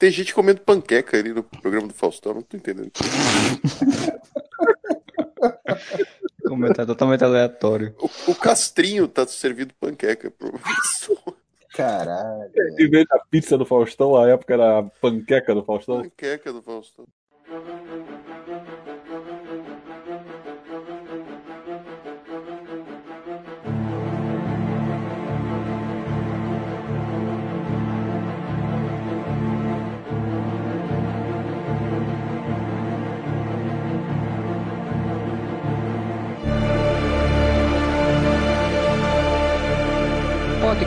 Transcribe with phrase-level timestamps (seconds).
[0.00, 2.90] Tem gente comendo panqueca ali no programa do Faustão, não tô entendendo.
[6.42, 7.94] Comentário totalmente aleatório.
[7.98, 11.36] O, o Castrinho tá servindo panqueca pro professor.
[11.74, 12.50] Caralho.
[12.78, 16.00] Em vez da pizza do Faustão, a época era panqueca do Faustão.
[16.00, 17.06] Panqueca do Faustão.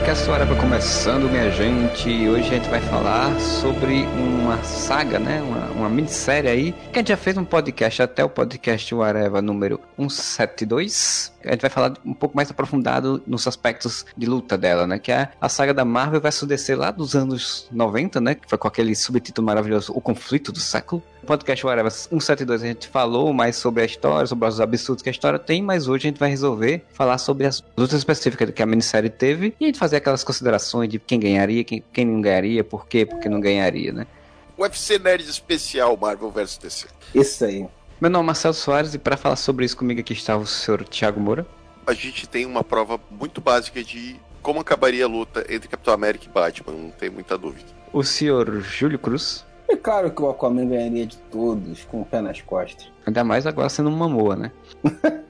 [0.04, 2.28] Podcast Araba começando, minha gente.
[2.28, 5.40] Hoje a gente vai falar sobre uma saga, né?
[5.40, 6.72] Uma, uma minissérie aí.
[6.92, 11.32] Que a gente já fez um podcast, até o podcast Areva número 172.
[11.42, 14.98] A gente vai falar um pouco mais aprofundado nos aspectos de luta dela, né?
[14.98, 18.34] Que é a saga da Marvel vs DC lá dos anos 90, né?
[18.34, 21.02] Que foi com aquele subtítulo maravilhoso, O Conflito do Século.
[21.24, 25.12] Podcast Whatever 172 a gente falou mais sobre a história, sobre os absurdos que a
[25.12, 28.66] história tem, mas hoje a gente vai resolver falar sobre as lutas específicas que a
[28.66, 32.62] minissérie teve e a gente fazer aquelas considerações de quem ganharia, quem, quem não ganharia,
[32.62, 34.06] por quê, porque não ganharia, né?
[34.56, 36.86] UFC Nerd Especial Marvel vs DC.
[37.14, 37.66] Isso aí.
[38.00, 40.84] Meu nome é Marcelo Soares e para falar sobre isso comigo aqui está o senhor
[40.84, 41.46] Thiago Moura.
[41.86, 46.26] A gente tem uma prova muito básica de como acabaria a luta entre Capitão América
[46.26, 47.66] e Batman, não tem muita dúvida.
[47.92, 49.44] O senhor Júlio Cruz.
[49.68, 52.90] É claro que o Aquaman ganharia de todos, com o pé nas costas.
[53.06, 54.52] Ainda mais agora sendo uma moa, né?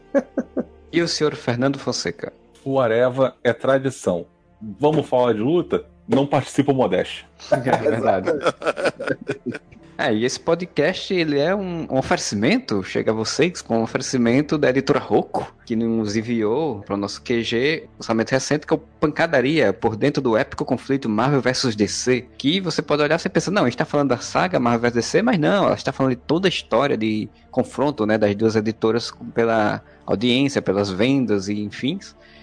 [0.92, 2.32] e o senhor Fernando Fonseca.
[2.64, 4.26] O Areva é tradição.
[4.60, 5.84] Vamos falar de luta?
[6.08, 7.26] Não participa o Modeste.
[7.52, 8.30] É verdade.
[9.97, 14.59] É, e esse podcast, ele é um, um, oferecimento, chega a vocês com um oferecimento
[14.59, 18.78] da editora Rocco, que nos enviou para o nosso QG lançamento recente, que é o
[18.78, 23.53] Pancadaria, por dentro do épico conflito Marvel vs DC, que você pode olhar e pensa,
[23.53, 26.11] não, a gente está falando da saga Marvel vs DC, mas não, ela está falando
[26.11, 31.60] de toda a história de confronto, né, das duas editoras pela audiência, pelas vendas e
[31.62, 32.00] enfim,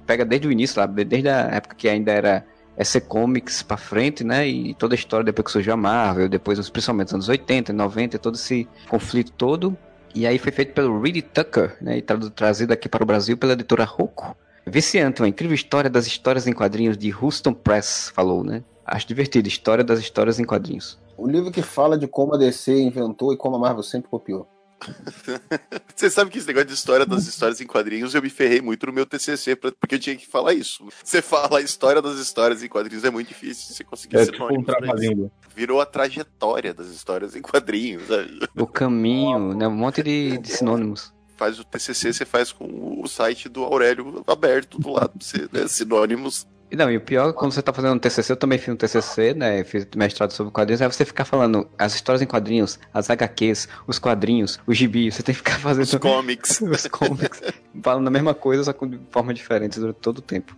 [0.07, 2.45] pega desde o início, lá, desde a época que ainda era
[2.83, 4.47] SC Comics pra frente, né?
[4.47, 8.19] E toda a história depois que surgiu a Marvel, depois, principalmente nos anos 80, 90,
[8.19, 9.77] todo esse conflito todo.
[10.13, 11.97] E aí foi feito pelo Reed Tucker, né?
[11.97, 14.35] E trazido aqui para o Brasil pela editora Rocco.
[14.65, 18.63] Viciante, uma incrível história das histórias em quadrinhos de Houston Press, falou, né?
[18.85, 20.99] Acho divertido, história das histórias em quadrinhos.
[21.17, 24.47] O livro que fala de como a DC inventou e como a Marvel sempre copiou.
[25.95, 28.85] Você sabe que esse negócio de história das histórias em quadrinhos eu me ferrei muito
[28.85, 30.87] no meu TCC porque eu tinha que falar isso.
[31.03, 33.73] Você fala a história das histórias em quadrinhos é muito difícil.
[33.73, 38.07] Você conseguir é tipo um Virou a trajetória das histórias em quadrinhos.
[38.07, 38.39] Sabe?
[38.57, 39.67] O caminho, né?
[39.67, 44.23] Um monte de, de sinônimos faz o TCC, você faz com o site do Aurélio
[44.27, 45.67] aberto do lado, você, né?
[45.67, 46.45] sinônimos
[46.75, 49.33] não, e o pior, quando você tá fazendo um TCC, eu também fiz um TCC,
[49.33, 53.67] né, fiz mestrado sobre quadrinhos, aí você ficar falando as histórias em quadrinhos, as HQs,
[53.87, 55.83] os quadrinhos, os gibis, você tem que ficar fazendo...
[55.83, 56.61] Os comics.
[56.63, 57.41] os comics,
[57.83, 60.55] falando a mesma coisa, só com de forma diferente durante todo o tempo.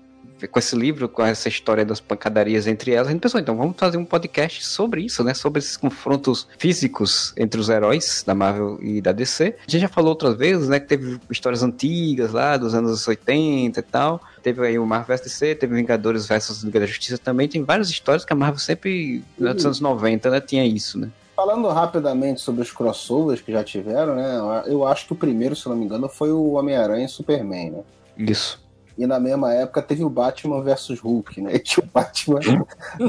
[0.51, 3.75] Com esse livro, com essa história das pancadarias entre elas, a gente pensou, então vamos
[3.77, 8.77] fazer um podcast sobre isso, né, sobre esses confrontos físicos entre os heróis da Marvel
[8.81, 9.55] e da DC.
[9.67, 13.79] A gente já falou outras vezes, né, que teve histórias antigas lá, dos anos 80
[13.79, 17.47] e tal, teve aí o Marvel vs DC, teve Vingadores vs Liga da Justiça também,
[17.47, 21.09] tem várias histórias que a Marvel sempre, nos anos 90, né, tinha isso, né.
[21.35, 25.67] Falando rapidamente sobre os crossovers que já tiveram, né, eu acho que o primeiro, se
[25.67, 27.79] não me engano, foi o Homem-Aranha e Superman, né.
[28.17, 28.62] Isso.
[28.97, 31.53] E na mesma época teve o Batman versus Hulk, né?
[31.65, 32.39] E o Batman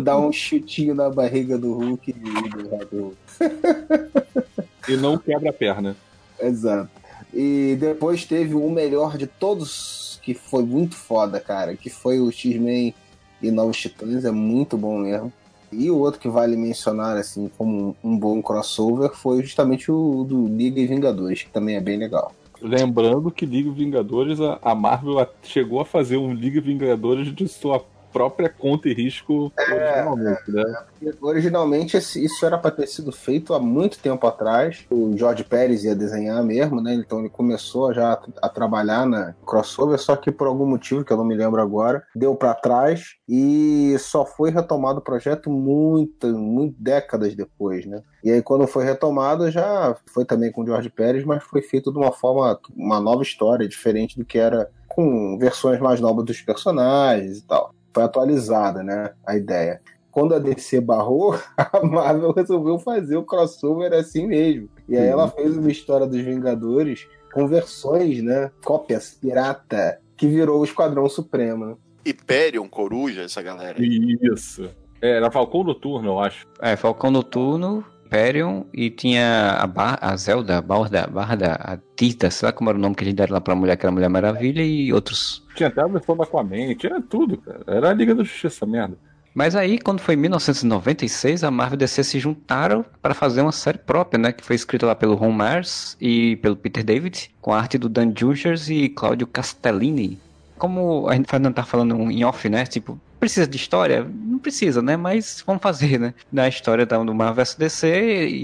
[0.02, 3.16] dá um chutinho na barriga do Hulk e do
[4.88, 5.96] E não quebra a perna.
[6.40, 6.90] Exato.
[7.32, 12.30] E depois teve o melhor de todos que foi muito foda, cara, que foi o
[12.30, 12.94] X-Men
[13.42, 15.32] e Novos Titãs, é muito bom mesmo.
[15.70, 20.46] E o outro que vale mencionar, assim, como um bom crossover, foi justamente o do
[20.46, 22.32] Liga e Vingadores, que também é bem legal.
[22.64, 27.78] Lembrando que Liga Vingadores, a Marvel chegou a fazer um Liga Vingadores de sua
[28.14, 30.84] própria conta e risco originalmente, né?
[31.20, 34.86] Originalmente isso era para ter sido feito há muito tempo atrás.
[34.88, 36.94] O George Pérez ia desenhar mesmo, né?
[36.94, 41.16] Então ele começou já a trabalhar na crossover, só que por algum motivo que eu
[41.16, 46.80] não me lembro agora, deu para trás e só foi retomado o projeto muitas, muitas
[46.80, 48.00] décadas depois, né?
[48.22, 51.90] E aí quando foi retomado já foi também com o George Pérez, mas foi feito
[51.90, 56.40] de uma forma, uma nova história, diferente do que era com versões mais novas dos
[56.40, 59.12] personagens e tal foi atualizada, né?
[59.24, 59.80] A ideia.
[60.10, 64.68] Quando a DC barrou, a Marvel resolveu fazer o crossover assim mesmo.
[64.88, 68.50] E aí ela fez uma história dos Vingadores com versões, né?
[68.64, 71.66] Cópias pirata, que virou o Esquadrão Supremo.
[71.66, 71.76] Né?
[72.06, 73.76] Hyperion, Coruja, essa galera.
[73.80, 74.68] Isso.
[75.00, 76.46] É, era Falcão Noturno, eu acho.
[76.60, 82.30] É, Falcão Noturno, Hyperion e tinha a, Bar a Zelda, a Barda, Barda, a Tita,
[82.30, 83.92] sei lá como era o nome que a gente deram lá pra mulher, que era
[83.92, 85.42] Mulher Maravilha e outros.
[85.56, 87.62] Tinha até a versão da Aquaman, tinha tudo, cara.
[87.66, 88.96] Era a Liga da Justiça, merda.
[89.34, 93.50] Mas aí, quando foi em 1996, a Marvel e DC se juntaram para fazer uma
[93.50, 94.30] série própria, né?
[94.30, 97.88] Que foi escrita lá pelo Ron Mars e pelo Peter David, com a arte do
[97.88, 100.20] Dan Jurgens e Claudio Castellini.
[100.56, 102.64] Como a gente não tá falando em off, né?
[102.64, 104.06] Tipo, precisa de história?
[104.06, 104.98] Não precisa, né?
[104.98, 106.12] Mas vamos fazer, né?
[106.30, 107.88] Na história da, do Marvel vs DC,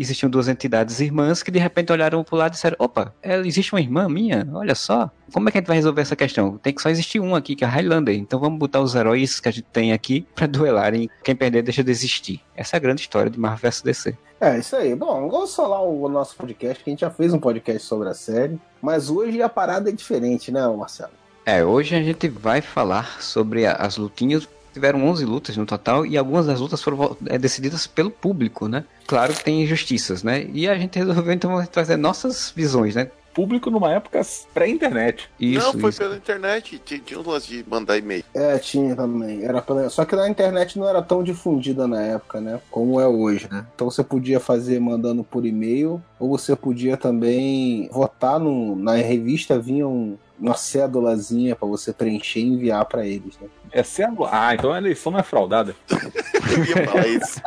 [0.01, 3.75] existiam duas entidades irmãs que de repente olharam pro lado e disseram: opa, é, existe
[3.75, 4.49] uma irmã minha?
[4.55, 5.11] Olha só.
[5.35, 6.57] Como é que a gente vai resolver essa questão?
[6.57, 8.17] Tem que só existir um aqui, que é a Highlander.
[8.17, 11.11] Então vamos botar os heróis que a gente tem aqui para duelarem.
[11.23, 12.41] Quem perder deixa de existir.
[12.57, 14.17] Essa é a grande história de Marvel vs DC.
[14.41, 14.95] É, isso aí.
[14.95, 18.15] Bom, vamos falar o nosso podcast, que a gente já fez um podcast sobre a
[18.15, 18.59] série.
[18.81, 21.13] Mas hoje a parada é diferente, né, Marcelo?
[21.45, 26.17] É, hoje a gente vai falar sobre as lutinhas tiveram 11 lutas no total e
[26.17, 28.85] algumas das lutas foram é, decididas pelo público, né?
[29.07, 30.49] Claro que tem injustiças, né?
[30.53, 33.11] E a gente resolveu então trazer nossas visões, né?
[33.33, 34.21] Público numa época
[34.53, 35.31] pré-internet.
[35.41, 35.99] Não, foi isso.
[36.01, 36.81] pela internet.
[36.85, 38.25] Tinha, tinha um lance de mandar e-mail.
[38.35, 39.45] É, tinha também.
[39.45, 39.89] Era pela...
[39.89, 42.61] Só que na internet não era tão difundida na época, né?
[42.71, 43.65] Como é hoje, né?
[43.75, 48.75] Então você podia fazer mandando por e-mail, ou você podia também votar no...
[48.75, 53.47] na revista, vinha um, uma cédulazinha para você preencher e enviar para eles, né?
[53.73, 54.29] É cédula?
[54.33, 55.75] Ah, então a eleição não é fraudada.
[55.91, 57.41] Eu ia falar isso.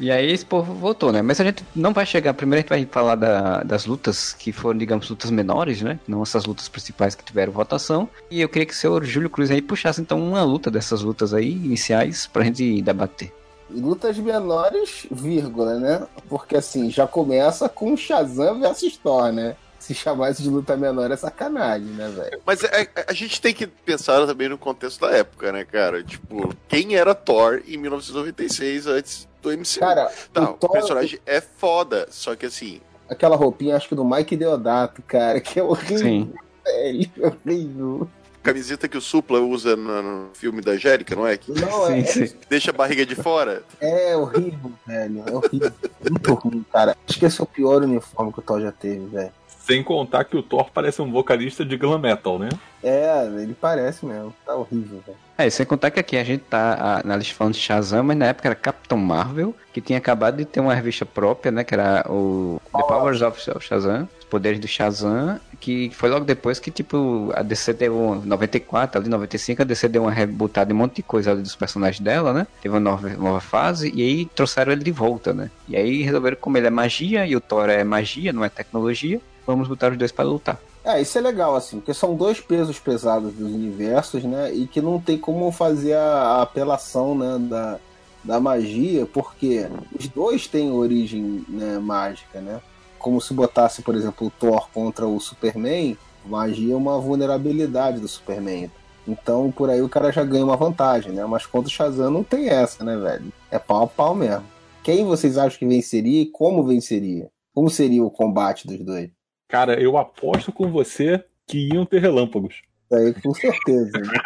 [0.00, 1.22] e aí esse povo votou, né?
[1.22, 2.34] Mas a gente não vai chegar.
[2.34, 5.98] Primeiro a gente vai falar da, das lutas que foram, digamos, lutas menores, né?
[6.08, 8.08] Não essas lutas principais que tiveram votação.
[8.30, 11.32] E eu queria que o senhor Júlio Cruz aí puxasse então uma luta dessas lutas
[11.32, 13.32] aí iniciais pra gente debater
[13.70, 16.06] lutas menores, vírgula, né?
[16.28, 19.56] Porque assim, já começa com Shazam versus Thor, né?
[19.84, 22.40] Se chamar isso de luta menor é sacanagem, né, velho?
[22.46, 26.02] Mas é, é, a gente tem que pensar também no contexto da época, né, cara?
[26.02, 29.80] Tipo, quem era Thor em 1996 antes do MCU?
[29.80, 32.80] Cara, tá, o, Thor, o personagem é foda, só que assim.
[33.10, 35.98] Aquela roupinha, acho que do Mike Deodato, cara, que é horrível.
[35.98, 36.32] Sim.
[36.64, 37.10] Velho,
[37.44, 38.08] horrível
[38.44, 41.36] camiseta que o Supla usa no, filme da Jérica, não é?
[41.38, 42.36] Que não, é, sim, sim.
[42.48, 43.62] Deixa a barriga de fora.
[43.80, 45.24] É horrível, velho.
[45.26, 45.72] É horrível.
[46.10, 46.94] Muito ruim, cara.
[47.08, 49.32] Acho que esse é o pior uniforme que o Thor já teve, velho.
[49.66, 52.50] Sem contar que o Thor parece um vocalista de glam metal, né?
[52.82, 54.34] É, ele parece mesmo.
[54.44, 55.16] Tá horrível, velho.
[55.38, 58.16] É, sem contar que aqui a gente tá a, na lista falando de Shazam, mas
[58.16, 61.64] na época era Capitão Marvel, que tinha acabado de ter uma revista própria, né?
[61.64, 66.58] Que era o The Powers of Shazam, os poderes do Shazam, que foi logo depois
[66.58, 70.78] que, tipo, a DC deu 94, ali 95, a DC deu uma rebutada em um
[70.78, 72.46] monte de coisa ali dos personagens dela, né?
[72.60, 75.50] Teve uma nova, nova fase, e aí trouxeram ele de volta, né?
[75.66, 79.20] E aí resolveram, como ele é magia, e o Thor é magia, não é tecnologia,
[79.46, 80.60] vamos botar os dois para lutar.
[80.84, 84.52] É, isso é legal, assim, porque são dois pesos pesados dos universos, né?
[84.52, 87.78] E que não tem como fazer a, apelação, né, da,
[88.22, 89.66] da magia, porque
[89.98, 92.60] os dois têm origem né, mágica, né?
[92.98, 98.08] Como se botasse, por exemplo, o Thor contra o Superman, magia é uma vulnerabilidade do
[98.08, 98.70] Superman.
[99.06, 101.24] Então, por aí o cara já ganha uma vantagem, né?
[101.24, 103.32] Mas contra o Shazam não tem essa, né, velho?
[103.50, 104.44] É pau a pau mesmo.
[104.82, 107.30] Quem vocês acham que venceria e como venceria?
[107.54, 109.10] Como seria o combate dos dois?
[109.54, 112.62] Cara, eu aposto com você que iam ter relâmpagos.
[112.92, 113.96] Aí com certeza.
[114.00, 114.18] Né?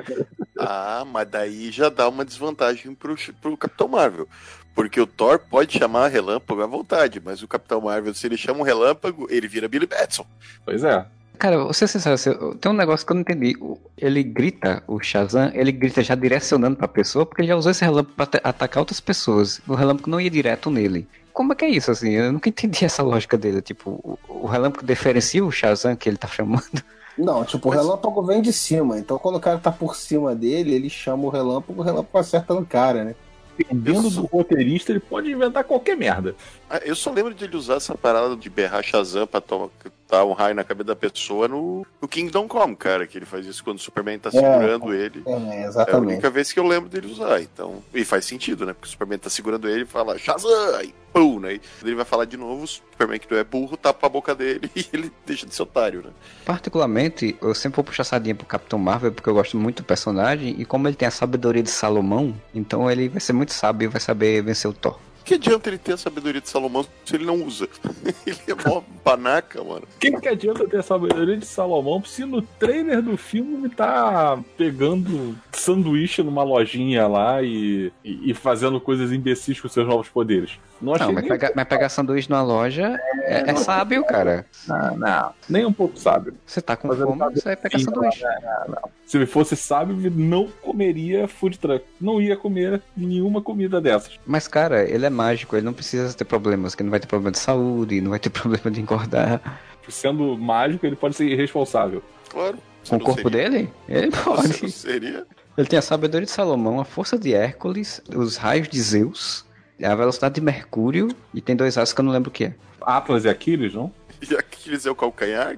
[0.58, 4.26] ah, mas daí já dá uma desvantagem pro, pro Capitão Marvel.
[4.74, 8.60] Porque o Thor pode chamar relâmpago à vontade, mas o Capitão Marvel, se ele chama
[8.60, 10.24] um relâmpago, ele vira Billy Batson.
[10.64, 11.04] Pois é.
[11.38, 13.54] Cara, você sincero, tem um negócio que eu não entendi.
[13.98, 17.84] Ele grita, o Shazam, ele grita já direcionando pra pessoa, porque ele já usou esse
[17.84, 19.60] relâmpago pra atacar outras pessoas.
[19.68, 21.06] O relâmpago não ia direto nele.
[21.32, 22.10] Como é que é isso, assim?
[22.10, 23.62] Eu nunca entendi essa lógica dele.
[23.62, 26.82] Tipo, o, relâmpago diferencia o Shazam que ele tá chamando?
[27.16, 27.78] Não, tipo, Mas...
[27.78, 28.98] o relâmpago vem de cima.
[28.98, 32.54] Então quando o cara tá por cima dele, ele chama o relâmpago, o relâmpago acerta
[32.54, 33.14] no cara, né?
[33.56, 36.34] Dependendo do roteirista, ele pode inventar qualquer merda.
[36.72, 39.68] Ah, eu só lembro de ele usar essa parada de berrar Shazam pra tomar,
[40.08, 43.44] dar um raio na cabeça da pessoa no, no Kingdom Come, cara, que ele faz
[43.44, 45.22] isso quando o Superman tá é, segurando é, ele.
[45.26, 45.90] É, exatamente.
[45.90, 47.82] É a única vez que eu lembro dele usar, então.
[47.92, 48.72] E faz sentido, né?
[48.72, 50.82] Porque o Superman tá segurando ele e fala Shazam!
[50.82, 51.56] E pum, né?
[51.56, 54.34] E ele vai falar de novo, o Superman que não é burro tapa a boca
[54.34, 56.10] dele e ele deixa de ser otário, né?
[56.42, 60.54] Particularmente, eu sempre vou puxar sardinha pro Capitão Marvel porque eu gosto muito do personagem
[60.58, 63.88] e como ele tem a sabedoria de Salomão, então ele vai ser muito sábio e
[63.88, 64.98] vai saber vencer o Thor.
[65.22, 67.68] Que adianta ele ter a sabedoria de Salomão se ele não usa?
[68.26, 69.82] ele é mó panaca, mano.
[69.82, 74.38] O que, que adianta ter a sabedoria de Salomão se no trailer do filme tá
[74.56, 80.58] pegando sanduíche numa lojinha lá e, e, e fazendo coisas imbecis com seus novos poderes?
[80.80, 84.44] Não, não mas, pegar, mas pegar sanduíche numa loja é, é sábio, cara.
[84.66, 86.34] Não, não, nem um pouco sábio.
[86.44, 88.24] Você tá com fome, você vai pegar sanduíche.
[88.24, 88.90] Não, não.
[89.06, 91.84] Se ele fosse sábio, ele não comeria food truck.
[92.00, 94.18] Não ia comer nenhuma comida dessas.
[94.26, 97.30] Mas, cara, ele é mágico, ele não precisa ter problemas, que não vai ter problema
[97.30, 99.40] de saúde, não vai ter problema de engordar.
[99.88, 102.02] Sendo mágico, ele pode ser irresponsável.
[102.28, 102.58] Claro.
[102.88, 103.50] Com o corpo seria.
[103.50, 103.72] dele?
[103.88, 104.70] Ele pode.
[104.70, 105.26] Seria.
[105.56, 109.44] Ele tem a sabedoria de Salomão, a força de Hércules, os raios de Zeus
[109.78, 112.44] é a velocidade de Mercúrio e tem dois asas que eu não lembro o que
[112.44, 112.54] é.
[112.80, 113.92] Atlas e Aquiles, não?
[114.30, 115.56] E Aquiles é o calcanhar?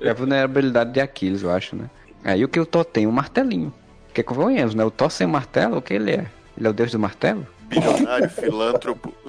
[0.00, 1.90] é a vulnerabilidade de Aquiles, eu acho, né?
[2.22, 3.04] Aí o que o Thor tem?
[3.04, 3.74] Um martelinho.
[4.14, 4.84] Que convenhamos, né?
[4.84, 6.26] O Thor sem martelo, o que ele é?
[6.56, 7.46] Ele é o deus do martelo?
[7.68, 9.12] Bilionário, filântropo.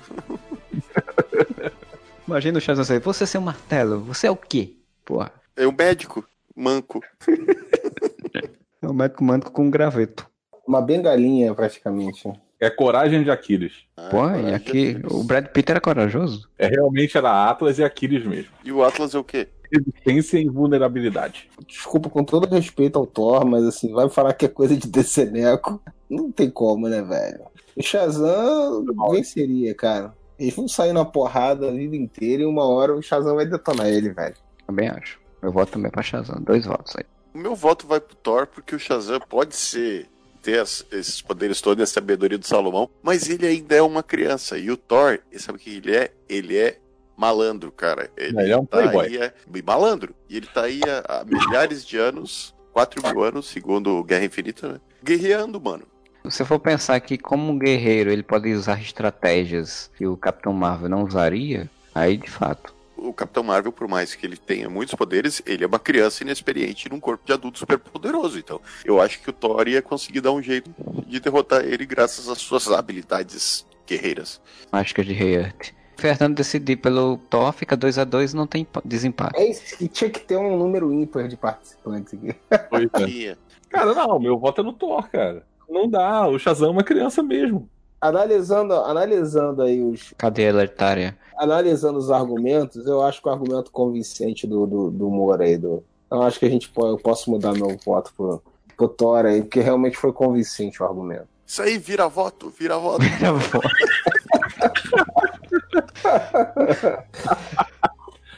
[2.27, 4.75] Imagina o Shazam assim, você sem um martelo, você é o quê?
[5.05, 5.31] Porra.
[5.55, 7.01] É um médico, manco.
[8.81, 10.27] é um médico manco com um graveto.
[10.67, 12.29] Uma bengalinha, praticamente.
[12.59, 13.85] É coragem de Aquiles.
[13.95, 16.49] Ah, Pô, e aqui o Brad Pitt era corajoso?
[16.57, 18.51] É realmente era Atlas e Aquiles mesmo.
[18.65, 19.47] E o Atlas é o quê?
[19.71, 21.49] Resistência e vulnerabilidade.
[21.67, 25.81] Desculpa, com todo respeito ao Thor, mas assim, vai falar que é coisa de Deceneco.
[26.09, 27.45] Não tem como, né, velho?
[27.75, 30.13] O Shazam venceria, cara.
[30.39, 33.87] Eles vão sair na porrada a vida inteira e uma hora o Shazam vai detonar
[33.87, 34.35] ele, velho.
[34.65, 35.19] Também acho.
[35.41, 36.41] Eu voto também pra Shazam.
[36.41, 37.05] Dois votos aí.
[37.33, 40.07] O meu voto vai pro Thor porque o Shazam pode ser
[40.41, 44.57] ter as, esses poderes todos, a sabedoria do Salomão, mas ele ainda é uma criança.
[44.57, 46.11] E o Thor, sabe o que ele é?
[46.29, 46.77] Ele é
[47.17, 48.09] malandro, cara.
[48.15, 49.07] Ele, ele é um tá playboy.
[49.07, 49.33] Aí, é,
[49.65, 50.15] malandro.
[50.29, 54.73] E ele tá aí há, há milhares de anos, 4 mil anos, segundo Guerra Infinita,
[54.73, 54.79] né?
[55.03, 55.83] Guerreando, mano.
[56.29, 60.89] Se for pensar que como um guerreiro ele pode usar estratégias que o Capitão Marvel
[60.89, 65.41] não usaria, aí de fato o Capitão Marvel, por mais que ele tenha muitos poderes,
[65.45, 68.39] ele é uma criança inexperiente num corpo de adulto super poderoso.
[68.39, 70.69] Então, eu acho que o Thor ia conseguir dar um jeito
[71.05, 74.41] de derrotar ele graças às suas habilidades guerreiras.
[74.71, 75.51] Mágicas de Rei.
[75.95, 79.39] Fernando decidir pelo Thor, fica 2 a 2 não tem desempate.
[79.39, 82.35] É isso, que tinha que ter um número ímpar de participantes aqui.
[82.69, 82.89] Pois
[83.25, 83.37] é.
[83.69, 85.43] Cara, não, meu voto é no Thor, cara.
[85.69, 87.69] Não dá, o Shazam é uma criança mesmo.
[87.99, 90.13] Analisando, analisando aí os.
[90.17, 95.45] Cadeia hereditária analisando os argumentos, eu acho que o argumento convincente do, do, do Moura
[95.45, 98.41] aí, do, eu acho que a gente pode, eu posso mudar meu voto pro,
[98.75, 101.27] pro Thor aí, porque realmente foi convincente o argumento.
[101.45, 103.03] Isso aí, vira voto, vira voto.
[103.17, 103.69] Vira voto.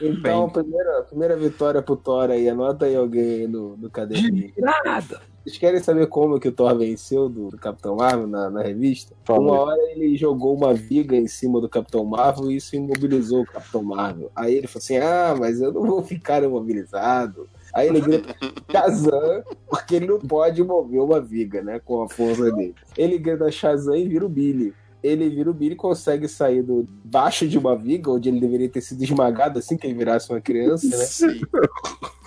[0.00, 4.52] então, primeira, primeira vitória pro Thor aí, anota aí alguém aí no, no caderninho.
[4.58, 5.20] Nada!
[5.42, 9.14] Vocês querem saber como que o Thor venceu do, do Capitão Marvel na, na revista?
[9.28, 13.46] Uma hora ele jogou uma viga em cima do Capitão Marvel e isso imobilizou o
[13.46, 14.30] Capitão Marvel.
[14.36, 17.48] Aí ele falou assim: Ah, mas eu não vou ficar imobilizado.
[17.72, 18.34] Aí ele grita
[18.70, 21.80] Shazam, porque ele não pode mover uma viga, né?
[21.82, 22.74] Com a força dele.
[22.96, 24.74] Ele grita Shazam e vira o Billy.
[25.02, 28.68] Ele vira o Billy e consegue sair do baixo de uma viga, onde ele deveria
[28.68, 31.04] ter sido esmagado assim que ele virasse uma criança, né?
[31.04, 31.40] Sim.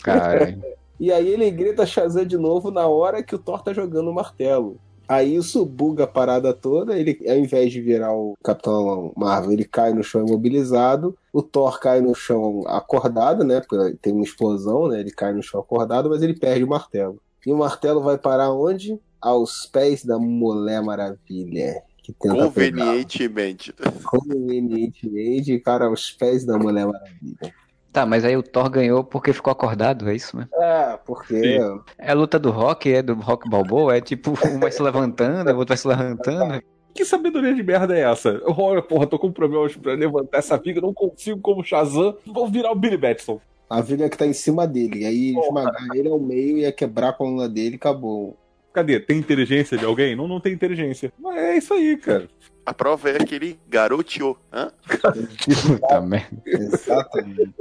[0.01, 0.57] Cara.
[0.99, 4.13] E aí ele grita Shazam de novo na hora que o Thor tá jogando o
[4.13, 4.79] martelo.
[5.07, 6.97] Aí isso buga a parada toda.
[6.97, 11.17] Ele, ao invés de virar o Capitão Marvel, ele cai no chão imobilizado.
[11.31, 13.61] O Thor cai no chão acordado, né?
[13.61, 14.99] Porque tem uma explosão, né?
[14.99, 17.19] Ele cai no chão acordado, mas ele perde o martelo.
[17.45, 18.97] E o martelo vai parar onde?
[19.21, 21.83] Aos pés da Mulher Maravilha.
[22.01, 23.71] Que Convenientemente.
[23.73, 23.93] Pegar.
[24.03, 27.53] Convenientemente, cara, aos pés da Mulher Maravilha.
[27.93, 30.47] Tá, mas aí o Thor ganhou porque ficou acordado, é isso, né?
[30.55, 31.59] É, porque.
[31.99, 35.51] É a luta do rock, é do rock balboa, é tipo, um vai se levantando,
[35.51, 36.59] o outro vai se levantando.
[36.95, 38.41] Que sabedoria de merda é essa?
[38.45, 42.71] Olha, porra, tô com problemas pra levantar essa viga, não consigo como Shazam, vou virar
[42.71, 43.39] o Billy Batson.
[43.69, 45.47] A viga que tá em cima dele, aí porra.
[45.47, 48.35] esmagar ele ao meio, ia quebrar a coluna dele e acabou.
[48.73, 48.99] Cadê?
[48.99, 50.15] Tem inteligência de alguém?
[50.15, 51.13] Não, não tem inteligência.
[51.19, 52.27] Mas é isso aí, cara.
[52.65, 54.37] A prova é aquele garoteou.
[54.51, 54.71] Hã?
[55.63, 56.41] Puta merda.
[56.45, 57.53] Exatamente.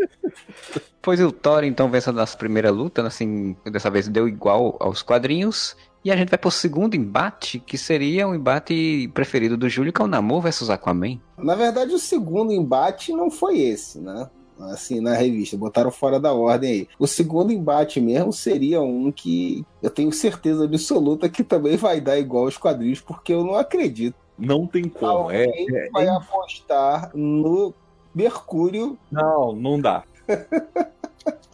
[1.02, 5.02] Pois o Thor então vence a nossa primeira luta, assim, dessa vez deu igual aos
[5.02, 5.76] quadrinhos.
[6.04, 10.00] E a gente vai pro segundo embate, que seria o embate preferido do Júlio, que
[10.00, 11.20] é o Namor versus Aquaman.
[11.36, 14.28] Na verdade, o segundo embate não foi esse, né?
[14.60, 16.88] Assim, na revista, botaram fora da ordem aí.
[16.98, 22.18] O segundo embate mesmo seria um que eu tenho certeza absoluta que também vai dar
[22.18, 25.30] igual aos quadrinhos, porque eu não acredito não tem como.
[25.30, 26.10] É, Alguém é, vai é...
[26.10, 27.72] apostar no
[28.14, 28.98] Mercúrio.
[29.10, 30.02] Não, não dá.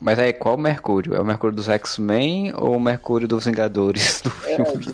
[0.00, 1.14] Mas aí, qual o Mercúrio?
[1.14, 4.87] É o Mercúrio dos X-Men ou o Mercúrio dos Vingadores do É, filme?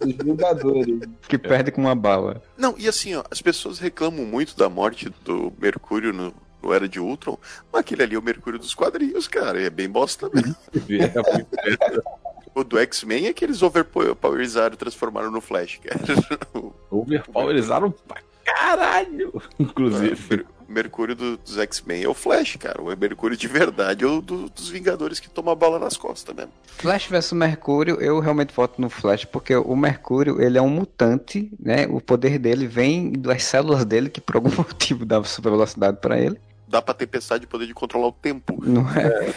[0.00, 1.00] dos Vingadores.
[1.28, 2.42] Que perde com uma bala.
[2.56, 6.32] Não, e assim, ó, as pessoas reclamam muito da morte do Mercúrio no,
[6.66, 7.38] no Era de Ultron,
[7.72, 10.54] mas aquele ali é o Mercúrio dos quadrinhos, cara, e é bem bosta mesmo.
[12.54, 16.00] o do X-Men é que eles overpowerizaram e transformaram no Flash, cara.
[16.90, 20.46] Overpowerizaram pra caralho, inclusive.
[20.68, 22.82] O Mercúrio do- dos X-Men é o Flash, cara.
[22.82, 26.34] O Mercúrio de verdade é o do- dos Vingadores que toma a bala nas costas
[26.34, 26.50] mesmo.
[26.78, 31.52] Flash vs Mercúrio, eu realmente voto no Flash, porque o Mercúrio, ele é um mutante,
[31.60, 31.86] né?
[31.88, 36.18] O poder dele vem das células dele, que por algum motivo dá super velocidade pra
[36.18, 36.36] ele,
[36.68, 38.56] Dá pra tempestade poder de controlar o tempo.
[38.64, 39.32] não é?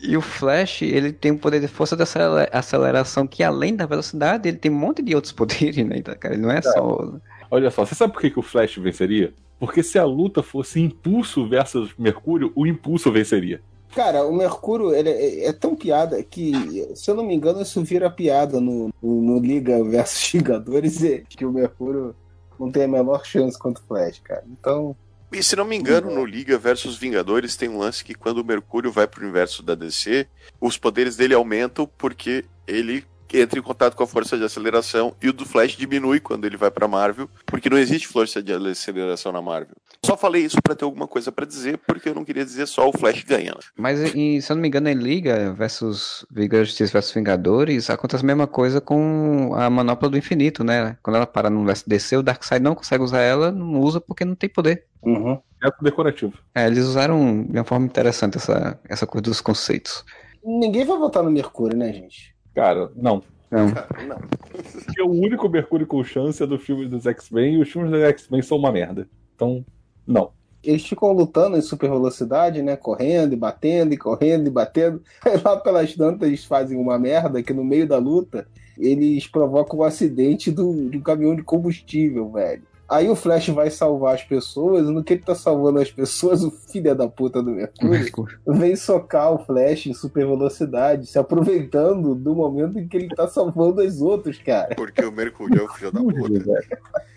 [0.00, 3.86] E o Flash, ele tem o poder de força de acele- aceleração, que além da
[3.86, 5.96] velocidade, ele tem um monte de outros poderes, né?
[5.98, 7.14] Então, cara, ele não é só...
[7.50, 9.32] Olha só, você sabe por que, que o Flash venceria?
[9.58, 13.60] Porque se a luta fosse Impulso versus Mercúrio, o Impulso venceria.
[13.94, 16.52] Cara, o Mercúrio ele é, é tão piada que,
[16.94, 21.22] se eu não me engano, isso vira piada no, no, no Liga versus Vingadores, é
[21.28, 22.14] que o Mercúrio
[22.60, 24.44] não tem a menor chance contra o Flash, cara.
[24.50, 24.94] Então,
[25.36, 28.44] E se não me engano, no Liga versus Vingadores tem um lance que quando o
[28.44, 30.26] Mercúrio vai pro universo da DC,
[30.58, 35.28] os poderes dele aumentam porque ele entra em contato com a força de aceleração e
[35.28, 39.30] o do Flash diminui quando ele vai pra Marvel, porque não existe força de aceleração
[39.30, 39.76] na Marvel.
[40.04, 42.88] Só falei isso pra ter alguma coisa pra dizer, porque eu não queria dizer só
[42.88, 43.58] o Flash ganhando.
[43.76, 48.22] Mas, em- se eu não me engano, em Liga versus Liga Justiça versus Vingadores, acontece
[48.24, 50.96] a mesma coisa com a Manopla do Infinito, né?
[51.02, 54.24] Quando ela para no universo DC, o Darkseid não consegue usar ela, não usa porque
[54.24, 54.84] não tem poder.
[55.02, 55.38] uhum.
[55.64, 56.34] É decorativo.
[56.54, 60.04] É, eles usaram de uma forma interessante essa, essa coisa dos conceitos.
[60.44, 62.36] ninguém vai votar no Mercúrio, né, gente?
[62.54, 63.22] Cara, não.
[63.50, 63.72] Não.
[63.72, 64.18] Cara, não.
[64.84, 68.00] Porque o único Mercúrio com chance é do filme dos X-Men e os filmes dos
[68.02, 69.08] X-Men são uma merda.
[69.34, 69.64] Então,
[70.06, 70.30] não.
[70.62, 72.76] Eles ficam lutando em super velocidade, né?
[72.76, 75.00] Correndo e batendo e correndo e batendo.
[75.24, 78.46] Aí lá pelas tantas eles fazem uma merda que no meio da luta
[78.76, 82.62] eles provocam um acidente do, do caminhão de combustível, velho.
[82.88, 86.44] Aí o Flash vai salvar as pessoas, e no que ele tá salvando as pessoas,
[86.44, 88.38] o filho da puta do Mercúrio Mercúrio.
[88.46, 93.26] vem socar o Flash em super velocidade, se aproveitando do momento em que ele tá
[93.26, 94.74] salvando os outros, cara.
[94.76, 96.60] Porque o Mercúrio é o filho da puta.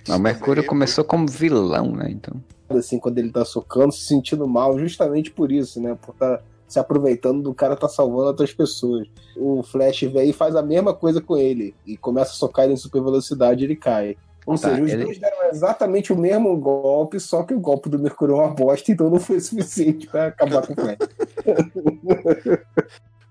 [0.07, 2.07] Não, o Mercúrio começou como vilão, né?
[2.09, 2.41] Então.
[2.77, 5.97] Assim, quando ele tá socando, se sentindo mal, justamente por isso, né?
[6.01, 9.07] Por tá se aproveitando do cara tá salvando outras pessoas.
[9.35, 12.75] O Flash vem e faz a mesma coisa com ele e começa a socar ele
[12.75, 14.15] em super velocidade e ele cai.
[14.45, 17.89] Ou Tá, seja, os ele- dois deram exatamente o mesmo golpe, só que o golpe
[17.89, 20.97] do Mercúrio é uma bosta, então não foi suficiente pra acabar com o Flash.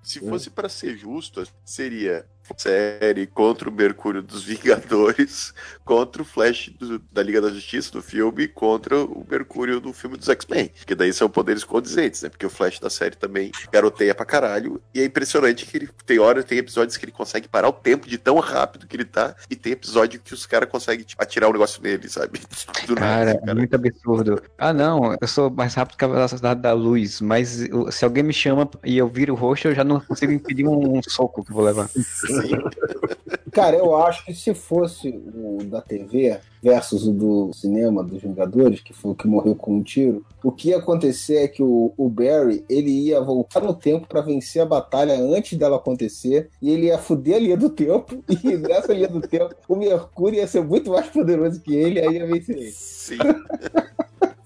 [0.02, 2.24] Se fosse pra ser justo, seria
[2.56, 5.52] série contra o Mercúrio dos Vingadores,
[5.84, 10.16] contra o Flash do- da Liga da Justiça do filme, contra o Mercúrio do filme
[10.16, 10.70] dos X-Men.
[10.86, 12.28] Que daí são poderes condizentes, né?
[12.28, 14.80] Porque o Flash da série também garoteia pra caralho.
[14.94, 18.08] E é impressionante que ele tem hora, tem episódios que ele consegue parar o tempo
[18.08, 21.48] de tão rápido que ele tá, e tem episódio que os caras conseguem tipo, atirar
[21.48, 22.40] o negócio nele, sabe?
[22.86, 24.42] Do Cara, nada, é muito absurdo.
[24.56, 28.32] Ah, não, eu sou mais rápido que a velocidade da luz, mas se alguém me
[28.32, 31.50] chama e eu viro o rosto, eu já não consigo impedir um, um soco que
[31.50, 31.88] eu vou levar.
[32.42, 32.56] Sim.
[33.52, 38.80] Cara, eu acho que se fosse o da TV versus o do cinema dos Vingadores,
[38.80, 41.92] que foi o que morreu com um tiro, o que ia acontecer é que o,
[41.96, 46.70] o Barry ele ia voltar no tempo pra vencer a batalha antes dela acontecer e
[46.70, 50.46] ele ia fuder a linha do tempo e nessa linha do tempo o Mercúrio ia
[50.46, 52.70] ser muito mais poderoso que ele e aí ia vencer ele.
[52.70, 53.18] Sim.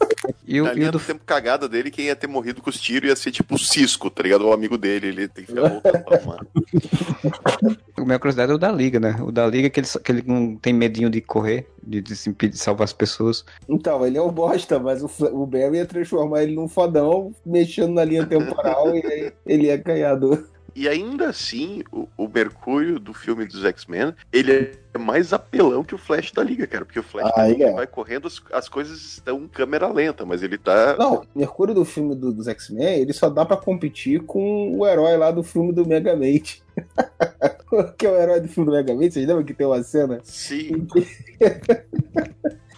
[0.53, 2.61] E o, Na e o linha do do tempo cagada dele, quem ia ter morrido
[2.61, 4.47] com os tiros ia ser tipo o Cisco, tá ligado?
[4.47, 6.47] O amigo dele, ele tem que ficar voltando pra mano.
[7.97, 9.17] A minha curiosidade é o da Liga, né?
[9.23, 12.15] O da Liga é que ele, que ele não tem medinho de correr, de, de
[12.15, 13.47] se impedir de salvar as pessoas.
[13.67, 17.95] Então, ele é um bosta, mas o, o Barry ia transformar ele num fodão, mexendo
[17.95, 20.47] na linha temporal e aí ele ia ganhar do.
[20.75, 25.95] E ainda assim, o, o Mercúrio do filme dos X-Men, ele é mais apelão que
[25.95, 26.85] o Flash da Liga, cara.
[26.85, 27.73] Porque o Flash Ah, da Liga é.
[27.73, 30.97] vai correndo, as, as coisas estão câmera lenta, mas ele tá.
[30.99, 35.17] Não, Mercúrio do filme do- dos X-Men, ele só dá pra competir com o herói
[35.17, 36.63] lá do filme do Megamente.
[37.99, 40.87] que é o herói do filme do Megamente, vocês lembram que tem uma cena Sim,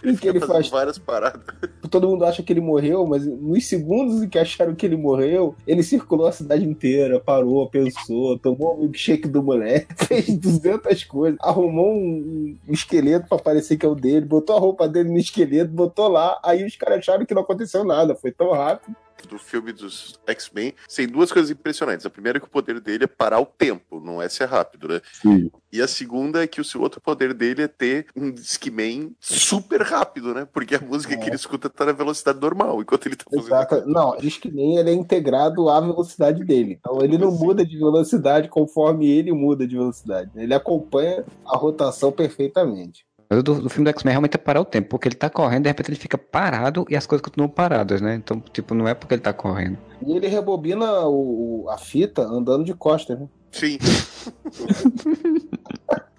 [0.05, 0.69] em que, ele faz.
[0.69, 1.43] várias paradas.
[1.91, 5.55] Todo mundo acha que ele morreu, mas nos segundos em que acharam que ele morreu,
[5.67, 11.39] ele circulou a cidade inteira, parou, pensou, tomou um milkshake do moleque, fez 200 coisas,
[11.43, 15.19] arrumou um, um esqueleto pra parecer que é o dele, botou a roupa dele no
[15.19, 18.95] esqueleto, botou lá, aí os caras acharam que não aconteceu nada, foi tão rápido
[19.27, 22.07] do filme dos X-Men, tem duas coisas impressionantes.
[22.07, 24.89] A primeira é que o poder dele é parar o tempo, não é ser rápido,
[24.89, 25.01] né?
[25.13, 25.51] Sim.
[25.73, 29.83] E a segunda é que o seu outro poder dele é ter um Discman super
[29.83, 30.47] rápido, né?
[30.53, 31.17] Porque a música É.
[31.17, 33.47] que ele escuta tá na velocidade normal, enquanto ele tá fazendo.
[33.47, 33.89] Exato.
[33.89, 36.79] Não, que nem ele é integrado à velocidade dele.
[36.79, 40.31] Então ele não muda de velocidade conforme ele muda de velocidade.
[40.37, 43.05] Ele acompanha a rotação perfeitamente.
[43.29, 45.31] Mas o do, do filme do X-Men realmente é parar o tempo, porque ele tá
[45.31, 48.15] correndo, de repente ele fica parado e as coisas continuam paradas, né?
[48.15, 49.79] Então, tipo, não é porque ele tá correndo.
[50.07, 53.29] E ele rebobina o, o- a fita andando de costas, né?
[53.51, 53.79] Sim.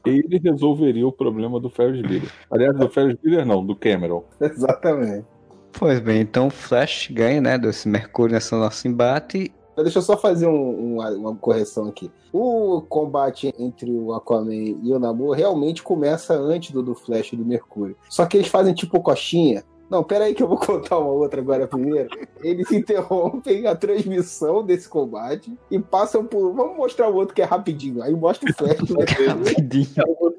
[0.05, 2.31] Ele resolveria o problema do Ferris Bueller.
[2.51, 4.23] Aliás, do Ferris Bueller não, do Cameron.
[4.39, 5.25] Exatamente.
[5.73, 9.51] Pois bem, então o Flash ganha, né, desse Mercúrio nesse nosso embate.
[9.77, 12.11] Deixa eu só fazer um- uma, uma correção aqui.
[12.31, 17.35] O combate entre o Aquaman e o Namor realmente começa antes do, do Flash e
[17.35, 17.95] do Mercúrio.
[18.09, 19.63] Só que eles fazem tipo coxinha.
[19.87, 22.09] Não, pera aí que eu vou contar uma outra agora primeiro.
[22.41, 26.51] Eles interrompem a transmissão desse combate e passam por.
[26.53, 28.01] Vamos mostrar o outro que é rapidinho.
[28.01, 29.29] Aí mostra o Flash o Mercúrio.
[29.45, 29.87] Rapidinho.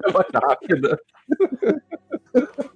[0.05, 0.99] É mais rápida.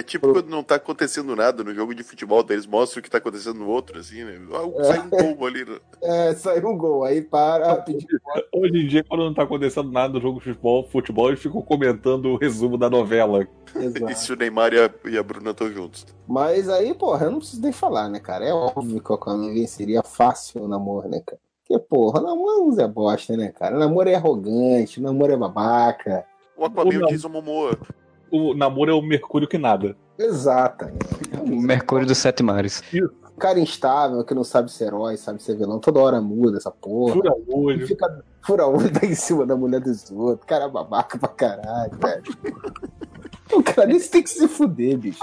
[0.00, 3.02] É tipo quando não tá acontecendo nada no jogo de futebol, daí eles mostram o
[3.02, 4.40] que tá acontecendo no outro, assim, né?
[4.50, 5.64] Ah, Sai um gol ali.
[5.66, 5.78] né?
[6.02, 7.04] É, saiu um gol.
[7.04, 8.18] Aí para rapidinho.
[8.50, 11.60] Hoje em dia, quando não tá acontecendo nada no jogo de futebol, futebol eles ficam
[11.60, 13.46] comentando o resumo da novela.
[13.76, 14.14] E Exato.
[14.16, 16.06] se o Neymar e a, e a Bruna estão juntos.
[16.26, 18.46] Mas aí, porra, eu não preciso nem falar, né, cara?
[18.46, 21.38] É óbvio que o Aquaman venceria fácil o namoro, né, cara?
[21.68, 23.76] Porque, porra, o namoro é bosta, né, cara?
[23.76, 26.24] O namoro é arrogante, o namoro é babaca.
[26.56, 27.78] O Aquaman e o Momoa.
[28.30, 29.96] O namoro é o Mercúrio que nada.
[30.18, 30.98] Exatamente.
[31.40, 32.82] O Mercúrio dos Sete Mares.
[33.38, 37.14] Cara instável, que não sabe ser herói, sabe ser vilão, toda hora muda essa porra.
[37.14, 37.86] Fura E olho.
[37.86, 40.46] fica fura olho tá em cima da mulher dos outros.
[40.46, 42.22] Cara babaca pra caralho, velho.
[43.52, 45.18] O cara desse tem que se fuder, bicho.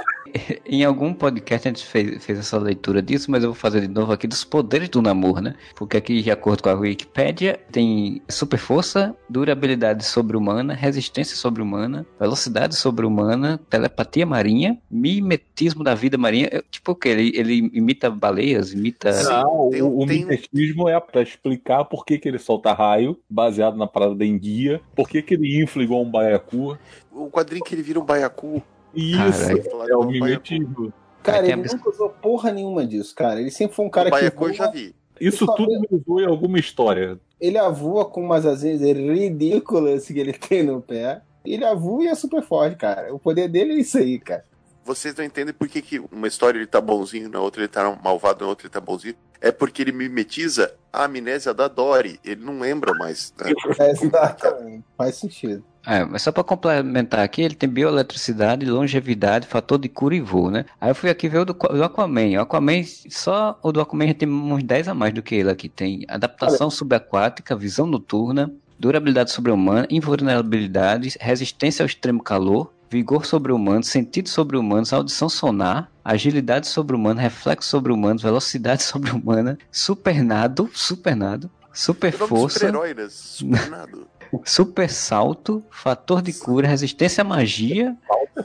[0.65, 3.87] Em algum podcast a gente fez, fez essa leitura disso, mas eu vou fazer de
[3.87, 5.55] novo aqui dos poderes do namoro, né?
[5.75, 12.75] Porque aqui, de acordo com a Wikipedia, tem super força, durabilidade sobre-humana, resistência sobre-humana, velocidade
[12.75, 16.49] sobre-humana, telepatia marinha, mimetismo da vida marinha.
[16.51, 17.07] Eu- Tipo o que?
[17.07, 19.11] Ele, ele imita baleias, imita.
[19.23, 22.73] Não, tem o, o tem um- mimetismo é pra explicar por que, que ele solta
[22.73, 26.77] raio, baseado na parada da enguia, por que, que ele infla igual um baiacu.
[27.11, 28.61] O quadrinho que ele vira um baiacu.
[28.95, 29.91] Isso Caralho.
[29.91, 30.91] é o mimetismo.
[31.21, 33.39] Cara, tem ele a nunca usou porra nenhuma disso, cara.
[33.39, 34.95] Ele sempre foi um cara o que baiacu eu voa, já vi.
[35.19, 37.19] Isso tudo me usou em alguma história.
[37.39, 41.21] ele avua com umas asinhas ridículas que ele tem no pé.
[41.45, 43.13] Ele avua e é super forte, cara.
[43.13, 44.43] O poder dele é isso aí, cara.
[44.87, 47.99] Vocês não entendem por que, que uma história ele tá bonzinho, na outra ele tá
[48.01, 49.15] malvado, na outra ele tá bonzinho.
[49.41, 52.17] É porque ele mimetiza a amnésia da Dory.
[52.23, 53.33] Ele não lembra mais.
[53.37, 53.51] né?
[53.79, 54.85] É, exatamente.
[54.97, 55.61] Faz sentido.
[55.85, 60.49] É, mas só pra complementar aqui, ele tem bioeletricidade, longevidade, fator de cura e voo,
[60.49, 60.65] né?
[60.79, 62.37] Aí eu fui aqui ver o do, do Aquaman.
[62.37, 65.51] O Aquaman, só o do Aquaman já tem uns 10 a mais do que ele
[65.51, 65.67] aqui.
[65.67, 74.29] Tem adaptação subaquática, visão noturna, durabilidade sobre-humana, invulnerabilidade, resistência ao extremo calor, vigor sobre-humano, sentido
[74.29, 83.07] sobre-humanos, audição sonar, agilidade sobre-humana, reflexo sobre-humano, velocidade sobre-humana, supernado, supernado, super força, super-herói, né?
[83.09, 84.07] Supernado.
[84.43, 87.95] Super salto, fator de cura, resistência à magia,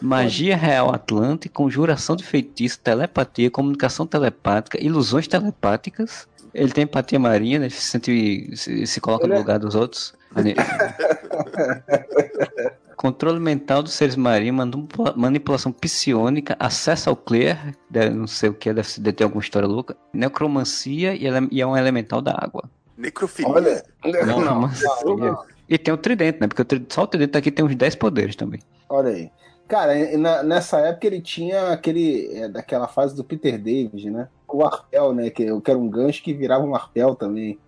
[0.01, 6.29] magia real atlante, conjuração de feitiço, telepatia, comunicação telepática, ilusões telepáticas.
[6.55, 7.69] Ele tem empatia marinha, né?
[7.69, 10.15] Se, sente, se, se coloca Ele no é- lugar dos outros.
[13.03, 17.75] Controle mental dos seres marinhos, manipula- manipulação psionica, acesso ao clear,
[18.15, 21.61] não sei o que, deve ser- deve ter alguma história louca, necromancia e, ele- e
[21.61, 22.71] é um elemental da água.
[22.97, 23.51] Necrofilia.
[23.51, 23.83] Olha,
[24.25, 24.89] não, Necromancia.
[25.05, 25.45] não, não.
[25.69, 26.47] E tem o tridente, né?
[26.47, 28.61] Porque só o tridente aqui tem uns 10 poderes também.
[28.89, 29.31] Olha aí.
[29.67, 32.29] Cara, na- nessa época ele tinha aquele.
[32.37, 34.29] é, daquela fase do Peter David, né?
[34.47, 35.29] O arpel, né?
[35.29, 37.59] Que, que era um gancho que virava um arpel também.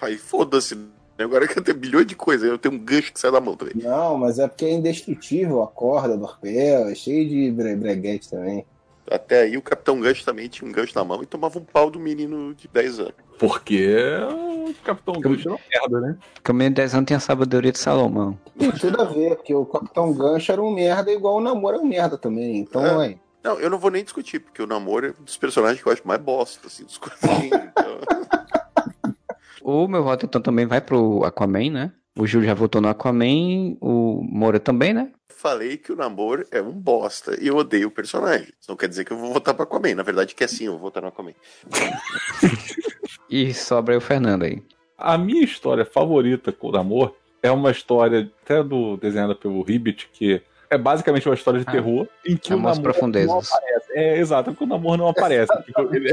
[0.00, 0.76] Aí foda-se.
[1.24, 3.56] Agora que eu tenho bilhões de coisas, eu tenho um gancho que sai da mão
[3.56, 3.74] também.
[3.76, 8.30] Não, mas é porque é indestrutível a corda do arpel, é cheio de bre breguete
[8.30, 8.64] também.
[9.10, 11.90] Até aí o Capitão Gancho também tinha um gancho na mão e tomava um pau
[11.90, 13.14] do menino de 10 anos.
[13.40, 13.96] Porque
[14.68, 16.16] o Capitão Gancho é uma merda, né?
[16.34, 18.38] Porque o menino de 10 anos tem a sabedoria de Salomão.
[18.56, 21.78] Tem tudo a ver, porque o Capitão Gancho era um merda, igual o Namor é
[21.78, 22.58] um merda também.
[22.58, 23.16] Então, É.
[23.42, 25.92] Não, eu não vou nem discutir, porque o namoro é um dos personagens que eu
[25.92, 27.00] acho mais bosta, assim, dos.
[27.50, 28.59] Então...
[29.62, 31.92] O meu voto então também vai pro Aquaman, né?
[32.18, 35.10] O Júlio já votou no Aquaman, o Moura também, né?
[35.28, 38.48] Falei que o namoro é um bosta e eu odeio o personagem.
[38.60, 39.94] Isso não quer dizer que eu vou votar pro Aquaman.
[39.94, 41.32] Na verdade, que é sim, eu vou votar no Aquaman.
[43.28, 44.60] E sobra aí o Fernando aí.
[44.98, 50.10] A minha história favorita com o Namor é uma história até do desenhada pelo Ribbit,
[50.12, 51.72] que é basicamente uma história de Ah.
[51.72, 53.92] terror em que o Amor às Namor não aparece.
[53.92, 55.52] É, exato, porque o Namor não aparece.
[55.64, 56.12] Tipo, ele-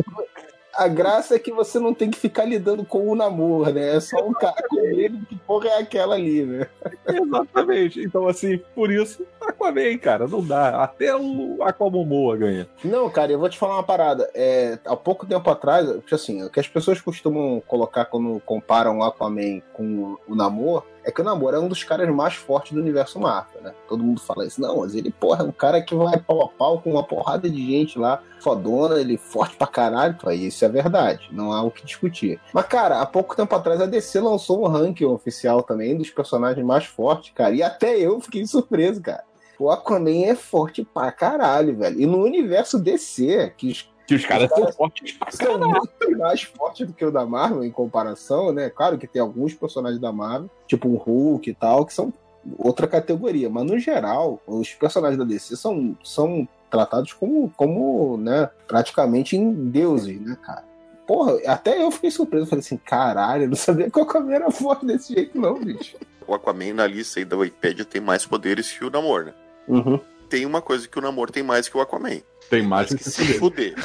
[0.78, 3.96] A graça é que você não tem que ficar lidando com o namoro, né?
[3.96, 6.68] É só um cara com ele que porra é aquela ali, né?
[7.08, 8.00] Exatamente.
[8.00, 10.84] Então, assim, por isso, Aquaman, cara, não dá.
[10.84, 12.70] Até o Aquamomoa ganha.
[12.84, 14.30] Não, cara, eu vou te falar uma parada.
[14.36, 19.04] É, há pouco tempo atrás, assim, o que as pessoas costumam colocar quando comparam o
[19.04, 22.82] Aquaman com o Namor é que o Namor é um dos caras mais fortes do
[22.82, 23.74] universo Marvel, né?
[23.88, 24.60] Todo mundo fala isso.
[24.60, 27.50] Não, mas ele, porra, é um cara que vai pau a pau com uma porrada
[27.50, 30.18] de gente lá, fodona, ele forte pra caralho.
[30.20, 32.42] Pô, isso é verdade, não há o que discutir.
[32.54, 36.66] Mas, cara, há pouco tempo atrás a DC lançou um ranking oficial também dos personagens
[36.66, 37.56] mais fortes, cara.
[37.56, 39.24] E até eu fiquei surpreso, cara.
[39.58, 42.02] O Aquaman é forte pra caralho, velho.
[42.02, 43.72] E no universo DC, que
[44.08, 47.66] que os caras, são fortes pra São muito mais fortes do que o da Marvel
[47.66, 48.70] em comparação, né?
[48.70, 52.14] Claro que tem alguns personagens da Marvel, tipo o Hulk e tal, que são
[52.58, 53.50] outra categoria.
[53.50, 59.54] Mas no geral, os personagens da DC são, são tratados como, como né, praticamente em
[59.70, 60.64] deuses, né, cara?
[61.06, 62.48] Porra, até eu fiquei surpreso.
[62.48, 65.98] Falei assim, caralho, eu não sabia que o Aquaman era forte desse jeito, não, bicho.
[66.26, 69.34] O Aquaman na lista aí da Wikipedia tem mais poderes que o Namor, né?
[69.68, 70.00] Uhum.
[70.30, 72.20] Tem uma coisa que o Namor tem mais que o Aquaman.
[72.50, 73.76] Tem mais que, que se fuder.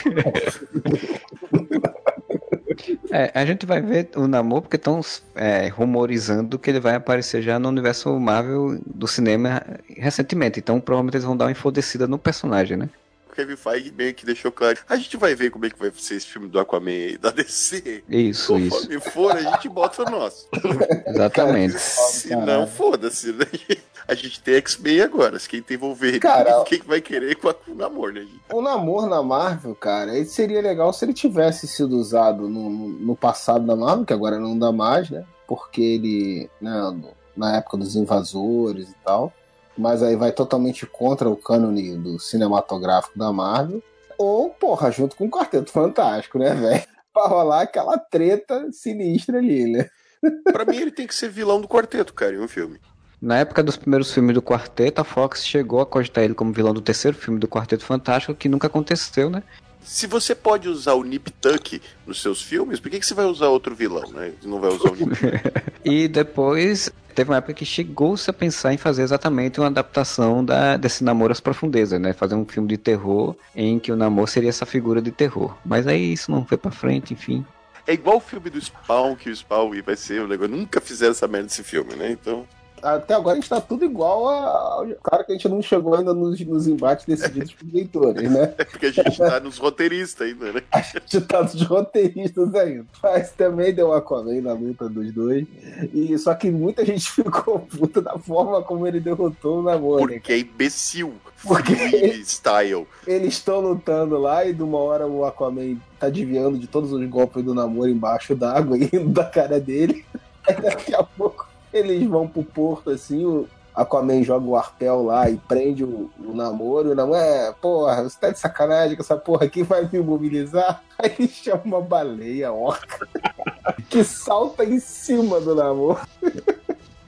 [3.11, 5.01] É, a gente vai ver o Namor porque estão
[5.35, 10.59] é, rumorizando que ele vai aparecer já no universo Marvel do cinema recentemente.
[10.59, 12.89] Então provavelmente eles vão dar uma enfodecida no personagem, né?
[13.33, 14.79] O Kevin Feige meio que deixou claro.
[14.87, 17.31] A gente vai ver como é que vai ser esse filme do Aquaman aí, da
[17.31, 18.05] DC.
[18.07, 19.11] Isso, Conforme isso.
[19.11, 20.47] for, a gente bota o nosso.
[21.09, 21.79] Exatamente.
[21.79, 23.47] Se não, foda-se, né?
[24.07, 25.39] A gente tem X-Men agora.
[25.39, 28.27] Se quem tem Wolverine, Cara, quem vai querer com o namoro, né?
[28.53, 33.15] O namoro na Marvel, cara, ele seria legal se ele tivesse sido usado no, no
[33.15, 35.25] passado da Marvel, que agora não dá mais, né?
[35.47, 37.01] Porque ele, né,
[37.37, 39.33] na época dos invasores e tal.
[39.77, 43.83] Mas aí vai totalmente contra o cânone do cinematográfico da Marvel.
[44.19, 46.83] Ou, porra, junto com o Quarteto Fantástico, né, velho?
[47.13, 49.89] Pra rolar aquela treta sinistra ali, né?
[50.53, 52.79] Pra mim, ele tem que ser vilão do quarteto, cara, em um filme.
[53.21, 56.75] Na época dos primeiros filmes do Quarteto, a Fox chegou a cogitar ele como vilão
[56.75, 59.45] do terceiro filme do Quarteto Fantástico, que nunca aconteceu, né?
[59.85, 63.27] Se você pode usar o Nip Tuck nos seus filmes, por que, que você vai
[63.27, 64.33] usar outro vilão, né?
[64.43, 65.17] Não vai usar o Nip
[65.85, 70.77] E depois teve uma época que chegou-se a pensar em fazer exatamente uma adaptação da,
[70.77, 72.13] desse Namoro às Profundezas, né?
[72.13, 75.57] Fazer um filme de terror em que o Namor seria essa figura de terror.
[75.65, 77.45] Mas aí isso não foi pra frente, enfim.
[77.87, 80.55] É igual o filme do Spawn, que o Spawn vai ser o negócio.
[80.55, 82.11] Nunca fizeram essa merda desse filme, né?
[82.13, 82.47] Então.
[82.83, 84.87] Até agora a gente tá tudo igual a.
[85.03, 88.55] Claro que a gente não chegou ainda nos, nos embates decididos por leitores, né?
[88.59, 90.63] É porque a gente tá nos roteiristas ainda, né?
[90.73, 92.85] A gente tá dos roteiristas ainda.
[93.03, 95.47] Mas também deu Aquaman na luta dos dois.
[95.95, 100.07] E só que muita gente ficou puta da forma como ele derrotou o namoro.
[100.07, 100.15] né?
[100.15, 101.15] Porque é imbecil.
[101.43, 102.87] Porque- Free style.
[103.07, 107.05] Eles estão lutando lá e de uma hora o Aquaman tá desviando de todos os
[107.09, 110.05] golpes do namoro embaixo d'água, indo da cara dele.
[110.47, 115.31] Aí daqui a pouco eles vão pro porto assim, o Aquaman joga o arpel lá
[115.31, 116.89] e prende o, o namoro.
[116.89, 119.99] E o namoro é, porra, você tá de sacanagem com essa porra aqui, vai me
[120.01, 120.83] mobilizar?
[120.99, 123.09] Aí ele chama uma baleia orca
[123.89, 126.01] que salta em cima do namoro.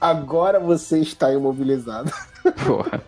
[0.01, 2.11] Agora você está imobilizado.
[2.65, 3.01] Porra.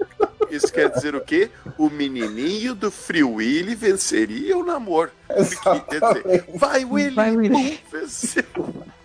[0.49, 1.51] Isso quer dizer o quê?
[1.77, 5.11] O menininho do Free Willy venceria o namoro.
[5.27, 7.79] Porque, quer dizer, vai Willy, Vai, Willy.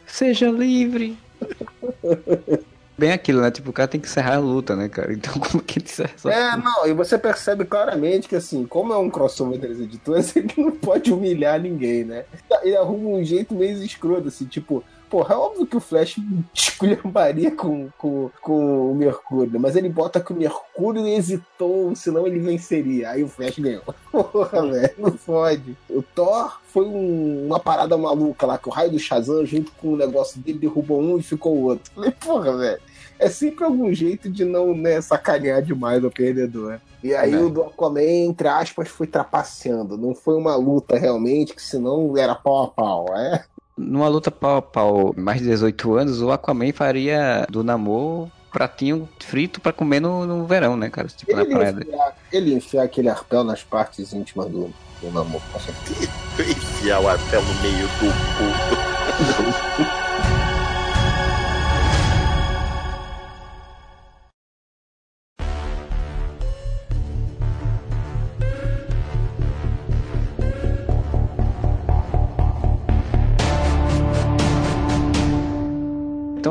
[0.06, 1.18] Seja livre.
[2.96, 3.50] Bem aquilo, né?
[3.50, 5.12] Tipo, o cara tem que encerrar a luta, né, cara?
[5.12, 8.92] Então como que ele encerra essa É, não, e você percebe claramente que, assim, como
[8.92, 12.24] é um crossover das editoras, ele não pode humilhar ninguém, né?
[12.62, 16.16] Ele arruma um jeito meio escroto, assim, tipo, porra, é óbvio que o Flash
[16.54, 22.38] esculhambaria com, com, com o Mercúrio, mas ele bota que o Mercúrio hesitou, senão ele
[22.38, 23.10] venceria.
[23.10, 23.82] Aí o Flash ganhou.
[24.10, 25.76] Porra, velho, não fode.
[25.90, 29.88] O Thor foi um- uma parada maluca lá, que o raio do Shazam, junto com
[29.88, 31.92] o negócio dele, derrubou um e ficou o outro.
[31.94, 32.80] Falei, porra, velho.
[33.18, 36.80] É sempre algum jeito de não né, sacanear demais o perdedor.
[37.04, 37.38] E aí Né.
[37.40, 39.96] o do Aquaman, entre aspas, foi trapaceando.
[39.96, 43.06] Não foi uma luta realmente, que senão era pau a pau.
[43.16, 43.44] É?
[43.76, 49.08] Numa luta pau a pau, mais de 18 anos, o Aquaman faria do namoro pratinho
[49.18, 51.08] frito pra comer no, no verão, né, cara?
[51.08, 51.70] Tipo, na Ele praia.
[51.70, 55.42] ia, enfiar, ele ia enfiar aquele arpel nas partes íntimas do, do namoro.
[55.50, 56.10] com certeza.
[56.38, 58.12] Enfiar o arpel no meio do
[59.88, 59.92] cu.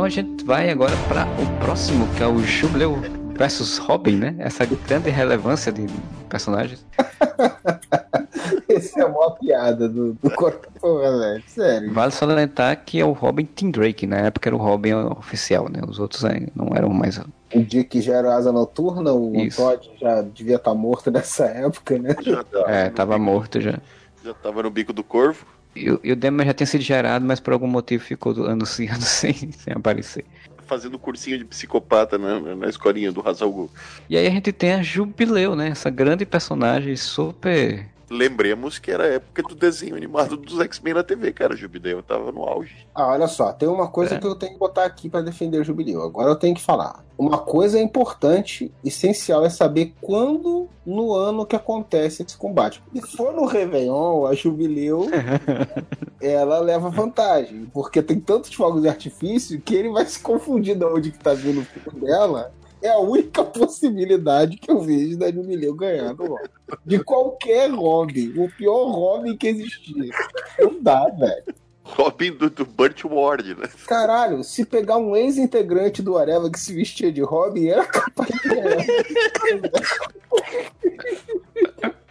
[0.01, 2.95] Então a gente vai agora para o próximo, que é o Jubileu
[3.37, 4.35] versus Robin, né?
[4.39, 5.85] Essa grande relevância de
[6.27, 6.83] personagens.
[8.67, 11.43] Essa é a maior piada do, do corpo, velho.
[11.45, 11.93] Sério.
[11.93, 15.81] Vale salientar que é o Robin Tim Drake, na época era o Robin oficial, né?
[15.87, 17.19] Os outros aí não eram mais.
[17.53, 19.61] O Dick já era asa noturna, o Isso.
[19.61, 22.15] Todd já devia estar morto nessa época, né?
[22.19, 23.77] Já tava, É, no tava morto já.
[24.25, 25.45] Já tava no bico do corvo.
[25.75, 28.69] E, o- o Demon já tinha sido gerado, mas por algum motivo ficou anos
[29.01, 30.25] sem, sem aparecer.
[30.67, 33.69] Fazendo cursinho de psicopata na, na, escolinha do Hazal Gu.
[34.09, 35.69] E aí a gente tem a Jubileu, né?
[35.69, 37.89] Essa grande personagem super.
[38.11, 41.55] Lembremos que era a época do desenho animado dos X-Men na TV, cara.
[41.55, 42.85] Jubileu tava no auge.
[42.93, 44.19] Ah, olha só, tem uma coisa É.
[44.19, 46.03] que eu tenho que botar aqui pra defender o Jubileu.
[46.03, 47.05] Agora eu tenho que falar.
[47.17, 52.83] Uma coisa importante, essencial, é saber quando no ano que acontece esse combate.
[52.93, 55.07] Se for no Réveillon, a Jubileu,
[56.19, 57.65] ela leva vantagem.
[57.73, 61.33] Porque tem tantos fogos de artifício que ele vai se confundir de onde que tá
[61.33, 62.51] vindo o fogo dela.
[62.81, 66.49] É a única possibilidade que eu vejo da Jubileu ganhar no Robin.
[66.85, 68.33] De qualquer Robin.
[68.37, 70.13] O pior Robin que existia.
[70.59, 71.43] Não dá, velho.
[71.83, 73.69] Robin do, do Burt Ward, né?
[73.87, 78.49] Caralho, se pegar um ex-integrante do Areva que se vestia de Robin, era capaz de
[78.49, 78.77] ganhar.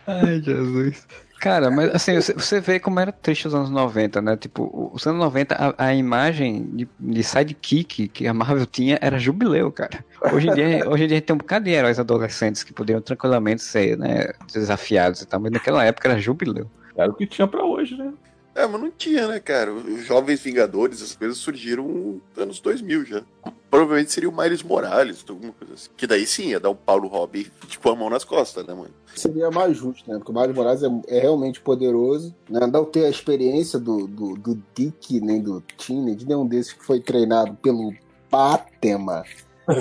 [0.07, 1.07] Ai, Jesus.
[1.41, 4.37] Cara, mas assim, você- vê como era triste os anos 90, né?
[4.37, 9.19] Tipo, os anos 90, a, a imagem de, de sidekick que a Marvel tinha era
[9.19, 10.05] jubileu, cara.
[10.33, 13.63] Hoje em, dia, hoje em dia tem um bocado de heróis adolescentes que poderiam tranquilamente
[13.63, 16.71] ser, né, desafiados e tal, mas naquela época era jubileu.
[16.95, 18.13] Era o que tinha pra hoje, né?
[18.61, 19.73] É, mas não tinha, né, cara?
[19.73, 23.23] Os Jovens Vingadores, essas coisas surgiram nos anos 2000 já.
[23.71, 25.89] Provavelmente seria o Miles Morales, alguma coisa assim.
[25.97, 28.91] Que daí sim ia dar um Paulo Robin, tipo, a mão nas costas, né, mano?
[29.17, 30.19] Seria mais justo, né?
[30.19, 32.35] Porque o Miles Morales é, é realmente poderoso.
[32.51, 32.61] Né?
[32.67, 37.01] Não ter a experiência do, do, do Dick, nem do Teenage, nenhum desses que foi
[37.01, 37.95] treinado pelo
[38.31, 39.25] Batema.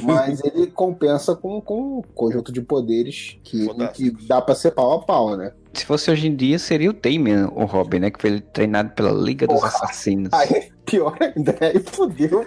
[0.04, 4.94] Mas ele compensa com, com um conjunto de poderes que, que dá pra ser pau
[4.94, 5.52] a pau, né?
[5.74, 8.10] Se fosse hoje em dia, seria o Damian, o Robin, né?
[8.10, 9.68] Que foi treinado pela Liga dos Porra.
[9.68, 10.34] Assassinos.
[10.34, 12.44] Aí, pior ainda, aí fudeu.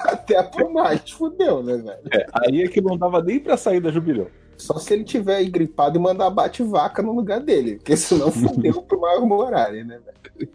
[0.00, 2.00] Até pro mais fudeu, né, velho?
[2.12, 4.30] É, aí é que não dava nem pra sair da Jubileu.
[4.56, 7.76] Só se ele tiver aí gripado e mandar bate-vaca no lugar dele.
[7.76, 10.50] Porque senão fudeu pro Miles Morales, né, velho?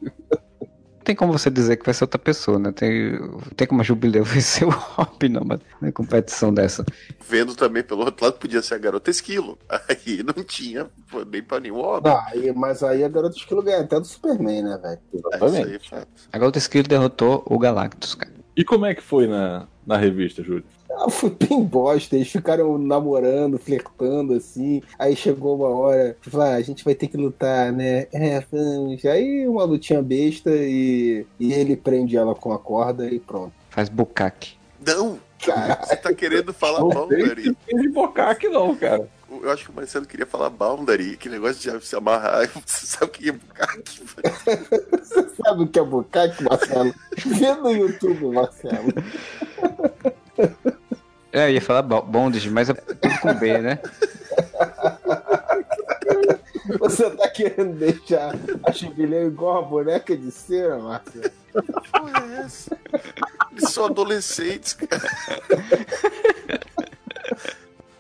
[1.02, 2.72] Não tem como você dizer que vai ser outra pessoa, né?
[2.72, 3.20] Tem,
[3.56, 6.86] tem como a Jubileu vencer o Robin numa, numa competição dessa.
[7.28, 9.58] Vendo também pelo outro lado, podia ser a garota esquilo.
[9.90, 10.88] Aí não tinha
[11.28, 11.82] nem pra nenhum.
[12.02, 15.00] Não, aí- mas aí a garota esquilo ganha até do Superman, né, velho?
[15.12, 15.96] É, Exatamente.
[15.96, 16.06] aí é.
[16.32, 18.32] A Golden Skill derrotou o Galactus, cara.
[18.56, 20.64] E como é que foi na, na revista, Júlio?
[20.98, 22.16] Ah, foi bem bosta.
[22.16, 24.82] Eles ficaram namorando, flertando, assim.
[24.98, 28.08] Aí chegou uma hora, tipo, ah, a gente vai ter que lutar, né?
[28.12, 29.04] É, vamos.
[29.06, 33.54] Aí uma lutinha besta e, e ele prende ela com a corda e pronto.
[33.70, 34.56] Faz bucaque.
[34.86, 35.20] Não!
[35.44, 35.86] Caralho.
[35.86, 37.56] Você tá querendo falar Não boundary.
[37.66, 39.10] tem de bocaque não, cara.
[39.42, 42.48] Eu acho que o Marcelo queria falar boundary, que negócio de se amarrar.
[42.66, 44.04] Você sabe o que é bucaque?
[45.00, 46.94] Você sabe o que é bucaque, Marcelo?
[47.26, 48.94] Vê no YouTube, Marcelo.
[51.32, 53.80] É, eu ia falar bo- bondage, mas é tudo com B, né?
[56.80, 61.30] Você tá querendo deixar a Jubileu igual a boneca de cera, Marcelo?
[61.52, 62.78] Que porra é essa?
[63.52, 65.02] Eles são adolescentes, cara.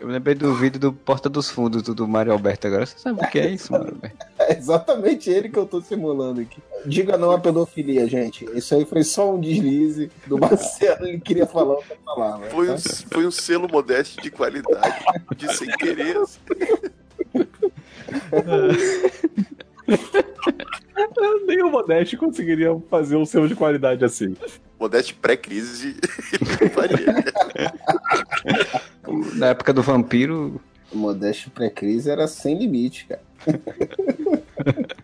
[0.01, 2.87] Eu lembrei do vídeo do Porta dos Fundos do, do Mário Alberto agora.
[2.87, 4.25] Você sabe o que é isso, Mário Alberto?
[4.39, 6.59] É exatamente ele que eu tô simulando aqui.
[6.87, 8.45] Diga não à pedofilia, gente.
[8.57, 11.05] Isso aí foi só um deslize do Marcelo.
[11.05, 12.49] Ele queria falar outra palavra.
[12.49, 12.73] Foi tá?
[12.73, 12.77] um,
[13.11, 15.05] foi um selo modesto de qualidade,
[15.37, 16.17] de sem querer.
[21.45, 24.35] Nem o Modeste conseguiria fazer um selo de qualidade assim.
[24.79, 25.95] Modeste pré-crise,
[26.33, 27.23] ele faria.
[29.35, 30.59] Na época do vampiro,
[30.91, 33.21] O Modeste pré-crise era sem limite, cara.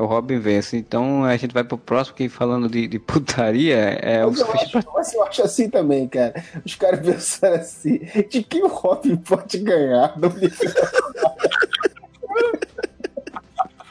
[0.00, 0.76] o Robin vence.
[0.76, 4.46] Então a gente vai pro próximo que falando de, de putaria é o Mas eu,
[4.46, 6.34] suficiente acho, mas eu acho assim também, cara.
[6.64, 10.30] Os caras pensaram assim: de quem o Robin pode ganhar no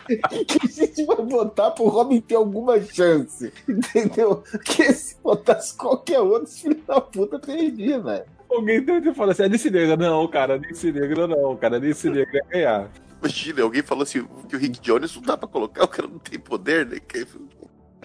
[0.07, 3.51] que a gente vai botar pro Robin ter alguma chance?
[3.67, 4.43] Entendeu?
[4.63, 8.25] Que se botasse qualquer outro, esse filho da puta perdia, velho.
[8.49, 9.97] Alguém deve ter falado assim, a Nice Negra.
[9.97, 12.91] Não, cara, Nice Negra não, cara, Nice Negra ia ganhar.
[13.19, 16.19] Imagina, alguém falou assim que o Rick Jones não dá pra colocar, o cara não
[16.19, 16.99] tem poder, né?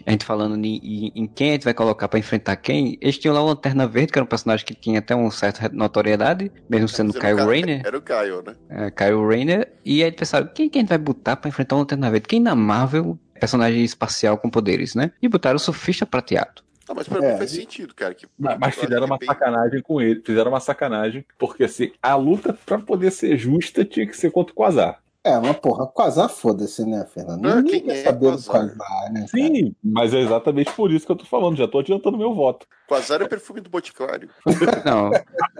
[0.08, 3.18] A gente falando em, em- em quem a gente vai colocar pra enfrentar quem, eles
[3.18, 6.50] tinham lá o Lanterna Verde, que era um personagem que tinha até uma certa notoriedade,
[6.66, 7.82] mesmo sendo Kyle o Ky- Rayner.
[7.84, 8.54] Era o Kyle, né?
[8.70, 9.70] É, Kyle Rayner.
[9.84, 12.26] E aí pensaram, quem que a gente vai botar pra enfrentar o Lanterna Verde?
[12.26, 15.10] Quem na Marvel, personagem espacial com poderes, né?
[15.20, 16.62] E botaram o Surfista Prateado.
[16.88, 17.32] Não, mas pra É.
[17.32, 18.14] mim faz sentido, cara.
[18.14, 20.22] Que, Mas, mas fizeram uma bem- sacanagem com ele.
[20.24, 24.52] Fizeram uma sacanagem, porque assim, a luta, pra poder ser justa, tinha que ser contra
[24.54, 25.02] o Quasar.
[25.24, 27.46] É, mas porra, Quasar foda-se, né, Fernando?
[27.46, 28.68] Ah, Ninguém quem quer é saber do Quasar?
[28.76, 29.26] Quasar, né?
[29.26, 29.28] cara?
[29.28, 31.56] Sim, mas é exatamente por isso que eu tô falando.
[31.56, 32.66] Já tô adiantando meu voto.
[32.86, 34.30] Quasar é perfume do Boticário.
[34.86, 35.10] Não,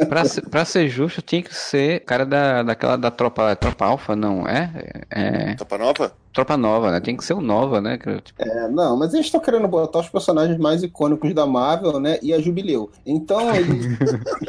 [0.09, 4.17] pra, ser- pra ser justo, tinha que ser cara da, daquela da tropa, tropa alfa,
[4.17, 4.73] não é?
[5.11, 5.55] É.
[5.57, 6.13] Tapa nova?
[6.39, 7.01] Tropa nova, né?
[7.01, 7.99] Tem que ser o nova, né?
[7.99, 12.17] tipo, É, não, mas eles estão querendo botar os personagens mais icônicos da Marvel, né?
[12.23, 12.93] E a Jubileu.
[13.05, 13.87] Então eles.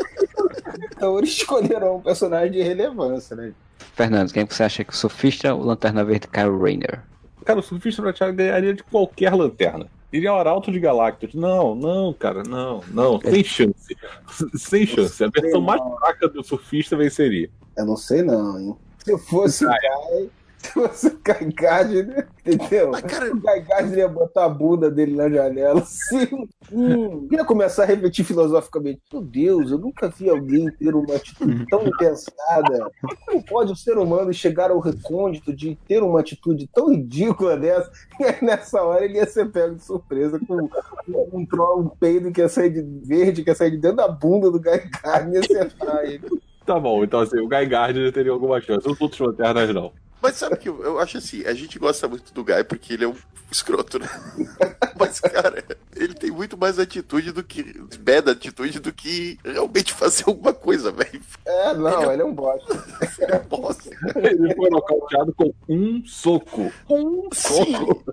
[0.95, 3.53] então eles escolheram um personagem de relevância, né?
[3.95, 7.01] Fernando, quem você acha que o surfista ou lanterna verde Kyle Rayner?
[7.43, 9.87] Cara, o surfista prateado ganharia de qualquer lanterna.
[10.13, 11.33] Iria ao Arauto de Galactus.
[11.33, 13.19] Não, não, cara, não, não.
[13.19, 13.97] Sem chance.
[14.53, 15.23] Sem chance.
[15.23, 17.49] A versão mais fraca do surfista venceria.
[17.75, 18.77] Eu não sei não, hein?
[19.03, 20.29] Se fosse o Guy,
[20.75, 20.81] o
[21.23, 22.91] Guy Gardner, entendeu?
[22.91, 26.47] Mas, cara, O ia botar a bunda dele na janela, assim.
[26.71, 29.01] Hum, ia começar a refletir filosoficamente.
[29.11, 32.91] Meu Deus, eu nunca vi alguém ter uma atitude tão impensada.
[33.25, 37.89] Como pode o ser humano chegar ao recôndito de ter uma atitude tão ridícula dessa?
[38.19, 40.69] E aí, nessa hora, ele ia ser pego de surpresa com
[41.33, 44.07] um, tro- um peido que ia sair de verde, que ia sair de dentro da
[44.07, 46.21] bunda do Guy Gardner e ia acertar ele.
[46.65, 48.87] Tá bom, então assim, o Guy Gardner teria alguma chance.
[48.87, 49.91] Os outros lanternas não.
[50.21, 53.05] Mas sabe que eu, eu acho assim, a gente gosta muito do Guy porque ele
[53.05, 53.15] é um
[53.51, 54.07] escroto, né?
[54.99, 55.63] Mas, cara,
[55.95, 57.63] ele tem muito mais atitude do que.
[57.99, 61.21] bad atitude do que realmente fazer alguma coisa, velho.
[61.45, 62.73] É, não, ele é um bosta.
[63.19, 63.89] Ele é bosta.
[64.15, 66.71] Ele foi nocauteado com um soco.
[66.89, 68.03] Um soco.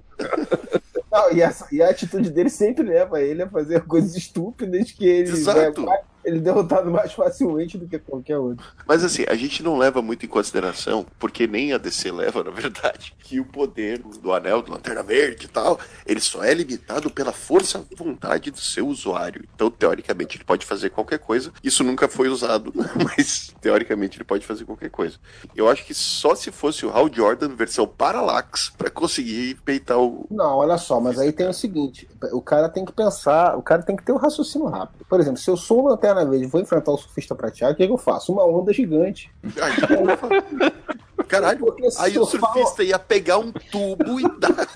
[1.10, 5.06] Não, e, essa- e a atitude dele sempre leva ele a fazer coisas estúpidas que
[5.06, 5.80] ele Exato.
[5.82, 8.66] é mais- ele é derrotado mais facilmente do que qualquer outro.
[8.86, 12.50] Mas assim, a gente não leva muito em consideração, porque nem a DC leva, na
[12.50, 17.08] verdade, que o poder do anel, do Lanterna Verde e tal, ele só é limitado
[17.10, 19.44] pela força vontade do seu usuário.
[19.54, 21.52] Então, teoricamente, ele pode fazer qualquer coisa.
[21.62, 25.16] Isso nunca foi usado, mas teoricamente ele pode fazer qualquer coisa.
[25.54, 30.26] Eu acho que só se fosse o Hal Jordan versão Parallax pra conseguir peitar o.
[30.28, 33.82] Não, olha só, mas aí tem o seguinte: o cara tem que pensar, o cara
[33.82, 35.04] tem que ter o raciocínio rápido.
[35.08, 37.86] Por exemplo, se eu sou o Lanterna E vou enfrentar o surfista prateado, o que,
[37.86, 38.32] que eu faço?
[38.32, 39.30] Uma onda gigante.
[39.60, 44.68] Aí, Caralho, aí o surfista ia pegar um tubo e dar.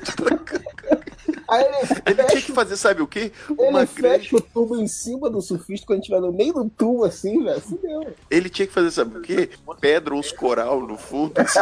[1.49, 1.77] Aí ele
[2.07, 3.33] Ele tinha fecha, que fazer, sabe o quê?
[3.49, 6.71] ele Uma grande fecha o tubo em cima do surfista quando vai no meio do
[6.71, 7.61] tubo assim, velho.
[7.61, 8.15] Fudeu.
[8.31, 9.51] Ele tinha que fazer, sabe o quê?
[9.81, 11.35] Pedra, uns coral no fundo.
[11.39, 11.59] assim.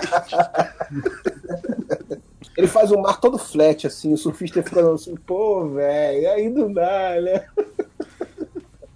[2.56, 6.72] Ele faz o mar todo flat, assim, o surfista fica assim, pô, velho, aí não
[6.72, 7.46] dá, né?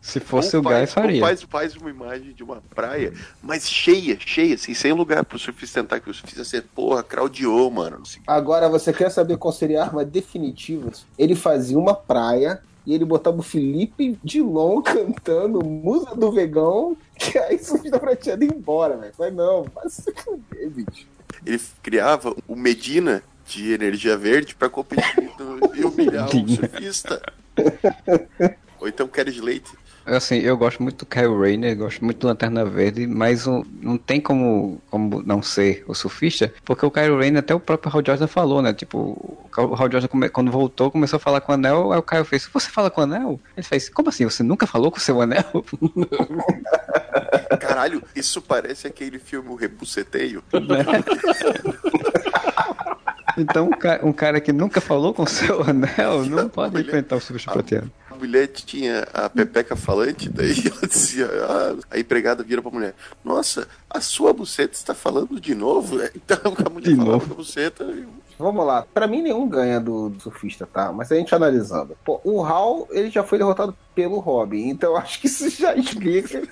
[0.02, 1.20] Se fosse Ou o Guy, ou faria.
[1.20, 5.80] Faz, faz uma imagem de uma praia, mas cheia, cheia, assim, sem lugar pro surfista
[5.80, 8.02] tentar, que o surfista ser, porra, craudiou, mano.
[8.26, 10.90] Agora, você quer saber qual seria a arma definitiva?
[11.16, 17.38] Ele fazia uma praia e ele botava o Felipe Dilon cantando Musa do Vegão, que
[17.38, 19.14] aí o surfista prateado ia embora, velho.
[19.16, 20.36] Mas não, faz isso com
[20.68, 21.06] bicho.
[21.46, 25.30] ele criava o Medina de energia verde pra competir
[25.76, 27.22] e humilhar o surfista.
[28.80, 29.70] Ou então Kerry Leite.
[30.04, 33.96] Assim, eu gosto muito do Kyle Rayner, gosto muito do Lanterna Verde, mas o- não
[33.96, 38.02] tem como, como não ser o surfista, porque o Kyle Rayner, até o próprio Hal
[38.04, 38.72] Jordan falou, né?
[38.74, 38.98] Tipo,
[39.56, 42.48] o Hal Jordan, quando voltou, começou a falar com o Anel, aí o Kyle fez,
[42.52, 43.38] você fala com o Anel?
[43.56, 45.44] Ele fez, como assim, você nunca falou com o seu Anel?
[47.60, 50.42] Caralho, isso parece aquele filme O Rebuceteio.
[53.38, 56.86] Então, um ca- um cara que nunca falou com o seu Anel não pode Ele-
[56.86, 57.90] enfrentar o surfista prateado.
[58.22, 62.94] Mulher tinha a pepeca falante, daí ela dizia, ah, a empregada vira pra mulher,
[63.24, 65.98] nossa, a sua buceta está falando de novo?
[66.14, 67.26] Então a mulher De falava novo.
[67.26, 68.06] com a buceta e
[68.38, 68.86] Vamos lá.
[68.94, 70.92] Pra mim, nenhum ganha do, do surfista, tá?
[70.92, 71.96] Mas a gente analisando.
[72.04, 74.68] Pô, o Hal, ele já foi derrotado pelo Robin.
[74.68, 76.42] Então, eu acho que isso já explica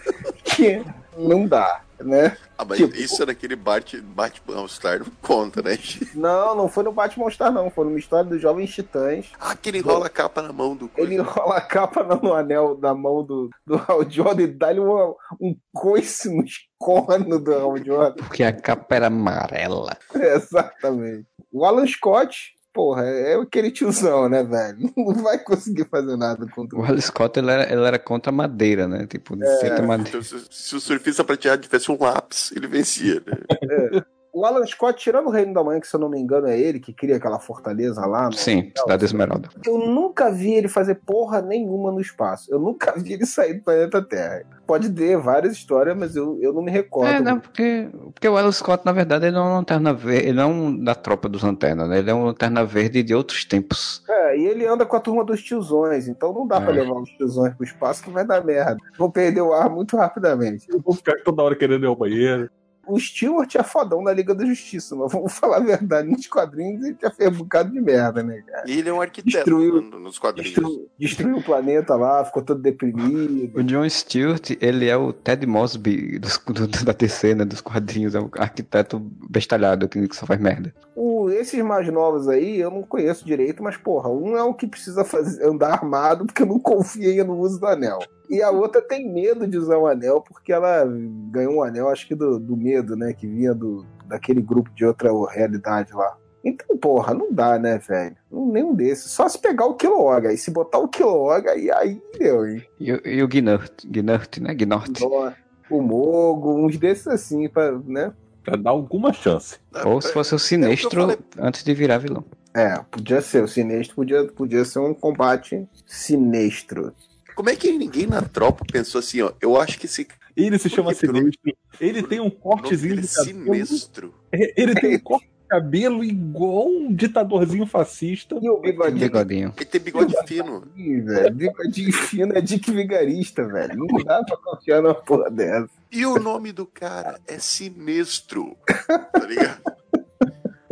[0.44, 0.84] que
[1.16, 2.36] não dá, né?
[2.56, 5.78] Ah, mas Tipo- isso é naquele Bart, Batman All-Star, não conta, né?
[6.14, 7.70] Não, não foi no Batman Star, não.
[7.70, 9.26] Foi numa história dos Jovens Titãs.
[9.40, 11.10] Ah, que ele enrola a capa na mão do coisa.
[11.10, 14.80] Ele enrola a capa no, no anel da mão do, do Hal Jordan e dá-lhe
[14.80, 18.22] uma- um coice nos cornos do Hal Jordan.
[18.24, 19.96] Porque a capa era amarela.
[20.14, 21.26] Exatamente.
[21.52, 24.92] O Alan Scott, porra, é aquele tiozão, né, velho?
[24.96, 28.34] Não vai conseguir fazer nada contra O Hal Scott, ele era, ele era contra a
[28.34, 29.06] madeira, né?
[29.06, 30.10] Tipo, de certa maneira.
[30.10, 34.02] Então, se, se o surfista prateado tivesse um lápis, ele vencia, né?
[34.32, 36.58] O Alan Scott, tirando o Reino da Manhã, que se eu não me engano é
[36.58, 38.26] ele que cria aquela fortaleza lá.
[38.26, 39.48] no- Sim, Cidade Esmeralda.
[39.66, 42.52] Eu nunca vi ele fazer porra nenhuma no espaço.
[42.52, 44.42] Eu nunca vi ele sair do planeta Terra.
[44.66, 47.10] Pode ter várias histórias, mas eu, eu não me recordo.
[47.10, 50.28] É, não, porque, porque o Alan Scott, na verdade, ele não é um lanterna verde,
[50.28, 51.98] ele não é um da tropa dos lanternas, né?
[51.98, 54.04] Ele é um lanterna verde de outros tempos.
[54.08, 56.60] É, e ele anda com a turma dos tiozões, então não dá É.
[56.60, 58.76] pra levar os tiozões pro espaço que vai dar merda.
[58.96, 60.66] Vou perder o ar muito rapidamente.
[60.70, 62.48] Eu vou ficar toda hora querendo ir ao banheiro.
[62.90, 66.84] O Stewart é fodão na Liga da Justiça, mas vamos falar a verdade, nos quadrinhos
[66.84, 68.64] ele já fez um bocado de merda, né, cara?
[68.68, 70.52] E ele é um arquiteto Destruiu- nos quadrinhos.
[70.52, 73.58] Destruiu, destruiu o planeta lá, ficou todo deprimido.
[73.58, 77.44] O John Stewart, ele é o Ted Mosby dos, do- da DC, né?
[77.44, 78.14] Dos quadrinhos.
[78.14, 80.74] É um arquiteto bestalhado que que só faz merda.
[80.94, 84.66] O- esses mais novos aí, eu não conheço direito, mas, porra, um é o que
[84.66, 87.98] precisa fazer, andar armado porque não confia no uso do anel.
[88.30, 90.84] E a outra tem medo de usar o anel porque ela
[91.32, 93.12] ganhou um anel, acho que do, do medo, né?
[93.12, 96.16] Que vinha do, daquele grupo de outra realidade lá.
[96.44, 98.16] Então, porra, não dá, né, velho?
[98.30, 99.10] Nenhum desses.
[99.10, 100.26] Só se pegar o Kilowog.
[100.28, 102.62] E se botar o Kilowog, aí, aí deu, hein?
[102.78, 104.54] E, o- e o Gnort, Gnort, né?
[104.54, 105.00] Gnort.
[105.00, 105.32] Nó,
[105.68, 108.12] O Mogo, uns desses assim, pra, né?
[108.44, 109.58] Pra dar alguma chance.
[109.84, 111.18] Ou se fosse o Sinestro falei.
[111.38, 112.24] antes de virar vilão.
[112.54, 113.44] É, podia ser.
[113.44, 116.92] O sinistro podia, podia ser um combate sinistro.
[117.40, 119.32] Como é que ninguém na tropa pensou assim, ó?
[119.40, 121.56] Eu acho que esse Ele se chama Por que que o nome- Sinestro.
[121.80, 123.66] Ele tem um cortezinho dele é de cabelo.
[123.66, 124.14] sinistro.
[124.30, 128.38] Ele tem um corte de cabelo igual um ditadorzinho fascista.
[128.42, 129.54] E o bigodinho Bigodinho.
[129.56, 130.64] Ele tem bigode fino.
[130.76, 131.34] Velho.
[131.34, 133.74] Bigodinho fino é Dick Vigarista, velho.
[133.74, 135.70] Não dá pra confiar numa porra dessa.
[135.90, 138.54] E o nome do cara é Sinistro.
[138.86, 139.62] Tá ligado?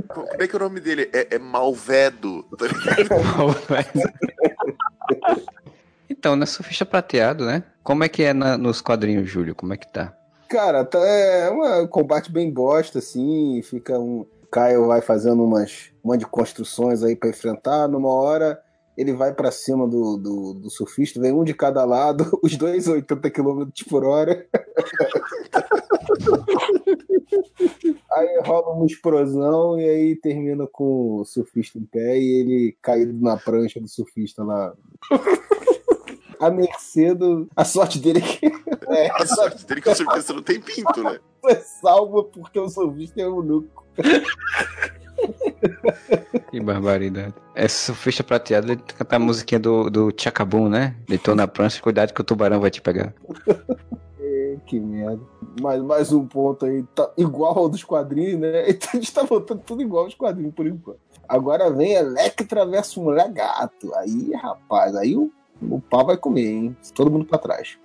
[0.07, 1.09] Como é que é o nome dele?
[1.15, 2.43] É, é Malvedo.
[2.59, 3.09] Tá ligado?
[6.19, 7.63] então, na Surfista Prateado, né?
[7.85, 9.55] Como é que é na- nos quadrinhos, Júlio?
[9.55, 10.13] Como é que tá?
[10.49, 13.61] Cara, tá, é um combate bem bosta, assim.
[13.63, 14.27] Fica um.
[14.51, 17.87] Caio vai fazendo umas, um monte de construções aí pra enfrentar.
[17.87, 18.59] Numa hora,
[18.97, 22.89] ele vai pra cima do, do, do surfista, vem um de cada lado, os dois
[22.89, 24.45] 80 km por hora.
[28.13, 33.13] aí rola uma explosão e aí termina com o surfista em pé e ele caído
[33.21, 34.73] na prancha do surfista lá.
[36.41, 37.49] A mercê do.
[37.57, 38.59] A sorte dele é que.
[38.91, 41.19] É, A sorte dele é que o surfista não tem pinto, né?
[41.45, 43.85] é salvo porque o surfista é eunuco.
[46.51, 47.35] Que barbaridade.
[47.55, 50.97] Esse surfista prateado, ele canta a musiquinha do, do Chacabum, né?
[51.07, 53.13] Deitou na prancha, cuidado que o tubarão vai te pegar.
[54.21, 55.23] É, que merda.
[55.59, 58.69] Mais, mais um ponto aí, tá igual ao dos quadrinhos, né?
[58.69, 61.01] Então a gente tá voltando tudo igual aos quadrinhos por enquanto.
[61.27, 63.95] Agora vem Electra versus Mulher Gato.
[63.95, 66.77] Aí, rapaz, aí o, o pau vai comer, hein?
[66.95, 67.79] Todo mundo pra trás.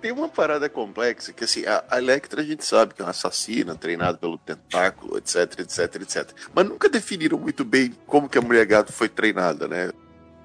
[0.00, 3.10] Tem uma parada complexa que, assim, a a Electra a gente sabe que é uma
[3.10, 6.32] assassina, treinada pelo tentáculo, etc, etc, etc.
[6.54, 9.92] Mas nunca definiram muito bem como que a mulher gato foi treinada, né?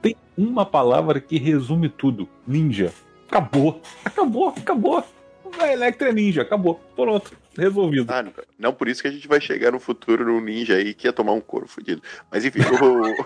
[0.02, 2.93] Tem uma palavra que resume tudo: ninja.
[3.30, 3.82] Acabou.
[4.04, 5.04] Acabou, acabou.
[5.58, 6.82] A Electra é ninja, acabou.
[6.96, 8.12] Pronto, resolvido.
[8.12, 10.93] Ah, não, não por isso que a gente vai chegar no futuro num ninja aí
[10.93, 12.01] que ia tomar um couro fudido.
[12.32, 13.26] Mas enfim, o...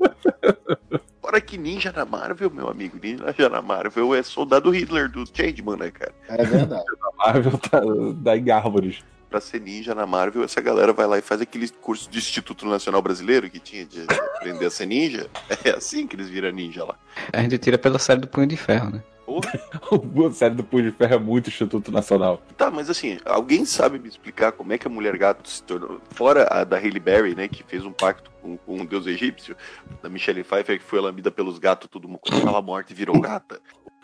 [1.20, 5.76] Fora que ninja na Marvel, meu amigo, ninja na Marvel é soldado Hitler do Changeman,
[5.76, 6.14] né, cara?
[6.28, 6.84] É verdade.
[7.02, 7.80] A Marvel tá
[8.16, 9.02] da em árvores.
[9.30, 12.66] Pra ser ninja na Marvel, essa galera vai lá e faz aquele curso de Instituto
[12.66, 14.02] Nacional Brasileiro que tinha de
[14.36, 15.28] aprender a ser ninja.
[15.64, 16.94] É assim que eles viram ninja lá.
[17.32, 19.02] A gente tira pela série do Punho de Ferro, né?
[19.24, 19.52] Porra.
[20.28, 22.42] A série do Punho de Ferro é muito Instituto Nacional.
[22.56, 26.00] Tá, mas assim, alguém sabe me explicar como é que a Mulher Gato se tornou.
[26.10, 29.56] Fora a da Hailey Berry, né, que fez um pacto com, com um deus egípcio,
[30.02, 33.60] da Michelle Pfeiffer, que foi lambida pelos gatos, tudo quando estava morta e virou gata.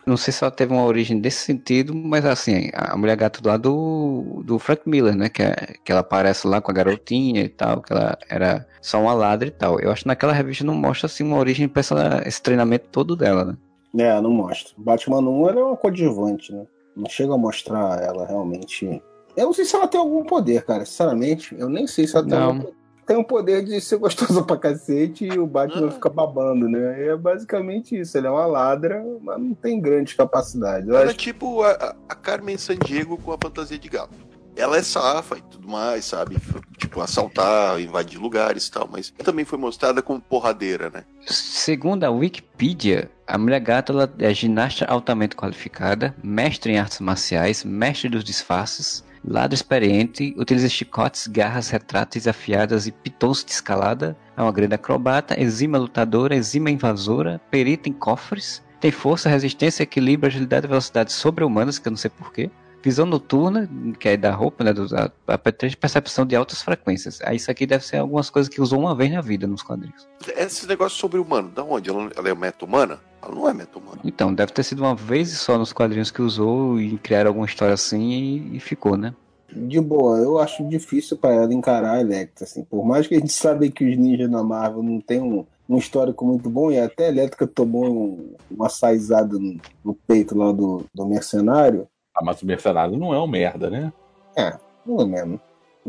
[0.07, 3.57] Não sei se ela teve uma origem desse sentido, mas assim, a mulher gato lá
[3.57, 5.29] do, do Frank Miller, né?
[5.29, 9.01] Que, é, que ela aparece lá com a garotinha e tal, que ela era só
[9.01, 9.79] uma ladra e tal.
[9.79, 13.15] Eu acho que naquela revista não mostra assim uma origem pra essa, esse treinamento todo
[13.15, 13.57] dela, né?
[13.97, 14.73] É, não mostra.
[14.77, 16.65] Batman 1 ela é uma coadjuvante, né?
[16.97, 19.03] Não chega a mostrar ela realmente.
[19.37, 20.85] Eu não sei se ela tem algum poder, cara.
[20.85, 22.47] Sinceramente, eu nem sei se ela tem Não.
[22.47, 22.75] algum poder.
[23.07, 25.91] Tem o poder de ser gostosa pra cacete e o Batman Ah.
[25.91, 27.09] fica babando, né?
[27.09, 28.17] É basicamente isso.
[28.17, 30.89] Ele é uma ladra, mas não tem grande capacidade.
[30.89, 34.15] Eu Ela é acho tipo a, a- a Carmen Sandiego com a fantasia de gato.
[34.57, 36.37] Ela é safa e tudo mais, sabe?
[36.77, 41.05] Tipo, assaltar, invadir lugares e tal, mas também foi mostrada como porradeira, né?
[41.27, 47.65] Segundo a Wikipedia, a mulher gato ela é ginasta altamente qualificada, mestre em artes marciais,
[47.65, 54.43] mestre dos disfarces, ladra experiente, utiliza chicotes, garras retráteis afiadas e pitons de escalada, é
[54.43, 60.65] uma grande acrobata, exima lutadora, exima invasora, perita em cofres, tem força, resistência, equilíbrio, agilidade
[60.65, 62.51] e velocidade sobre-humanas, que eu não sei porquê.
[62.83, 63.69] Visão noturna,
[63.99, 64.73] que é da roupa, né?
[64.73, 67.21] Do, a, a percepção de altas frequências.
[67.23, 70.09] Aí isso aqui deve ser algumas coisas que usou uma vez na vida nos quadrinhos.
[70.37, 71.91] Esse negócio sobre humano, da onde?
[71.91, 73.01] Ela, ela é meta-humana?
[73.23, 74.01] Ela não é meta-humana.
[74.05, 77.75] Então, deve ter sido uma vez só nos quadrinhos que usou e criaram alguma história
[77.75, 79.15] assim e, e ficou, né?
[79.53, 82.63] de boa, eu acho difícil pra ela encarar a Electra, assim.
[82.63, 85.79] Por mais que a gente sabe que os ninjas na Marvel não tem um um
[85.79, 90.51] histórico muito bom, e até a Elétrica tomou um, uma saizada no, no, peito lá
[90.51, 91.87] do, do mercenário.
[92.15, 93.93] Ah, mas o mercenário não é um merda, né?
[94.37, 95.41] É, pelo menos.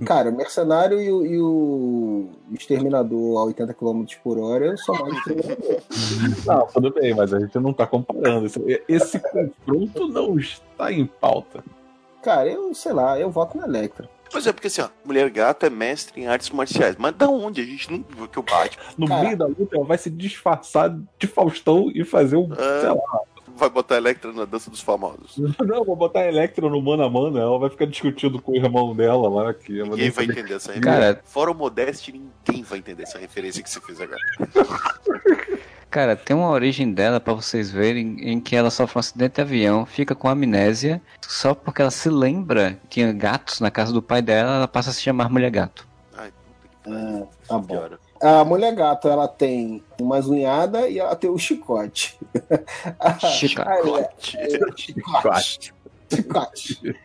[0.05, 6.45] Cara, o Mercenário e o, e o Exterminador a 80 km por hora são mais.
[6.45, 8.49] Não, tudo bem, mas a gente não tá comparando.
[8.87, 11.63] Esse confronto não está em pauta.
[12.23, 14.09] Cara, eu sei lá, eu voto na Electra.
[14.31, 16.95] Pois é, porque assim, ó, Mulher Gato é mestre em artes marciais.
[16.97, 17.59] Mas da onde?
[17.59, 18.83] A gente não viu que o Batman.
[18.97, 22.51] No Cara, meio da luta, ela vai se disfarçar de Faustão e fazer um.
[22.53, 22.79] É...
[22.79, 23.21] Sei lá,
[23.61, 25.37] vai botar a Electra na dança dos famosos.
[25.63, 28.55] Não, vou botar a Electra no mano a mano, ela vai ficar discutindo com o
[28.55, 29.53] irmão dela lá.
[29.53, 30.81] Que ninguém vai entender essa referência.
[30.81, 31.21] Cara...
[31.23, 34.19] Fora o Modeste, ninguém vai entender essa referência que você fez agora.
[35.91, 39.41] Cara, tem uma origem dela para vocês verem em que ela sofre um acidente de
[39.41, 44.01] avião, fica com amnésia, só porque ela se lembra que tinha gatos na casa do
[44.01, 45.85] pai dela, ela passa a se chamar Mulher Gato.
[46.17, 46.31] Ai,
[46.87, 47.89] ah, tá bom.
[48.21, 52.19] A mulher gato, ela tem umas unhadas e ela tem o chicote.
[53.19, 54.37] chicote.
[54.77, 55.73] chicote.
[56.09, 56.99] Chicote.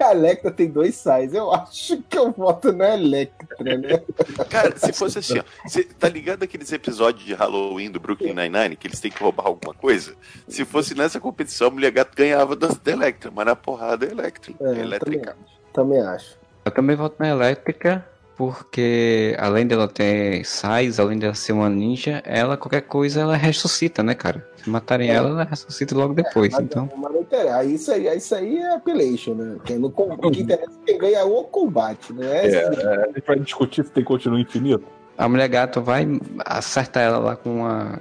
[0.00, 1.32] A Electra tem dois sais.
[1.32, 4.02] Eu acho que eu voto na Electra, né?
[4.50, 5.44] Cara, se fosse assim, ó.
[5.66, 9.46] Você tá ligado aqueles episódios de Halloween do Brooklyn Nine-Nine, que eles têm que roubar
[9.46, 10.14] alguma coisa?
[10.48, 14.10] Se fosse nessa competição, a mulher gato ganhava da, da Electra, mas na porrada é
[14.10, 14.52] Electra.
[14.60, 15.36] É, elétrica.
[15.72, 16.36] Também, também acho.
[16.64, 18.04] Eu também voto na Elétrica,
[18.36, 24.02] porque além dela ter sais, além dela ser uma ninja, ela, qualquer coisa, ela ressuscita,
[24.02, 24.46] né, cara?
[24.56, 25.14] Se matarem é.
[25.14, 26.90] ela, ela ressuscita logo depois, é, então...
[26.96, 29.56] Mas não interessa, isso aí, isso aí é appellation, né?
[29.64, 32.46] Que no, o que interessa é quem ganha o combate, né?
[32.46, 34.84] É, é, a gente vai discutir se tem continuo infinito.
[35.16, 36.06] A mulher gato vai
[36.44, 38.00] acertar ela lá com uma,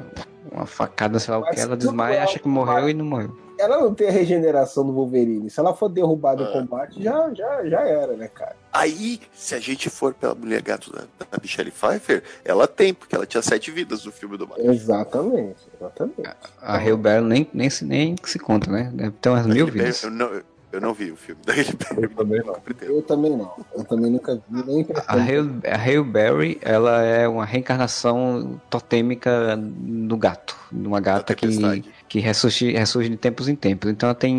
[0.54, 3.80] uma facada, sei lá o que, ela desmaia, acha que morreu e não morreu ela
[3.80, 5.50] não tem a regeneração do Wolverine.
[5.50, 6.54] Se ela for derrubada no ah.
[6.54, 8.56] combate, já, já, já era, né, cara?
[8.72, 13.16] Aí, se a gente for pela mulher gato da, da Michelle Pfeiffer, ela tem, porque
[13.16, 14.74] ela tinha sete vidas no filme do Batman.
[14.74, 16.30] Exatamente, exatamente.
[16.62, 18.92] A, a nem, nem, se, nem se conta, né?
[18.94, 20.04] Deve ter umas mil vidas.
[20.04, 20.42] Eu não,
[20.74, 22.02] eu não vi o filme da Halle Berry.
[22.02, 22.58] Eu também não.
[22.82, 23.54] Eu também não.
[23.76, 30.58] Eu também nunca vi nem A Halle Berry, ela é uma reencarnação totêmica do gato.
[30.72, 31.48] De uma gata que,
[32.10, 33.92] que ressurge, ressurge de tempos em tempos.
[33.92, 34.36] Então ela tem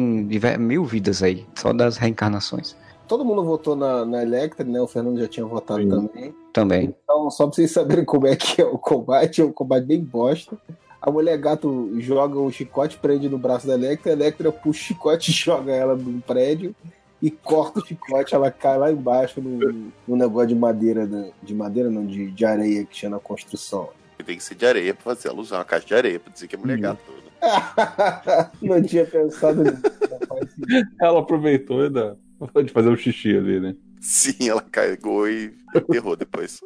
[0.59, 2.77] mil vidas aí, só das reencarnações.
[3.07, 4.81] Todo mundo votou na, na Electra, né?
[4.81, 5.89] O Fernando já tinha votado Sim.
[5.89, 6.35] também.
[6.53, 6.95] Também.
[7.05, 10.03] Então, só pra vocês saberem como é que é o combate, é um combate bem
[10.03, 10.57] bosta.
[11.05, 14.87] A mulher gato joga o chicote, prende no braço da Electra, a Electra puxa o
[14.87, 16.75] chicote e joga ela num prédio
[17.21, 21.07] e corta o chicote, ela cai lá embaixo no, no negócio de madeira,
[21.43, 23.91] de madeira não, de, de areia que tinha na construção.
[24.25, 26.49] Tem que ser de areia pra fazer ela usar uma caixa de areia pra dizer
[26.49, 26.81] que é mulher hum.
[26.81, 27.13] gato.
[27.13, 28.51] Né?
[28.63, 29.83] não tinha pensado nisso.
[30.99, 32.17] ela aproveitou da,
[32.65, 33.77] de fazer um xixi ali, né?
[34.01, 36.61] Sim, ela carregou e enterrou depois.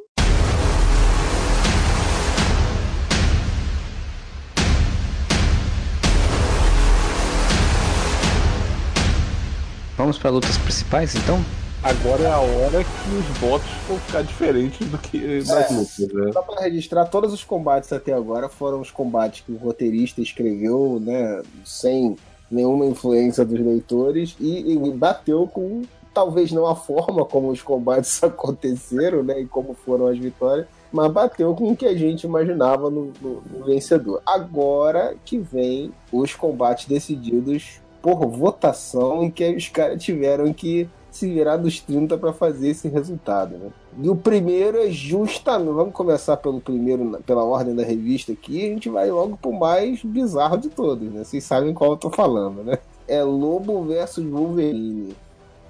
[9.99, 11.45] Vamos para lutas principais, então?
[11.83, 16.13] Agora é a hora que os votos vão ficar diferentes do que nas é, lutas,
[16.13, 16.33] né?
[16.33, 21.03] Só para registrar, todos os combates até agora foram os combates que o roteirista escreveu,
[21.05, 22.17] né, sem
[22.49, 25.83] nenhuma influência dos leitores e, e bateu com
[26.15, 31.11] talvez não a forma como os combates aconteceram, né, e como foram as vitórias, mas
[31.11, 34.23] bateu com o que a gente imaginava no, no, no vencedor.
[34.25, 41.29] Agora que vem os combates decididos por votação em que os caras tiveram que se
[41.29, 43.71] virar dos 30 para fazer esse resultado, né?
[44.01, 48.69] E o primeiro é justamente, vamos começar pelo primeiro, pela ordem da revista aqui, a
[48.69, 51.25] gente vai logo pro mais bizarro de todos, né?
[51.25, 52.79] Vocês sabem qual eu tô falando, né?
[53.09, 55.17] É Lobo versus Wolverine.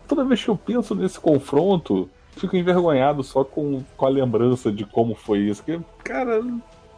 [0.06, 4.84] Toda vez que eu penso nesse confronto, fico envergonhado só com, com a lembrança de
[4.84, 5.62] como foi isso.
[5.62, 6.42] Porque, cara,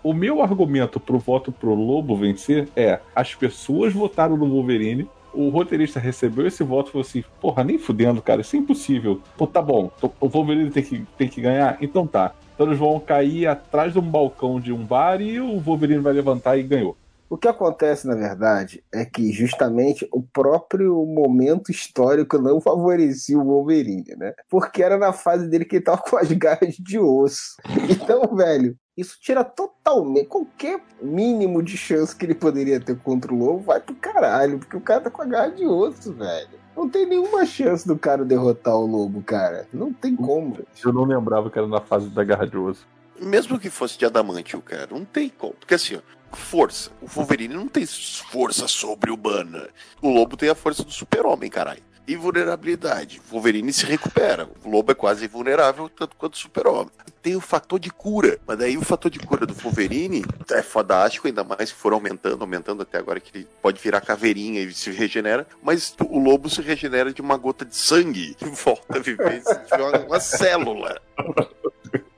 [0.03, 5.49] o meu argumento pro voto pro Lobo vencer é: as pessoas votaram no Wolverine, o
[5.49, 9.21] roteirista recebeu esse voto e falou assim: porra, nem fudendo, cara, isso é impossível.
[9.37, 11.79] Pô, tá bom, o Wolverine tem que, tem que ganhar?
[11.81, 12.35] Então tá.
[12.55, 16.13] Então eles vão cair atrás de um balcão de um bar e o Wolverine vai
[16.13, 16.97] levantar e ganhou.
[17.31, 23.45] O que acontece, na verdade, é que justamente o próprio momento histórico não favorecia o
[23.45, 24.35] Wolverine, né?
[24.51, 27.55] Porque era na fase dele que ele tava com as garras de osso.
[27.89, 33.39] Então, velho, isso tira totalmente qualquer mínimo de chance que ele poderia ter contra o
[33.39, 36.61] Lobo, vai pro caralho, porque o cara tá com a garra de osso, velho.
[36.77, 39.67] Não tem nenhuma chance do cara derrotar o Lobo, cara.
[39.73, 40.59] Não tem como.
[40.85, 42.87] Eu não lembrava que era na fase da garra de osso.
[43.21, 45.53] Mesmo que fosse de adamante o cara, não tem como.
[45.55, 46.91] Porque assim, ó, força.
[47.03, 49.69] O Wolverine não tem força sobre-humana.
[50.01, 51.83] O Lobo tem a força do super-homem, caralho.
[52.13, 53.21] Invulnerabilidade.
[53.31, 54.49] Wolverine se recupera.
[54.65, 56.91] O Lobo é quase invulnerável, tanto quanto o Super-Homem.
[57.23, 61.27] Tem o fator de cura, mas daí o fator de cura do Wolverine é fodástico,
[61.27, 64.91] ainda mais se for aumentando, aumentando até agora que ele pode virar caveirinha e se
[64.91, 69.43] regenera, mas o Lobo se regenera de uma gota de sangue e volta a viver
[69.43, 71.01] de uma célula.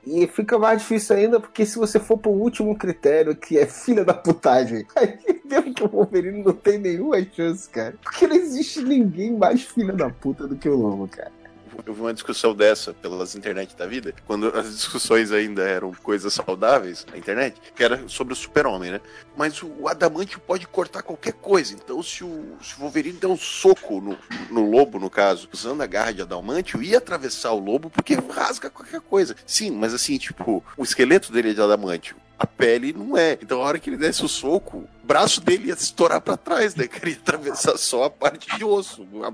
[0.05, 4.05] E fica mais difícil ainda porque se você for pro último critério, que é filha
[4.05, 7.95] da putagem, aí mesmo que o Wolverine não tem nenhuma chance, cara.
[8.03, 11.42] Porque não existe ninguém mais filha da puta do que o Lobo, cara
[11.85, 16.33] eu vi uma discussão dessa pelas internet da vida, quando as discussões ainda eram coisas
[16.33, 19.01] saudáveis na internet, que era sobre o super-homem, né?
[19.37, 21.75] Mas o adamantio pode cortar qualquer coisa.
[21.75, 24.19] Então, se o, se o Wolverine der um soco no,
[24.51, 28.71] no lobo, no caso, usando a garra de adamantio, ia atravessar o lobo porque rasga
[28.71, 29.35] qualquer coisa.
[29.47, 33.39] Sim, mas assim, tipo, o esqueleto dele é de adamantio a pele não é.
[33.41, 36.75] Então, a hora que ele desse o soco, o braço dele ia estourar para trás,
[36.75, 36.89] né?
[36.89, 39.31] Queria atravessar só a parte de osso, a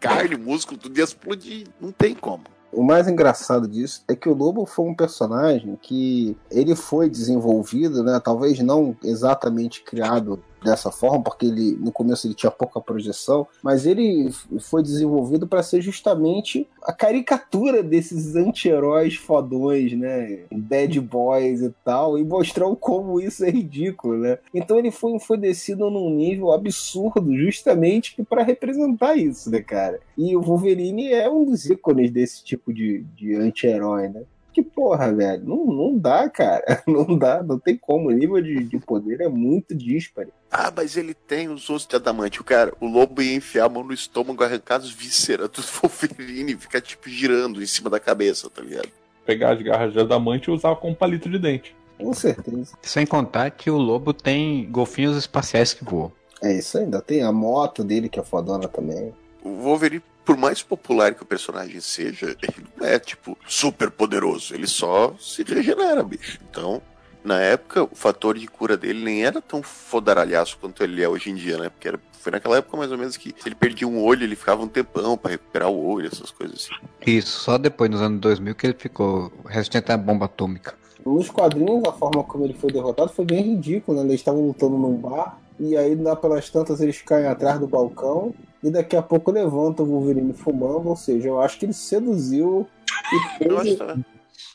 [0.00, 1.66] carne, músculo, tudo ia explodir.
[1.80, 2.44] Não tem como.
[2.70, 8.02] O mais engraçado disso é que o Lobo foi um personagem que ele foi desenvolvido,
[8.04, 8.20] né?
[8.22, 13.86] Talvez não exatamente criado dessa forma, porque ele no começo ele tinha pouca projeção, mas
[13.86, 14.30] ele
[14.60, 20.40] foi desenvolvido para ser justamente a caricatura desses anti-heróis fodões, né?
[20.52, 24.38] Bad boys e tal, e mostrar como isso é ridículo, né?
[24.52, 30.00] Então ele foi enfodecido num nível absurdo justamente para representar isso, né, cara?
[30.16, 34.22] E o Wolverine é um dos ícones desse tipo de, de anti-herói, né?
[34.58, 36.82] Que, porra, velho, não, não dá, cara.
[36.86, 38.08] Não dá, não tem como.
[38.08, 40.30] O nível de, de poder é muito dispare.
[40.50, 42.40] Ah, mas ele tem os ossos de adamante.
[42.40, 46.52] O cara, o lobo ia enfiar a mão no estômago, arrancar as vísceras do Wolverine
[46.52, 48.88] e ficar, tipo, girando em cima da cabeça, tá ligado?
[49.24, 51.76] Pegar as garras de adamante e usar como palito de dente.
[51.98, 52.76] Com certeza.
[52.82, 56.10] Sem contar que o lobo tem golfinhos espaciais que voam.
[56.42, 57.00] É isso ainda.
[57.00, 59.12] Tem a moto dele que é fodona também.
[59.44, 64.54] O Wolverine por mais popular que o personagem seja, ele não é, tipo, super poderoso.
[64.54, 66.38] Ele só se regenera, bicho.
[66.50, 66.82] Então,
[67.24, 71.30] na época, o fator de cura dele nem era tão fodaralhaço quanto ele é hoje
[71.30, 71.70] em dia, né?
[71.70, 74.36] Porque era, foi naquela época mais ou menos que se ele perdia um olho, ele
[74.36, 76.86] ficava um tempão para recuperar o olho, essas coisas assim.
[77.06, 80.74] Isso, só depois, nos anos 2000, que ele ficou resistente à bomba atômica.
[81.06, 84.04] Nos quadrinhos, a forma como ele foi derrotado foi bem ridículo, né?
[84.04, 88.34] Eles estavam lutando num bar, e aí lá pelas tantas eles caem atrás do balcão,
[88.62, 92.66] e daqui a pouco levanta o Wolverine fumando, ou seja, eu acho que ele seduziu
[93.12, 93.78] e fez,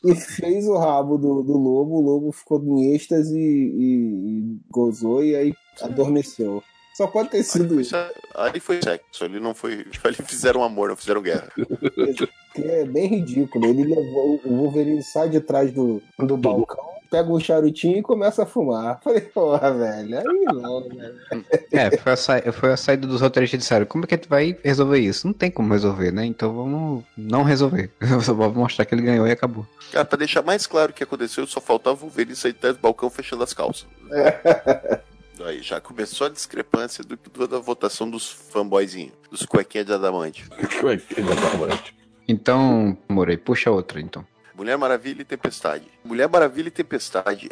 [0.04, 5.24] e fez o rabo do, do lobo, o lobo ficou em êxtase e, e, gozou
[5.24, 6.62] e aí adormeceu.
[6.96, 7.96] Só pode ter sido isso.
[8.36, 9.84] Ali foi sexo, ali não foi.
[10.04, 11.50] Ali fizeram amor, não fizeram guerra.
[12.56, 13.66] É bem ridículo.
[13.66, 14.40] Ele levou.
[14.46, 19.00] O Wolverine sai de trás do, do balcão pega um charutinho e começa a fumar.
[19.06, 21.16] Falei, porra, velho, aí não, velho.
[21.72, 22.52] É, foi a, sa...
[22.52, 25.28] foi a saída dos roteiristas e disseram, como é que a gente vai resolver isso?
[25.28, 26.26] Não tem como resolver, né?
[26.26, 27.92] Então vamos não resolver.
[28.24, 29.66] Vamos mostrar que ele ganhou e acabou.
[29.92, 32.74] Cara, pra deixar mais claro o que aconteceu, só faltava o ver ele sair do
[32.76, 33.86] balcão fechando as calças.
[34.12, 35.00] É.
[35.46, 40.48] Aí já começou a discrepância do, do, da votação dos fanboyzinhos, dos cuequinhas de adamante.
[40.80, 41.96] Cuequinha de adamante.
[42.28, 44.26] Então, Morei, puxa outra então.
[44.56, 45.88] Mulher Maravilha e Tempestade.
[46.04, 47.50] Mulher Maravilha e Tempestade,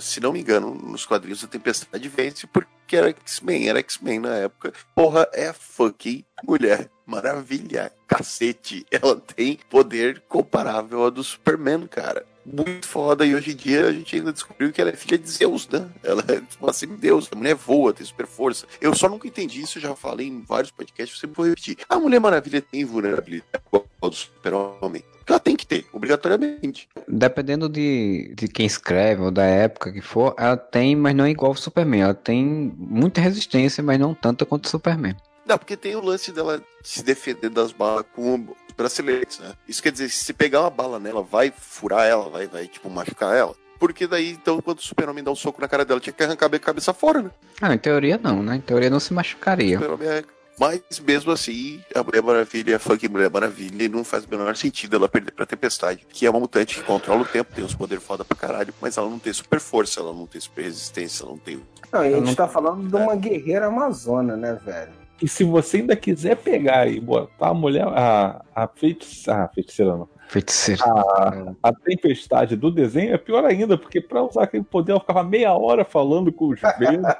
[0.00, 4.34] se não me engano, nos quadrinhos a Tempestade vence porque era X-Men, era X-Men na
[4.36, 4.72] época.
[4.94, 8.86] Porra, é fucking Mulher Maravilha, cacete.
[8.90, 12.24] Ela tem poder comparável ao do Superman, cara.
[12.44, 15.30] Muito foda, e hoje em dia a gente ainda descobriu que ela é filha de
[15.30, 15.88] Zeus, né?
[16.02, 18.66] Ela é uma semideus, a mulher voa, tem super força.
[18.80, 21.76] Eu só nunca entendi isso, já falei em vários podcasts, você vou repetir.
[21.88, 23.62] A Mulher Maravilha tem vulnerabilidade
[24.08, 26.88] do Super-Homem ela tem que ter, obrigatoriamente.
[27.06, 31.30] Dependendo de, de quem escreve ou da época que for, ela tem, mas não é
[31.30, 32.02] igual ao Superman.
[32.02, 35.16] Ela tem muita resistência, mas não tanta quanto o Superman.
[35.46, 38.46] Não, porque tem o lance dela se defender das balas com
[38.76, 39.52] braceletes, né?
[39.68, 43.36] Isso quer dizer, se pegar uma bala nela, vai furar ela, vai, vai tipo, machucar
[43.36, 43.54] ela.
[43.78, 46.54] Porque daí, então, quando o super-homem dá um soco na cara dela, tinha que arrancar
[46.54, 47.30] a cabeça fora, né?
[47.60, 48.56] Ah, em teoria não, né?
[48.56, 49.78] Em teoria não se machucaria.
[49.78, 50.24] O super-homem é
[50.60, 54.94] mas mesmo assim, a Mulher Maravilha, a Funk Mulher Maravilha, não faz o menor sentido
[54.94, 58.04] ela perder pra Tempestade, que é uma mutante que controla o tempo, tem uns poderes
[58.04, 61.32] foda pra caralho, mas ela não tem super força, ela não tem super resistência, ela
[61.32, 61.62] não tem.
[61.90, 62.34] Não, a gente não...
[62.34, 64.92] tá falando de uma guerreira amazona, né, velho?
[65.22, 69.96] E se você ainda quiser pegar e botar a mulher, a, a feiticeira, a feiticeira
[69.96, 70.84] não, Feiticeira.
[70.84, 75.24] A, a, tempestade do desenho é pior ainda, porque pra usar aquele poder ela ficava
[75.24, 77.12] meia hora falando com os ventos.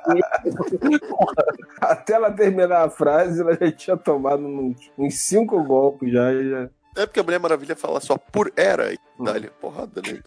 [1.81, 6.71] Até ela terminar a frase, ela já tinha tomado uns, uns cinco golpes já, já.
[6.97, 10.23] É porque a Mulher Maravilha fala só por era e dá-lhe porrada, né?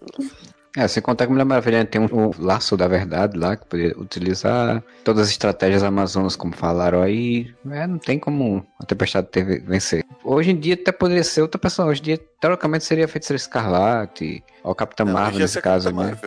[0.75, 3.65] É, sem contar que a Mulher Maravilha tem um, um, laço da verdade lá, que
[3.65, 7.53] poderia utilizar todas as estratégias amazonas, como falaram aí.
[7.69, 10.03] É, não tem como a Tempestade ter, vencer.
[10.23, 11.89] Hoje em dia até poderia ser outra pessoa.
[11.89, 16.17] Hoje em dia, teoricamente, seria a Feiticeira Escarlate, ou o Capitão Marvel nesse caso, né?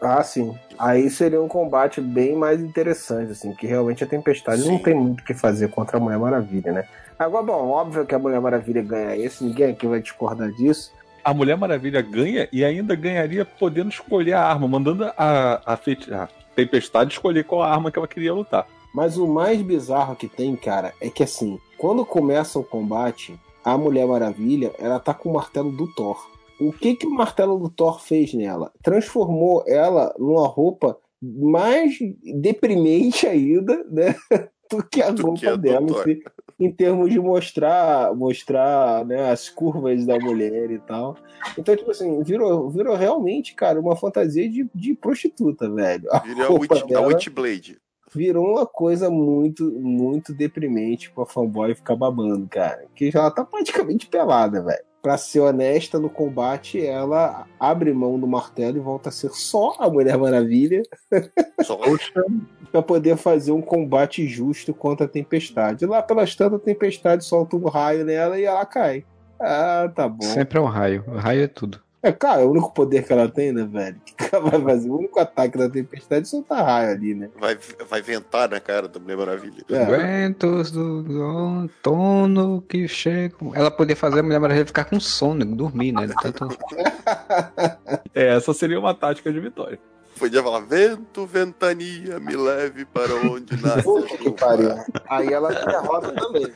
[0.00, 0.56] Ah, sim.
[0.78, 4.68] Aí seria um combate bem mais interessante, assim, que realmente a Tempestade sim.
[4.68, 6.84] não tem muito o que fazer contra a Mulher Maravilha, né?
[7.18, 10.92] Agora, bom, óbvio que a Mulher Maravilha ganha esse, ninguém aqui vai discordar disso
[11.26, 16.28] a Mulher Maravilha ganha e ainda ganharia podendo escolher a arma, mandando a, a, a
[16.54, 18.64] Tempestade escolher qual arma que ela queria lutar.
[18.94, 23.76] Mas o mais bizarro que tem, cara, é que assim, quando começa o combate, a
[23.76, 26.16] Mulher Maravilha, ela tá com o martelo do Thor.
[26.60, 28.70] O que que o martelo do Thor fez nela?
[28.80, 31.98] Transformou ela numa roupa mais
[32.40, 34.14] deprimente ainda, né?
[34.70, 35.86] Do que a do roupa que a dela
[36.58, 41.16] em termos de mostrar mostrar né, as curvas da mulher e tal.
[41.56, 46.08] Então, tipo assim, virou, virou realmente, cara, uma fantasia de, de prostituta, velho.
[46.12, 46.58] A virou
[46.96, 47.78] a Witchblade.
[48.14, 52.86] Virou uma coisa muito, muito deprimente pra fanboy ficar babando, cara.
[52.94, 54.84] Que já tá praticamente pelada, velho.
[55.06, 59.76] Pra ser honesta, no combate, ela abre mão do martelo e volta a ser só
[59.78, 60.82] a Mulher Maravilha.
[61.62, 61.78] Só
[62.72, 65.86] para poder fazer um combate justo contra a tempestade.
[65.86, 69.04] Lá pelas tantas, a tempestade solta um raio nela e ela cai.
[69.38, 70.24] Ah, tá bom.
[70.24, 71.04] Sempre é um raio.
[71.06, 71.80] O raio é tudo.
[72.06, 74.00] É, cara, é o único poder que ela tem, né, velho?
[74.16, 74.88] Que ela vai fazer?
[74.88, 77.28] O único ataque da tempestade é soltar raio ali, né?
[77.36, 77.58] Vai,
[77.90, 79.64] vai ventar na cara da Mulher Maravilha.
[79.68, 79.84] É.
[79.84, 83.52] Ventos do outono que chegam.
[83.56, 86.08] Ela poder fazer a Mulher Maravilha ficar com sono, dormir, né?
[86.22, 86.56] Tanto...
[88.14, 89.80] é, essa seria uma tática de vitória.
[90.16, 94.16] Podia falar, vento, ventania, me leve para onde nasce.
[94.16, 94.70] que pariu.
[95.08, 96.46] Aí ela derrota também.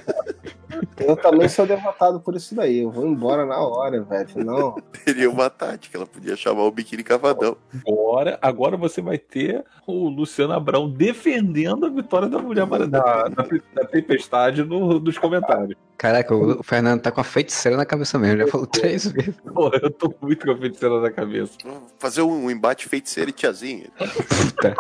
[0.99, 2.81] Eu também sou derrotado por isso daí.
[2.81, 4.45] Eu vou embora na hora, velho.
[4.45, 4.77] Não.
[5.05, 7.57] Teria uma tática, ela podia chamar o biquíni cavadão.
[7.87, 13.29] Agora, agora você vai ter o Luciano Abrão defendendo a vitória da mulher da, da,
[13.29, 15.77] da tempestade no, nos comentários.
[15.97, 19.35] Caraca, o Fernando tá com a feiticeira na cabeça mesmo, já falou três vezes.
[19.53, 21.59] Pô, eu tô muito com a feiticeira na cabeça.
[21.99, 23.89] Fazer um embate feiticeira e tiazinha.
[23.99, 24.75] Puta.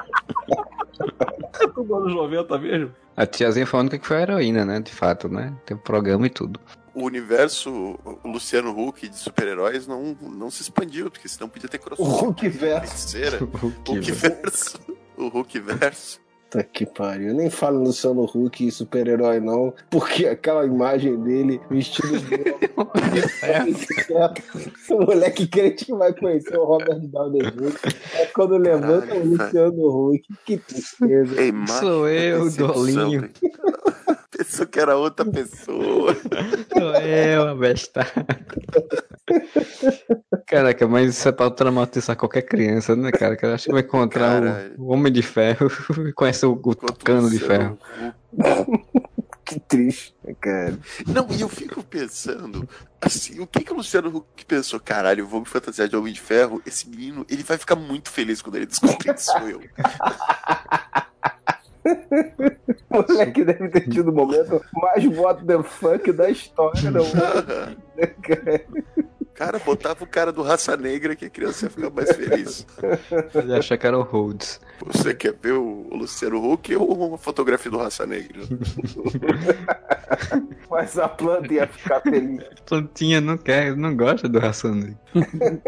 [1.74, 2.94] Tudo anos 90 mesmo?
[3.16, 4.80] A tiazinha foi a única que foi a heroína, né?
[4.80, 5.54] De fato, né?
[5.66, 6.60] Tem um programa e tudo.
[6.94, 12.12] O universo Luciano Huck de super-heróis não, não se expandiu, porque senão podia ter crossover.
[12.12, 13.16] O Hulk verso.
[13.40, 14.80] O Hulk verso.
[15.16, 16.20] O Hulk verso.
[16.50, 17.28] Puta que pariu.
[17.28, 22.30] Eu nem falo no Luciano Huck e super-herói, não, porque aquela imagem dele vestido de.
[24.90, 27.72] o moleque crente que vai conhecer o Robert Downey Jr.
[28.14, 30.22] É quando levanta Caralho, o Luciano Huck.
[30.44, 31.36] Que tristeza.
[31.78, 33.30] Sou eu, Dolinho.
[34.30, 36.14] Pensou que era outra pessoa.
[36.14, 38.06] Sou eu, a besta.
[40.46, 43.36] Caraca, mas isso é pra traumatizar qualquer criança, né, cara?
[43.36, 45.70] Que acho que vai encontrar o, o Homem de Ferro
[46.06, 47.78] e conhece o, o cano de ferro.
[49.44, 50.78] que triste, cara.
[51.06, 52.68] Não, e eu fico pensando,
[53.00, 54.78] assim, o que que o Luciano Huck pensou?
[54.78, 58.10] Caralho, eu vou me fantasiar de Homem de Ferro, esse menino, ele vai ficar muito
[58.10, 59.60] feliz quando ele descobrir que sou eu.
[62.90, 67.04] o moleque deve ter tido o momento mais what the fuck da história, não.
[69.40, 72.66] Cara, botava o cara do Raça Negra que a criança ia ficar mais feliz.
[73.34, 74.60] Ele achar que era o Rhodes.
[74.84, 78.38] Você quer ver o Luciano Huck ou uma fotografia do Raça Negra?
[80.70, 82.40] Mas a planta ia ficar feliz.
[82.40, 85.00] A plantinha não quer, não gosta do Raça Negra.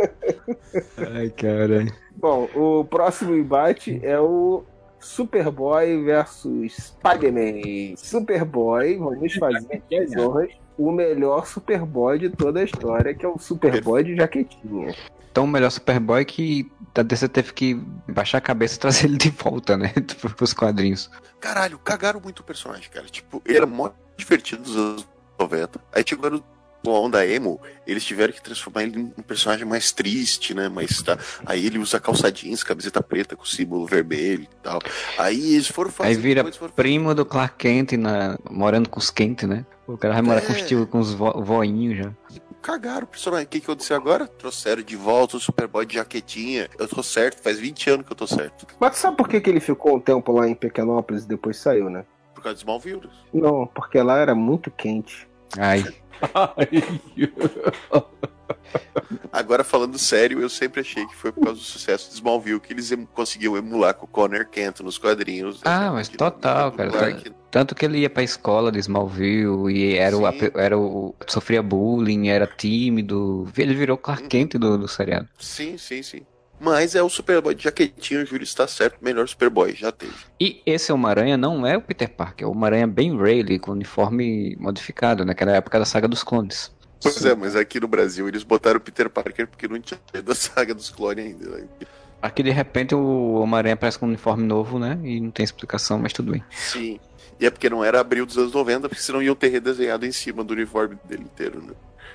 [1.15, 1.87] Ai, cara.
[2.15, 4.65] Bom, o próximo embate é o
[5.03, 7.97] Superboy versus Spider-Man.
[7.97, 10.51] Superboy, vamos fazer aqui as honras.
[10.79, 14.95] O melhor Superboy de toda a história, que é o Superboy de jaquetinha.
[15.31, 17.75] Então, o melhor Superboy que a DC teve que
[18.09, 19.93] baixar a cabeça e trazer ele de volta, né?
[20.37, 21.11] Pros quadrinhos.
[21.41, 23.07] Caralho, cagaram muito o personagem, cara.
[23.07, 25.81] Tipo, ele era muito divertido dos anos 90.
[25.93, 26.43] Aí chegou
[26.83, 30.69] com a onda emo, eles tiveram que transformar ele em um personagem mais triste, né?
[30.69, 31.19] Mas tá.
[31.47, 34.81] Aí ele usa calça jeans, camiseta preta com símbolo vermelho e tal.
[35.19, 36.11] Aí eles foram fazer.
[36.11, 39.65] Aí vira primo do Clark Kent na, morando com os Kent, né?
[39.87, 40.47] O cara vai morar é...
[40.47, 42.13] com, estilo, com os vo, voinhos já.
[42.61, 43.47] Cagaram o personagem.
[43.47, 44.27] O que, que aconteceu agora?
[44.27, 46.69] Trouxeram de volta o Superboy de jaquetinha.
[46.79, 48.67] Eu tô certo, faz 20 anos que eu tô certo.
[48.79, 51.91] Mas sabe por que, que ele ficou um tempo lá em Pequenópolis e depois saiu,
[51.91, 52.05] né?
[52.33, 53.11] Por causa dos Smallville?
[53.35, 55.29] Não, porque lá era muito quente.
[55.59, 55.85] Ai.
[59.31, 62.73] Agora, falando sério, eu sempre achei que foi por causa do sucesso de Smallville que
[62.73, 65.61] eles em- conseguiam emular com o Connor Kent nos quadrinhos.
[65.65, 66.91] Ah, mas total, cara.
[66.91, 70.27] Clark- Tanto que ele ia pra escola de Smallville e era o, Sim.
[70.27, 71.15] ape- era o.
[71.27, 73.47] sofria bullying, era tímido.
[73.57, 75.29] Ele virou Clark Kent do, do seriado.
[75.39, 76.23] Sim, sim, sim.
[76.65, 80.13] Mas é o Superboy de jaquetinho, o Júlio está certo, melhor Superboy, já teve.
[80.41, 84.55] E esse Homem-Aranha não é o Peter Parker, é o Homem-Aranha Ben Reilly, com uniforme
[84.61, 86.71] modificado, naquela época da saga dos clones.
[87.03, 90.37] Pois é, mas aqui no Brasil eles botaram o Peter Parker porque não tinha da
[90.37, 91.51] saga dos clones ainda.
[91.51, 91.67] né?
[92.23, 94.97] Aqui de repente o Homem-Aranha aparece com um uniforme novo, né?
[95.03, 96.45] E não tem explicação, mas tudo bem.
[96.49, 97.01] Sim.
[97.41, 100.13] E é porque não era abril dos anos 90, porque senão iam ter redesenhado em
[100.13, 101.73] cima do uniforme dele inteiro, né?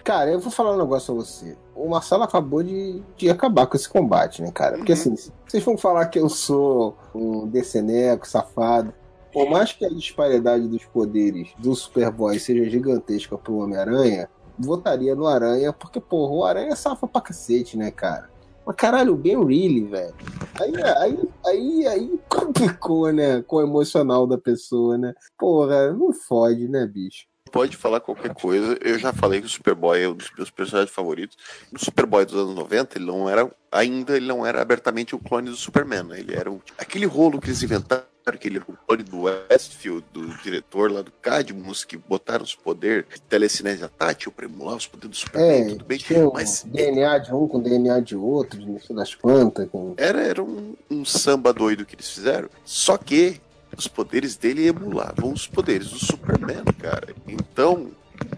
[0.08, 1.58] Cara, eu vou falar um negócio pra você.
[1.76, 4.78] O Marcelo acabou de, de acabar com esse combate, né, cara?
[4.78, 4.97] Porque Uhum.
[4.97, 8.93] assim, vocês vão falar que eu sou um deceneco, safado.
[9.34, 15.28] Por mais que a disparidade dos poderes do Superboy seja gigantesca pro Homem-Aranha, votaria no
[15.28, 18.30] Aranha, porque, porra, o Aranha safa pra cacete, né, cara?
[18.66, 20.16] Mas caralho, o Ben Reilly, velho.
[20.62, 23.41] Aí, aí, aí, aí complicou, né?
[23.41, 25.14] Com o emocional da pessoa, né?
[25.38, 27.26] Porra, não fode, né, bicho?
[27.52, 28.78] Pode falar qualquer coisa.
[28.82, 31.38] Eu já falei que o Superboy é um dos meus personagens favoritos.
[31.72, 33.50] No Superboy dos anos 90, ele não era.
[33.72, 36.04] Ainda ele não era abertamente o clone do Superman.
[36.04, 36.20] Né?
[36.20, 38.06] Ele era um, aquele rolo que eles inventaram,
[38.39, 42.56] que ele era o clone do Westfield, do diretor lá do Cadmus, que botaram os
[42.56, 45.98] poderes de telecinésia tátil pra emular os poderes do Superman, É, tudo bem.
[45.98, 49.68] tinha um Mas DNA de um com DNA de outro, fim das contas.
[49.70, 49.93] Com...
[49.98, 52.50] era, era um, um samba doido que eles fizeram.
[52.66, 53.39] Só que
[53.76, 57.07] os poderes dele emulavam os poderes do Superman, cara.
[57.28, 57.91] Então,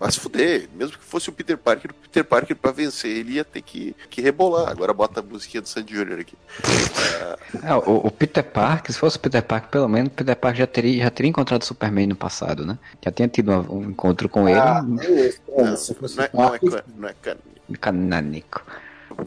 [0.10, 0.68] se fuder.
[0.76, 3.96] Mesmo que fosse o Peter Parker, o Peter Parker pra vencer ele ia ter que,
[4.10, 4.70] que rebolar.
[4.70, 6.20] Agora bota a musiquinha do Sandy Jr.
[6.22, 6.36] aqui.
[7.64, 10.60] É, o, o Peter Parker, se fosse o Peter Parker, pelo menos o Peter Parker
[10.60, 12.78] já teria, já teria encontrado o Superman no passado, né?
[13.04, 15.40] Já tinha tido um, um encontro com Ah, ele, é isso.
[15.50, 17.38] É, Não, se fosse não é, não é, é ca-
[17.82, 18.64] canânico.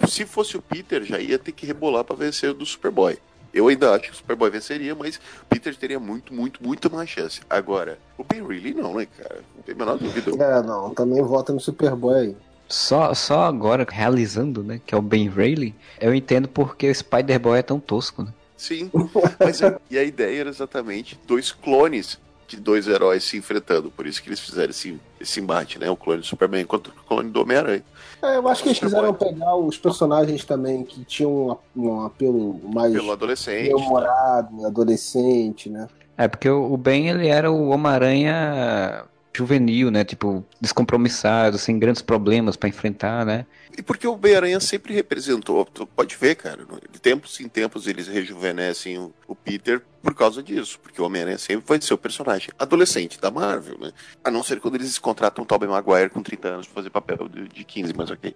[0.08, 3.18] Se fosse o Peter, já ia ter que rebolar pra vencer o do Superboy.
[3.52, 7.08] Eu ainda acho que o Superboy venceria, mas o Peter teria muito, muito, muito mais
[7.08, 7.40] chance.
[7.50, 9.40] Agora, o Ben Reilly não, né, cara?
[9.54, 10.30] Não tem a menor dúvida.
[10.42, 12.36] É, não, também vota no Superboy aí.
[12.68, 17.58] Só, só agora, realizando, né, que é o Ben Reilly, eu entendo porque o Spider-Boy
[17.58, 18.32] é tão tosco, né?
[18.56, 18.90] Sim,
[19.38, 23.90] mas é- e a ideia era exatamente dois clones de dois heróis se enfrentando.
[23.90, 25.88] Por isso que eles fizeram esse, esse embate, né?
[25.90, 27.82] O clone do Superman contra o clone do Homem-Aranha.
[28.22, 32.60] É, eu acho que eles quiseram pegar os personagens também que tinham um, um apelo
[32.72, 33.70] mais Pelo adolescente.
[33.70, 33.76] tá?
[33.76, 35.88] humorado, adolescente, né?
[36.16, 39.04] É, porque o o Ben, ele era o Homem-Aranha
[39.34, 40.04] juvenil, né?
[40.04, 43.46] Tipo, descompromissado, sem grandes problemas pra enfrentar, né?
[43.76, 48.06] E porque o Homem-Aranha sempre representou, tu pode ver, cara, de tempos em tempos eles
[48.06, 53.20] rejuvenescem o, o Peter por causa disso, porque o Homem-Aranha sempre ser o personagem adolescente
[53.20, 53.92] da Marvel, né?
[54.22, 57.28] A não ser quando eles contratam o Tobey Maguire com 30 anos pra fazer papel
[57.28, 58.34] de, de 15, mas ok.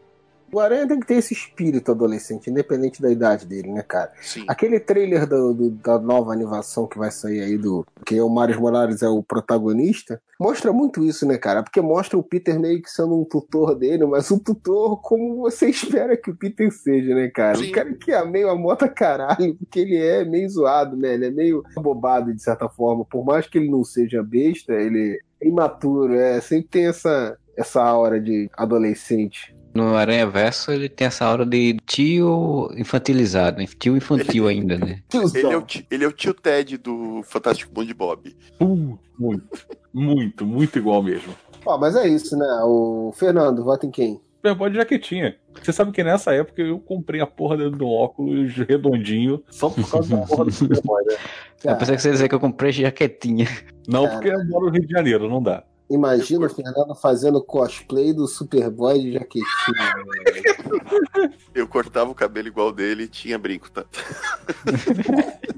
[0.53, 4.13] O Aranha tem que ter esse espírito adolescente, independente da idade dele, né, cara?
[4.23, 4.45] Sim.
[4.49, 7.85] Aquele trailer do- do- da nova animação que vai sair aí do.
[8.07, 10.21] Que o Miles Morales é o protagonista.
[10.39, 11.63] Mostra muito isso, né, cara?
[11.63, 15.69] Porque mostra o Peter meio que sendo um tutor dele, mas um tutor como você
[16.05, 17.57] espera que o Peter seja, né, cara?
[17.59, 17.71] Sim.
[17.71, 21.15] Um cara que é meio a mota caralho, porque ele é meio zoado, né?
[21.15, 23.05] Ele é meio abobado de certa forma.
[23.05, 26.41] Por mais que ele não seja besta, ele é imaturo, é.
[26.41, 29.56] Sempre tem essa, essa aura de adolescente.
[29.77, 33.66] No Aranha Verso ele tem essa hora de tio infantilizado, né?
[33.79, 35.03] tio infantil ainda, né?
[35.35, 38.37] Ele é, o, ele é o tio Ted do Fantástico Mundo de Bob.
[38.61, 39.45] Uh, muito,
[39.93, 41.35] muito, muito igual mesmo.
[41.64, 42.47] Ó, mas é isso, né?
[42.64, 44.20] O Fernando, vota em quem?
[44.37, 45.37] Superboy de jaquetinha.
[45.61, 49.91] Você sabe que nessa época eu comprei a porra do- do óculos redondinho só por
[49.91, 51.16] causa da porra do Superboy, né?
[51.64, 53.49] Eu pensei que você ia dizer que eu comprei jaquetinha.
[53.89, 55.64] Não, porque eu moro no Rio de Janeiro, não dá.
[55.89, 59.47] Imagina o Fernando fazendo cosplay do Superboy de jaquetinha.
[61.55, 63.84] Eu cortava o cabelo igual dele e tinha brinco, tá?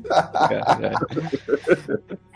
[0.09, 0.99] Caralho.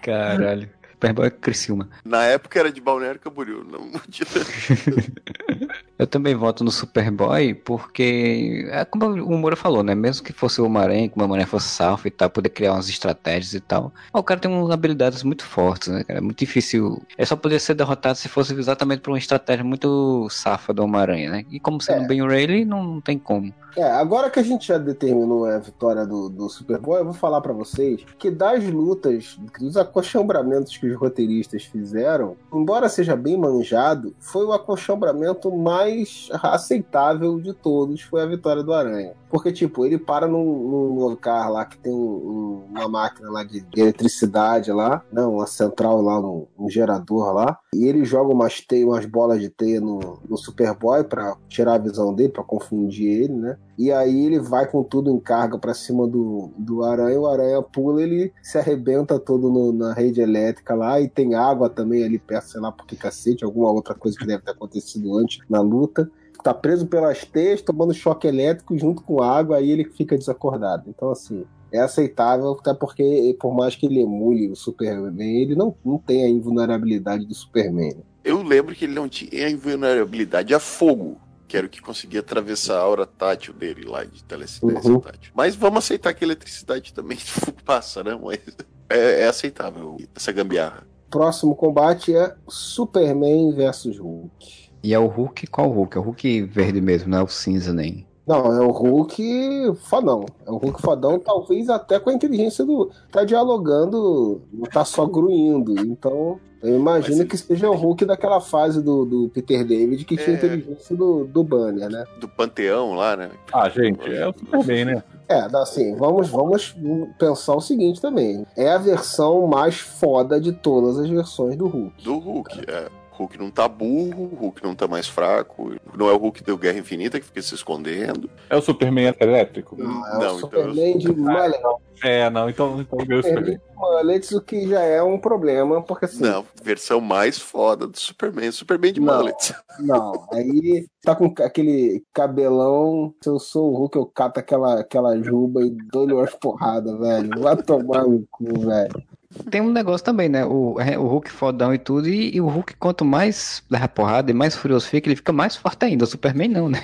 [0.03, 0.71] Caralho.
[1.03, 1.91] Superboy Criciúma.
[2.05, 4.27] Na época era de Balneário Camboriú, não tinha...
[6.03, 9.95] Eu também voto no Superboy porque, é como o Moura falou, né?
[9.95, 12.89] Mesmo que fosse o Homem-Aranha, que o Homem-Aranha fosse salvo e tal, poder criar umas
[12.89, 13.93] estratégias e tal.
[14.13, 16.03] O cara tem umas habilidades muito fortes, né?
[16.03, 16.19] cara?
[16.19, 17.01] É muito difícil.
[17.17, 21.31] É só poder ser derrotado se fosse exatamente por uma estratégia muito safa do Homem-Aranha,
[21.31, 21.45] né?
[21.49, 22.07] E como sendo É.
[22.09, 23.55] bem o Rayleigh, não, não tem como.
[23.75, 27.41] É, agora que a gente já determinou a vitória do, do Superboy, eu vou falar
[27.41, 34.15] pra vocês que das lutas, dos acochambramentos que os roteiristas fizeram, embora seja bem manjado,
[34.21, 39.15] foi o acochambramento mais mais aceitável de todos foi a vitória do Aranha.
[39.31, 43.61] Porque, tipo, ele para num, num lugar lá que tem um, uma máquina lá de,
[43.63, 48.61] de, eletricidade lá, não, uma central lá, um, um, gerador lá, e ele joga umas,
[48.61, 53.09] teia, umas bolas de teia no, no Superboy pra tirar a visão dele, pra confundir
[53.09, 53.57] ele, né?
[53.79, 57.63] E aí ele vai com tudo em carga para cima do, do aranha, o aranha
[57.63, 62.19] pula, ele se arrebenta todo no, na rede elétrica lá e tem água também ali
[62.19, 65.61] perto, sei lá por que cacete, alguma outra coisa que deve ter acontecido antes na
[65.61, 66.11] luta.
[66.43, 70.85] Tá preso pelas teias, tomando choque elétrico junto com água, aí ele fica desacordado.
[70.89, 75.75] Então, assim, é aceitável, até porque, por mais que ele emule o Superman, ele não,
[75.85, 77.97] não tem a invulnerabilidade do Superman.
[78.25, 81.17] Eu lembro que ele não tinha a invulnerabilidade a fogo
[81.53, 85.01] que era o que conseguia atravessar a aura tátil dele lá de telecinese uhum.
[85.01, 85.31] tátil.
[85.35, 87.19] Mas vamos aceitar que a eletricidade também
[87.63, 88.19] passa, né?
[88.19, 88.41] Mas
[88.89, 90.87] é, é aceitável essa gambiarra.
[91.11, 94.71] Próximo combate é Superman versus Hulk.
[94.83, 95.95] E é o Hulk, qual Hulk?
[95.95, 98.07] É o Hulk verde mesmo, não é o cinza nem.
[98.27, 100.25] Não, é o Hulk fodão.
[100.47, 102.91] É o Hulk fodão, talvez até com a inteligência do.
[103.11, 105.79] Tá dialogando, não tá só gruindo.
[105.81, 110.15] Então, eu imagino Mas, que seja o Hulk daquela fase do, do Peter David que
[110.15, 110.19] é...
[110.19, 112.05] tinha inteligência do, do Banner, né?
[112.21, 113.31] Do Panteão lá, né?
[113.53, 115.03] Ah, gente, é o Superman, né?
[115.29, 116.77] É, assim, vamos, vamos
[117.19, 118.47] pensar o seguinte também.
[118.57, 122.05] É a versão mais foda de todas as versões do Hulk.
[122.05, 123.02] Do Hulk, é.
[123.13, 126.57] Hulk não tá burro, o Hulk não tá mais fraco, não é o Hulk do
[126.57, 128.31] Guerra Infinita que fica se escondendo.
[128.49, 129.77] É o Superman elétrico?
[129.77, 131.15] Não, é não, o então Superman então...
[131.15, 131.63] de mullet.
[132.03, 133.61] É, não, então, então o Superman.
[133.77, 136.23] Mullets, o que já é um problema, porque assim...
[136.23, 139.55] Não, versão mais foda do Superman, Superman de não, mullets.
[139.81, 145.21] Não, aí tá com aquele cabelão, se eu sou o Hulk, eu cato aquela, aquela
[145.21, 147.41] juba e dou-lhe umas porradas, velho.
[147.41, 149.03] Vai tomar no cu, velho.
[149.51, 150.45] Tem um negócio também, né?
[150.45, 154.31] O, é, o Hulk fodão e tudo, e, e, o Hulk, quanto mais leva porrada
[154.31, 156.05] e mais furioso fica, ele fica mais forte ainda.
[156.05, 156.83] O Superman não, né?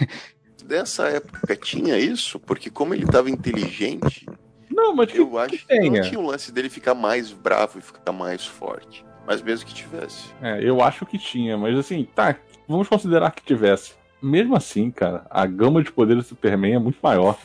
[0.64, 4.26] Dessa época tinha isso, porque como ele tava inteligente,
[4.70, 7.78] não, mas eu que, acho que, que não tinha o lance dele ficar mais bravo
[7.78, 9.05] e ficar mais forte.
[9.26, 10.28] Mas mesmo que tivesse.
[10.40, 12.36] É, eu acho que tinha, mas assim, tá,
[12.66, 13.92] vamos considerar que tivesse.
[14.22, 17.38] Mesmo assim, cara, a gama de poderes do Superman é muito maior.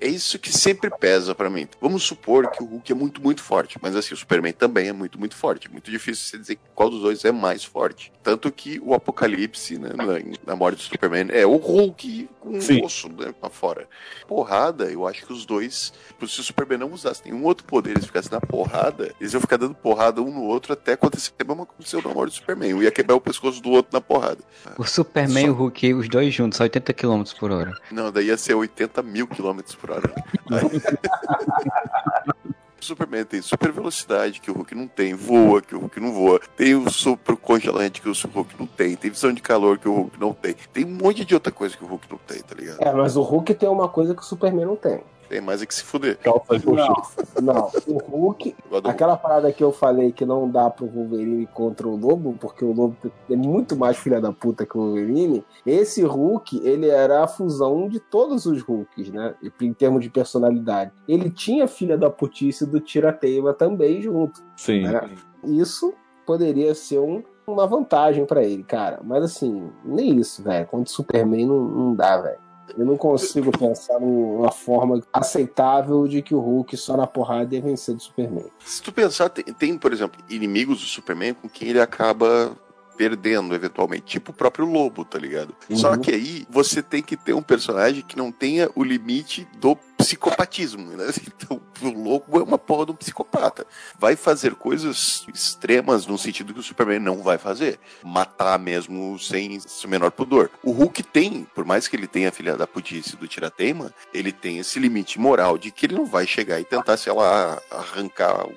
[0.00, 1.68] É isso que sempre pesa para mim.
[1.80, 4.92] Vamos supor que o Hulk é muito, muito forte, mas assim, o Superman também é
[4.92, 5.68] muito, muito forte.
[5.68, 8.12] É muito difícil você dizer qual dos dois é mais forte.
[8.22, 10.04] Tanto que o Apocalipse, né, na,
[10.46, 13.88] na morte do Superman, é o Hulk com um osso né, pra fora.
[14.26, 15.92] Porrada, eu acho que os dois,
[16.26, 19.56] se o Superman não usasse nenhum outro poder, eles ficassem na porrada, eles iam ficar
[19.56, 22.74] dando porrada um no outro até acontecer o mesmo aconteceu na morte do Superman.
[22.74, 24.38] Um ia quebrar o pescoço do outro na porrada.
[24.76, 25.46] O Superman Só...
[25.48, 27.76] e o Hulk, os dois juntos, 80 km por hora.
[27.90, 29.87] Não, daí ia ser 80 mil km por
[32.80, 36.40] Superman tem super velocidade, que o Hulk não tem, voa, que o Hulk não voa,
[36.56, 39.94] tem o super congelante que o Hulk não tem, tem visão de calor que o
[39.94, 42.54] Hulk não tem, tem um monte de outra coisa que o Hulk não tem, tá
[42.54, 42.80] ligado?
[42.80, 45.00] É, mas o Hulk tem uma coisa que o Superman não tem.
[45.28, 46.18] Tem mais é que se fuder.
[46.18, 47.02] Calça de não,
[47.42, 51.96] não, o Hulk, aquela parada que eu falei que não dá pro Wolverine contra o
[51.96, 52.96] Lobo, porque o Lobo
[53.30, 55.44] é muito mais filha da puta que o Wolverine.
[55.66, 59.34] Esse Hulk, ele era a fusão de todos os Hulks, né?
[59.60, 60.92] Em termos de personalidade.
[61.06, 64.42] Ele tinha filha da putice do Tirateima também junto.
[64.56, 64.82] Sim.
[64.82, 65.10] Né?
[65.44, 65.92] Isso
[66.26, 69.00] poderia ser um, uma vantagem para ele, cara.
[69.02, 70.66] Mas assim, nem isso, velho.
[70.66, 72.47] Contra o Superman não, não dá, velho.
[72.76, 77.62] Eu não consigo pensar numa forma aceitável de que o Hulk só na porrada ia
[77.62, 78.46] vencer do Superman.
[78.64, 82.56] Se tu pensar, tem, tem, por exemplo, inimigos do Superman com quem ele acaba
[82.98, 85.54] perdendo eventualmente, tipo o próprio lobo, tá ligado?
[85.70, 85.76] Uhum.
[85.76, 89.76] Só que aí você tem que ter um personagem que não tenha o limite do
[89.96, 91.06] psicopatismo, né?
[91.38, 93.64] Então, o lobo é uma porra de um psicopata.
[93.96, 97.78] Vai fazer coisas extremas no sentido que o Superman não vai fazer.
[98.02, 100.50] Matar mesmo sem o menor pudor.
[100.64, 104.32] O Hulk tem, por mais que ele tenha a filha da putice do Tirateima, ele
[104.32, 108.48] tem esse limite moral de que ele não vai chegar e tentar, sei lá, arrancar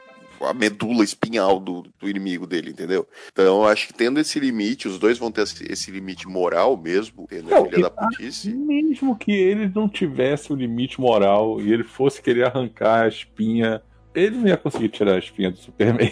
[0.45, 3.07] a medula espinhal do, do inimigo dele, entendeu?
[3.31, 7.25] Então eu acho que tendo esse limite, os dois vão ter esse limite moral mesmo,
[7.27, 8.53] tendo não, a filha da putice.
[8.53, 13.81] Mesmo que ele não tivesse o limite moral e ele fosse querer arrancar a espinha,
[14.13, 16.11] ele não ia conseguir tirar a espinha do Superman.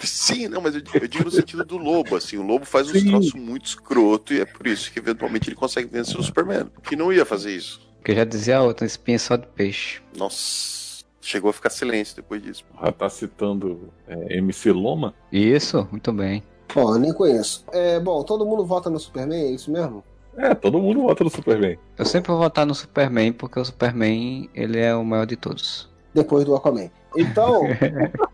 [0.00, 3.04] Sim, não, mas eu, eu, digo no sentido do lobo, assim, o lobo faz uns
[3.04, 6.96] troços muito escroto e é por isso que eventualmente ele consegue vencer o Superman, que
[6.96, 7.80] não ia fazer isso.
[8.04, 10.00] Que já dizia a outra, espinha só de peixe.
[10.16, 10.81] Nossa
[11.22, 12.64] chegou a ficar silêncio depois disso.
[12.82, 15.14] Já tá citando é, MC Loma?
[15.30, 16.42] Isso, muito bem.
[16.74, 17.64] Eu nem conheço.
[17.72, 20.02] É, bom, todo mundo vota no Superman, é isso mesmo?
[20.36, 21.78] É, todo mundo vota no Superman.
[21.98, 25.90] Eu sempre vou votar no Superman porque o Superman, ele é o maior de todos.
[26.14, 26.90] Depois do Aquaman.
[27.14, 27.62] Então,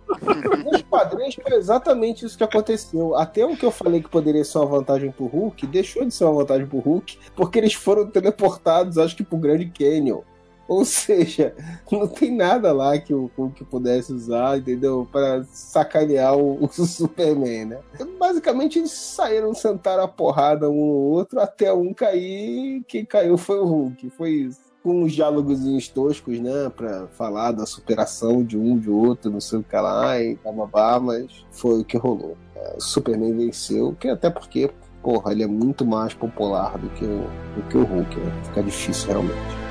[0.65, 3.15] Nos quadrinhos foi exatamente isso que aconteceu.
[3.17, 6.25] Até o que eu falei que poderia ser uma vantagem pro Hulk, deixou de ser
[6.25, 10.21] uma vantagem pro Hulk, porque eles foram teleportados, acho que pro Grande Canyon.
[10.69, 11.55] Ou seja,
[11.91, 15.09] não tem nada lá que o Hulk pudesse usar, entendeu?
[15.11, 17.79] Para sacanear o, o, Superman, né?
[18.19, 23.59] Basicamente eles saíram, sentaram a porrada um ou outro, até um cair, quem caiu foi
[23.59, 26.71] o Hulk, foi isso com uns diálogos toscos, né?
[26.75, 31.01] Pra falar da superação de um de outro, não sei o que lá, e bababá,
[31.01, 32.37] mas foi o que rolou.
[32.55, 34.71] É, o Superman venceu, que até porque,
[35.03, 37.25] porra, ele é muito mais popular do que o,
[37.57, 38.43] do que o Hulk, né?
[38.45, 39.68] Fica difícil realmente.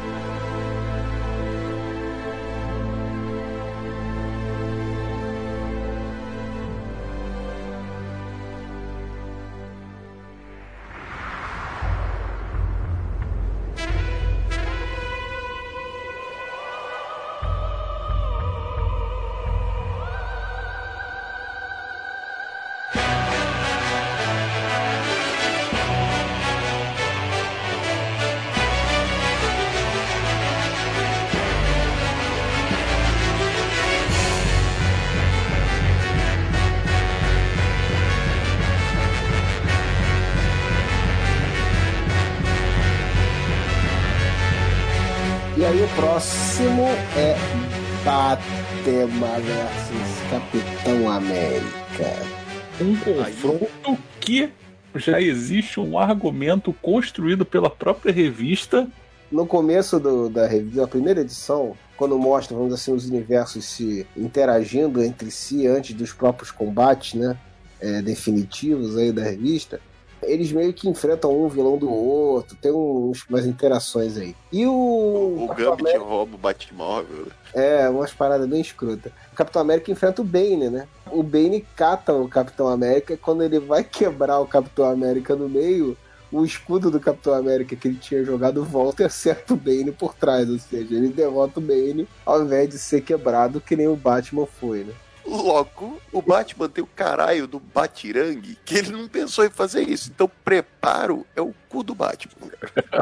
[48.03, 52.37] Batman versus Capitão América.
[52.79, 54.49] Um confronto que
[54.95, 58.87] já existe um argumento construído pela própria revista.
[59.31, 65.03] No começo do, da, da primeira edição, quando mostra, vamos assim, os universos se interagindo
[65.03, 67.37] entre si antes dos próprios combates, né?
[67.79, 69.79] É, definitivos aí da revista,
[70.23, 74.35] eles meio que enfrentam um vilão do outro, tem uns, umas interações aí.
[74.51, 74.71] E o.
[74.71, 76.03] O, o Gambit América...
[76.03, 77.27] rouba o Batmóvel.
[77.53, 79.11] É, umas paradas bem escrotas.
[79.31, 80.87] O Capitão América enfrenta o Bane, né?
[81.11, 85.47] O Bane cata o Capitão América e quando ele vai quebrar o Capitão América no
[85.47, 85.97] meio,
[86.31, 90.13] o escudo do Capitão América que ele tinha jogado volta e acerta o Bane por
[90.13, 90.49] trás.
[90.49, 94.45] Ou seja, ele derrota o Bane ao invés de ser quebrado que nem o Batman
[94.45, 94.93] foi, né?
[95.27, 100.09] Logo, o Batman tem o caralho do Batirangue que ele não pensou em fazer isso.
[100.13, 102.49] Então, preparo é o cu do Batman.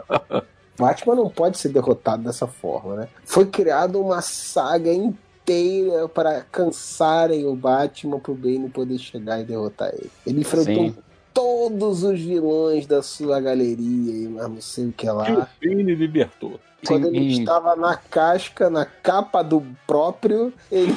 [0.78, 3.08] Batman não pode ser derrotado dessa forma, né?
[3.24, 9.90] Foi criada uma saga inteira para cansarem o Batman pro Bane poder chegar e derrotar
[9.90, 10.12] ele.
[10.26, 10.96] Ele enfrentou Sim.
[11.36, 15.30] Todos os vilões da sua galeria, mas não sei o que lá.
[15.30, 16.60] E o Bane libertou.
[16.88, 20.96] Quando ele estava na casca, na capa do próprio, ele.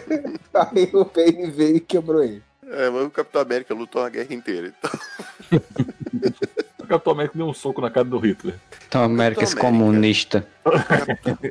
[0.54, 2.42] Aí o Bane veio e quebrou ele.
[2.66, 4.90] É, mas o Capitão América lutou a guerra inteira, então.
[6.80, 8.54] o Capitão América deu um soco na cara do Hitler.
[8.70, 10.46] Capitão América é comunista.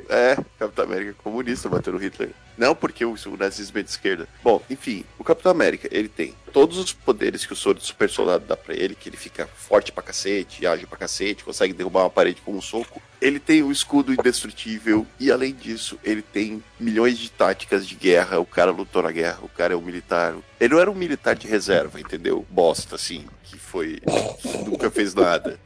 [0.09, 2.31] É, Capitão América comunista bateu no Hitler.
[2.57, 4.27] Não porque o, nazismo é de esquerda.
[4.43, 8.09] Bom, enfim, o Capitão América, ele tem todos os poderes que o soro do super
[8.09, 12.03] soldado dá pra ele, que ele fica forte pra cacete, ágil pra cacete, consegue derrubar
[12.03, 13.01] uma parede com um soco.
[13.19, 18.39] Ele tem um escudo indestrutível e, além disso, ele tem milhões de táticas de guerra.
[18.39, 20.35] O cara lutou na guerra, o cara é um militar.
[20.59, 22.45] Ele não era um militar de reserva, entendeu?
[22.49, 24.01] Bosta, assim, que foi.
[24.41, 25.57] Que nunca fez nada.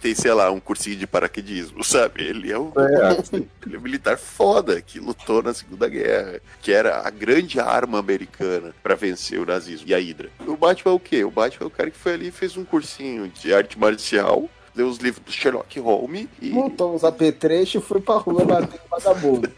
[0.00, 2.22] Tem, sei lá, um cursinho de paraquedismo, sabe?
[2.22, 3.38] Ele é um, é.
[3.66, 8.74] ele é militar foda que lutou na Segunda Guerra, que era a grande arma americana
[8.82, 10.30] para vencer o nazismo e a Hydra.
[10.46, 11.24] O Batman é o quê?
[11.24, 14.48] O Batman é o cara que foi ali e fez um cursinho de arte marcial
[14.76, 16.50] leu os livros do Sherlock Holmes e.
[16.50, 19.48] Montou uns apetrechos e foi pra rua bater com vagabundo.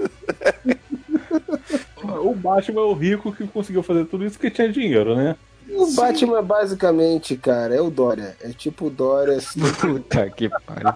[2.23, 5.37] o Batman é o rico que conseguiu fazer tudo isso porque tinha dinheiro, né?
[5.71, 5.97] O Sim.
[5.97, 8.37] Batman, basicamente, cara, é o Dória.
[8.41, 9.37] É tipo o Dória.
[9.37, 10.95] Assim, Puta que pariu.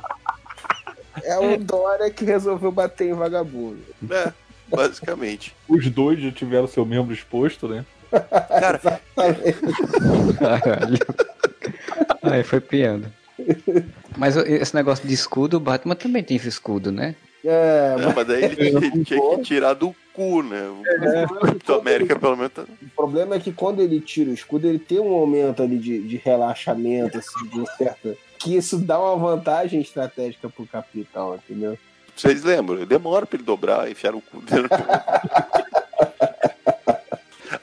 [1.22, 3.80] É o Dória que resolveu bater em vagabundo.
[4.10, 4.32] É,
[4.68, 5.54] basicamente.
[5.68, 7.84] Os dois já tiveram seu membro exposto, né?
[8.10, 8.80] Cara.
[10.38, 10.98] Caralho.
[12.22, 13.12] Aí foi piada.
[14.16, 17.14] Mas esse negócio de escudo, o Batman também tem esse escudo, né?
[17.44, 20.68] É, mas, mas daí ele, ele tinha que tirar do cu, né?
[20.68, 22.52] O é, Capitão América, pelo menos.
[22.52, 22.62] Tá...
[22.62, 26.00] O problema é que quando ele tira o escudo, ele tem um momento ali de,
[26.02, 28.16] de relaxamento, assim, de um certo.
[28.42, 31.78] Que isso dá uma vantagem estratégica pro capitão, entendeu?
[32.14, 32.84] Vocês lembram?
[32.84, 34.68] Demora pra ele dobrar, enfiar o cu dentro.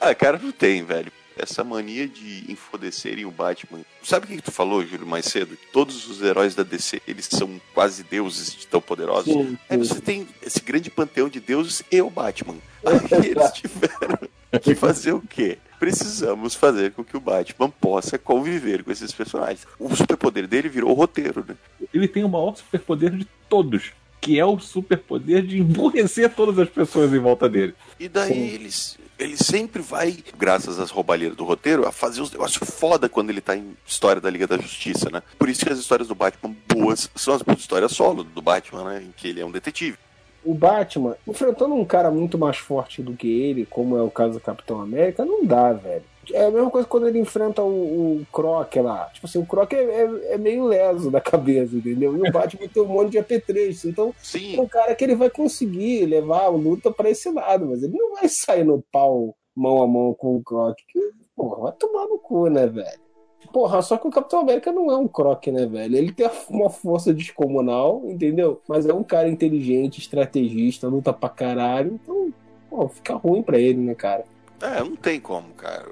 [0.00, 1.12] ah, cara, não tem, velho
[1.42, 3.80] essa mania de enfodecerem o Batman.
[4.02, 5.56] Sabe o que, que tu falou, Júlio, mais cedo?
[5.72, 9.32] Todos os heróis da DC, eles são quase deuses de tão poderosos.
[9.32, 9.58] Sim, sim.
[9.68, 12.56] Aí você tem esse grande panteão de deuses e o Batman.
[12.84, 14.18] Aí eles tiveram
[14.60, 15.58] que fazer o quê?
[15.80, 19.66] Precisamos fazer com que o Batman possa conviver com esses personagens.
[19.78, 21.56] O superpoder dele virou o roteiro, né?
[21.92, 26.68] Ele tem o maior superpoder de todos, que é o superpoder de emburrecer todas as
[26.68, 27.74] pessoas em volta dele.
[27.98, 28.48] E daí Sim.
[28.54, 33.30] eles Ele sempre vai, graças às roubalheiras do roteiro, a fazer os negócios foda quando
[33.30, 35.22] ele tá em história da Liga da Justiça, né?
[35.38, 39.02] Por isso que as histórias do Batman boas são as histórias solo do Batman, né?
[39.02, 39.96] Em que ele é um detetive.
[40.44, 44.34] O Batman, enfrentando um cara muito mais forte do que ele, como é o caso
[44.34, 46.04] do Capitão América, não dá, velho.
[46.32, 49.06] É a mesma coisa quando ele enfrenta o, o Croc lá.
[49.12, 52.16] Tipo assim, o Croc é, é, é, meio leso da cabeça, entendeu?
[52.16, 53.88] E o Batman tem um monte de AP3.
[53.88, 54.56] Então, Sim.
[54.56, 57.96] é um cara que ele vai conseguir levar a luta pra esse lado, mas ele
[57.96, 60.76] não vai sair no pau mão a mão com o Croc.
[60.88, 63.09] Que, porra, vai tomar no cu, né, velho?
[63.52, 65.96] Porra, só que o Capitão América não é um croc, né, velho?
[65.96, 68.60] Ele tem uma força descomunal, entendeu?
[68.68, 71.98] Mas é um cara inteligente, estrategista, luta pra caralho.
[72.02, 72.32] Então,
[72.68, 74.24] pô, fica ruim pra ele, né, cara?
[74.60, 75.86] É, não tem como, cara.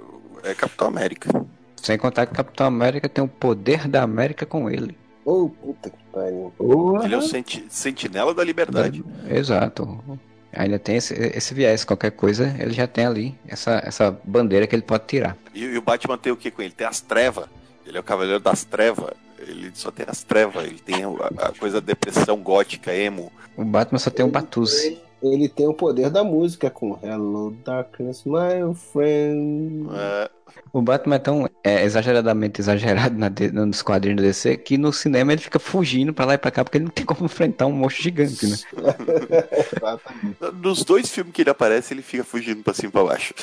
[0.44, 1.30] É Capitão América.
[1.76, 4.96] Sem contar que o Capitão América tem o poder da América com ele.
[5.24, 6.52] Ô, oh, puta que pariu.
[7.02, 9.04] Ele é o senti sentinela da liberdade.
[9.28, 9.98] Exato.
[10.58, 14.74] Ainda tem esse, esse viés, qualquer coisa, ele já tem ali essa, essa bandeira que
[14.74, 15.36] ele pode tirar.
[15.54, 16.72] E, e o Batman tem o que com ele?
[16.72, 17.44] Tem as trevas.
[17.86, 19.12] Ele é o cavaleiro das trevas.
[19.38, 20.64] Ele só tem as trevas.
[20.64, 23.32] Ele tem a, a coisa da depressão gótica, emo.
[23.56, 24.98] O Batman só tem um Batuzzi.
[25.22, 29.88] Ele tem o poder da música com Hello Darkness, my friend.
[29.92, 30.30] É,
[30.72, 35.32] O Batman é tão é, exageradamente exagerado na nos quadrinhos do DC que no cinema
[35.32, 37.72] ele fica fugindo pra lá e pra cá porque ele não tem como enfrentar um
[37.72, 38.56] monstro gigante, né?
[39.76, 40.36] Exatamente.
[40.62, 43.34] nos dois filmes que ele aparece, ele fica fugindo pra cima e pra baixo.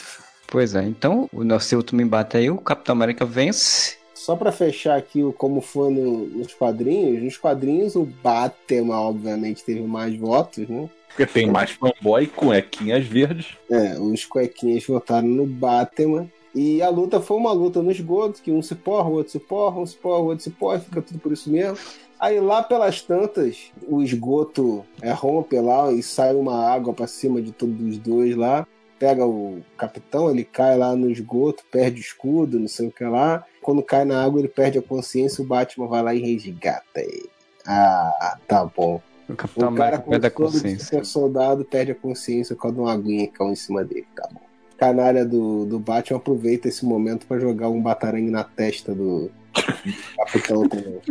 [0.47, 3.97] Pois é, então o nosso último embate aí, o Capitão América vence.
[4.15, 9.63] Só pra fechar aqui o como foi no- nos quadrinhos, nos quadrinhos o Batman, obviamente,
[9.63, 10.89] teve mais votos, né?
[11.09, 13.55] Porque tem mais fanboy com equinhas verdes.
[13.69, 16.27] É, os cuequinhas votaram no Batman.
[16.53, 19.39] E a luta foi uma luta no esgoto, que um se porra, o outro se
[19.39, 21.77] porra, um se porra, o outro se porra, fica tudo por isso mesmo.
[22.17, 27.41] Aí lá pelas tantas, o esgoto é, rompe lá e sai uma água pra cima
[27.41, 28.65] de todos os dois lá.
[28.97, 33.03] Pega o capitão, ele cai lá no esgoto, perde o escudo, não sei o que
[33.03, 33.43] lá.
[33.65, 37.27] Quando cai na água, ele perde a consciência, o Batman vai lá e resgata ele.
[37.65, 39.01] Ah, tá bom.
[39.27, 40.85] O Capitão O cara com perde a consciência.
[40.85, 44.39] super soldado perde a consciência quando uma aguinha caiu em cima dele, tá bom.
[44.77, 49.31] Canalha do, do Batman aproveita esse momento pra jogar um batarangue na testa do
[50.17, 51.01] capitão também.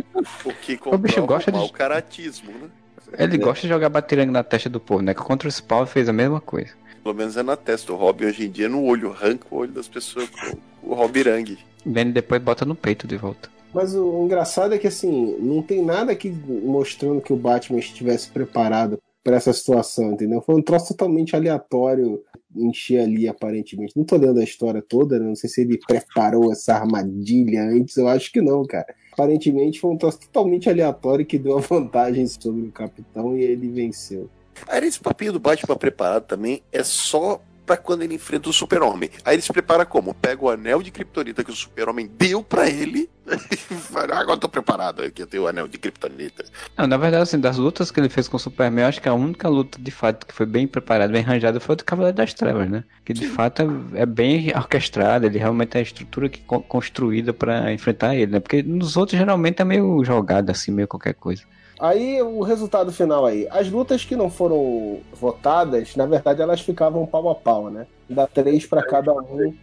[0.45, 2.69] O que O bicho gosta o de- caratismo, né?
[3.19, 5.13] Ele gosta de jogar batirangue na testa do povo, né?
[5.13, 6.71] Que Contra o Spawn fez a mesma coisa.
[7.03, 7.91] Pelo menos é na testa.
[7.93, 11.57] O Robin hoje em dia no olho, arranca o olho das pessoas com o Robirangue.
[11.85, 13.49] Vem depois bota no peito de volta.
[13.73, 18.29] Mas o, engraçado é que assim, não tem nada aqui mostrando que o Batman estivesse
[18.29, 20.41] preparado pra essa situação, entendeu?
[20.41, 22.23] Foi um troço totalmente aleatório
[22.55, 23.97] encher ali, aparentemente.
[23.97, 25.25] Não tô lendo a história toda, né?
[25.25, 28.85] não sei se ele preparou essa armadilha antes, eu acho que não, cara.
[29.11, 33.67] Aparentemente foi um troço totalmente aleatório que deu a vantagem sobre o capitão e ele
[33.69, 34.29] venceu.
[34.67, 39.09] Aí esse papinho do Batman preparado também é só pra quando ele enfrenta o Super-Homem.
[39.23, 40.13] Aí ele se prepara como?
[40.13, 43.09] Pega o anel de Kryptonita que o Super-Homem deu pra ele
[43.51, 46.45] e fala, "Ah, agora tô preparado, aqui eu tenho o anel de Kryptonita.
[46.77, 49.09] Não, na verdade, assim, das lutas que ele fez com o Superman, eu acho que
[49.09, 52.15] a única luta, de fato, que foi bem preparada, bem arranjada, foi a do Cavaleiro
[52.17, 52.83] das Trevas, né?
[53.03, 53.61] Que de fato
[53.95, 58.33] é, é bem orquestrada, ele realmente é a estrutura que co- construída pra enfrentar ele,
[58.33, 58.39] né?
[58.39, 61.43] Porque nos outros geralmente é meio jogado, assim, meio qualquer coisa.
[61.79, 63.47] Aí o resultado final aí.
[63.51, 67.85] As lutas que não foram votadas, na verdade, elas ficavam pau a pau, né?
[68.09, 69.53] Dá três pra cada um,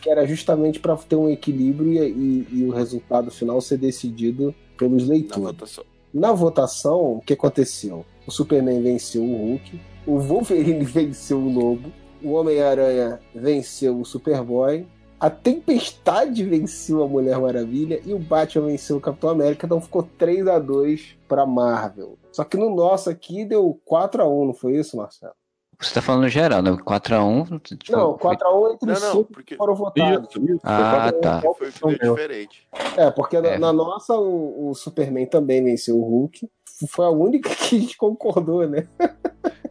[0.00, 4.54] que era justamente pra ter um equilíbrio e, e- e o resultado final ser decidido
[4.76, 5.42] pelos Na leitores.
[5.44, 5.84] votação.
[6.12, 8.04] Na votação, o que aconteceu?
[8.26, 11.92] O Superman venceu o Hulk, o Wolverine venceu o Lobo,
[12.22, 14.86] o Homem-Aranha venceu o Superboy,
[15.20, 20.02] a Tempestade venceu a Mulher Maravilha e o Batman venceu o Capitão América, então ficou
[20.02, 22.18] 3 a 2 para Marvel.
[22.32, 25.34] Só que no nosso aqui deu 4 a 1 não foi isso, Marcelo?
[25.78, 26.70] Você tá falando geral, né?
[26.72, 27.90] 4x1.
[27.90, 30.28] Não, 4 a 1 entre Não, os não, 5 porque que foram votados.
[30.30, 30.60] Isso, isso.
[30.62, 31.40] Ah, tá.
[31.40, 32.68] foi um filme diferente.
[32.98, 33.58] É, porque na, É.
[33.58, 36.46] na nossa o, o Superman também venceu o Hulk.
[36.88, 38.86] Foi a única que a gente concordou, né?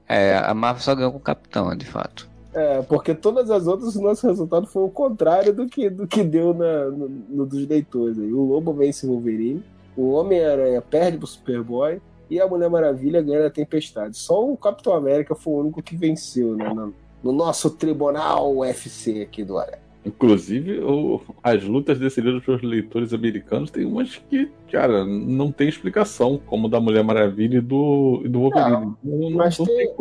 [0.08, 2.28] É, a Marvel só ganhou com o Capitão, de fato.
[2.54, 6.24] É, porque todas as outras, o nosso resultado foi o contrário do que, do que
[6.24, 8.18] deu na, no, no dos leitores.
[8.18, 8.32] Aí.
[8.34, 9.64] O Lobo vence o Wolverine,
[9.96, 14.18] o Homem-Aranha perde pro Superboy e a Mulher Maravilha ganha a Tempestade.
[14.18, 16.74] Só o Capitão América foi o único que venceu, né?
[16.74, 16.94] No,
[17.24, 19.80] no nosso tribunal UFC aqui do Aré.
[20.06, 26.40] Inclusive, o- as lutas decididas pelos leitores americanos tem umas que, cara, não tem explicação,
[26.48, 28.96] como da Mulher Maravilha e do, e do Wolverine.
[29.04, 29.96] Não, não- mas não tem- tem.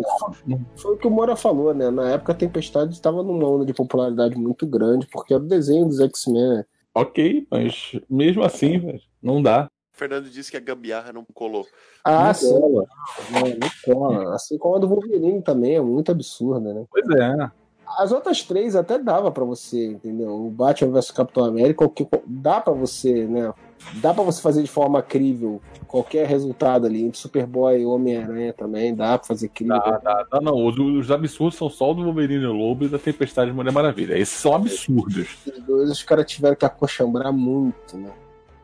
[0.46, 1.90] Não- Foi o que o Moura falou, né?
[1.90, 5.86] Na época a Tempestade estava numa onda de popularidade muito grande, porque era o desenho
[5.86, 6.64] dos X-Men.
[6.94, 9.68] Ok, mas mesmo assim, velho, não dá.
[9.94, 11.66] O Fernando disse que a gambiarra não colou.
[12.04, 12.60] Ah, Não sim.
[12.60, 12.84] cola.
[13.32, 14.34] Não, não cola.
[14.36, 16.84] Assim como a do Wolverine também, é muito absurda, né?
[16.88, 17.50] Pois é.
[17.96, 20.34] As outras três até dava pra você, entendeu?
[20.34, 23.52] O Batman vs Capitão América, o que dá pra você, né?
[23.94, 27.02] Dá pra você fazer de forma crível qualquer resultado ali.
[27.02, 29.78] Entre Superboy e Homem-Aranha também, dá pra fazer crível.
[29.78, 30.66] Dá, dá, dá, não.
[30.66, 34.18] Os, os absurdos são só o do Wolverine Lobo e da Tempestade de Mulher Maravilha.
[34.18, 35.38] Esses são absurdos.
[35.46, 38.10] Os dois os caras tiveram que acochambrar muito, né?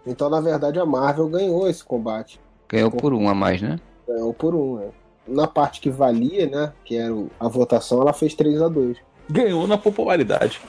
[0.06, 2.38] Então, na verdade, a Marvel ganhou esse combate.
[2.68, 3.80] Ganhou por um a mais, né?
[4.06, 4.90] Ganhou por um, né?
[5.26, 6.72] Na parte que valia, né?
[6.84, 8.98] Que era a votação, ela fez 3 a 2
[9.28, 10.60] Ganhou na popularidade.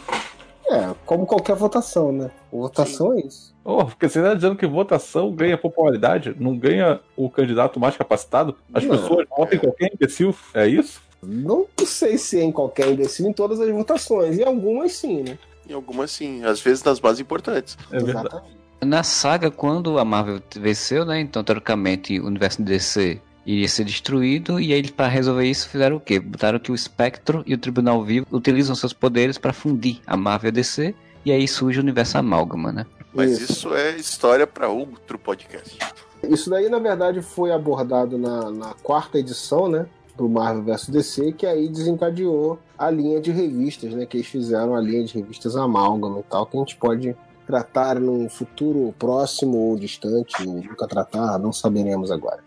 [0.68, 2.32] É, como qualquer votação, né?
[2.52, 3.22] Votação Sim.
[3.22, 3.56] é isso.
[3.64, 8.56] Oh, porque você está dizendo que votação ganha popularidade, não ganha o candidato mais capacitado?
[8.74, 11.02] As não, pessoas votam em qualquer imbecil, é isso?
[11.22, 14.38] Não sei se é em qualquer imbecil, em todas as votações.
[14.38, 15.38] Em algumas sim, né?
[15.68, 17.78] Em algumas sim, às vezes nas mais importantes.
[17.92, 18.44] É verdade.
[18.82, 21.20] Na saga, quando a Marvel venceu, né?
[21.20, 26.00] Então, teoricamente, o universo DC iria ser destruído, e aí para resolver isso fizeram o
[26.00, 26.20] quê?
[26.20, 30.52] Botaram que o Espectro e o Tribunal Vivo utilizam seus poderes para fundir a Marvel
[30.52, 32.86] DC, e aí surge o universo Amálgama, né?
[33.14, 35.78] Mas isso, isso é história para outro podcast.
[36.24, 39.86] Isso daí, na verdade, foi abordado na, na quarta edição, né?
[40.18, 44.06] Do Marvel vs DC, que aí desencadeou a linha de revistas, né?
[44.06, 47.16] Que eles fizeram a linha de revistas Amálgama e tal, que a gente pode
[47.46, 52.44] tratar num futuro próximo ou distante, ou nunca tratar, não saberemos agora.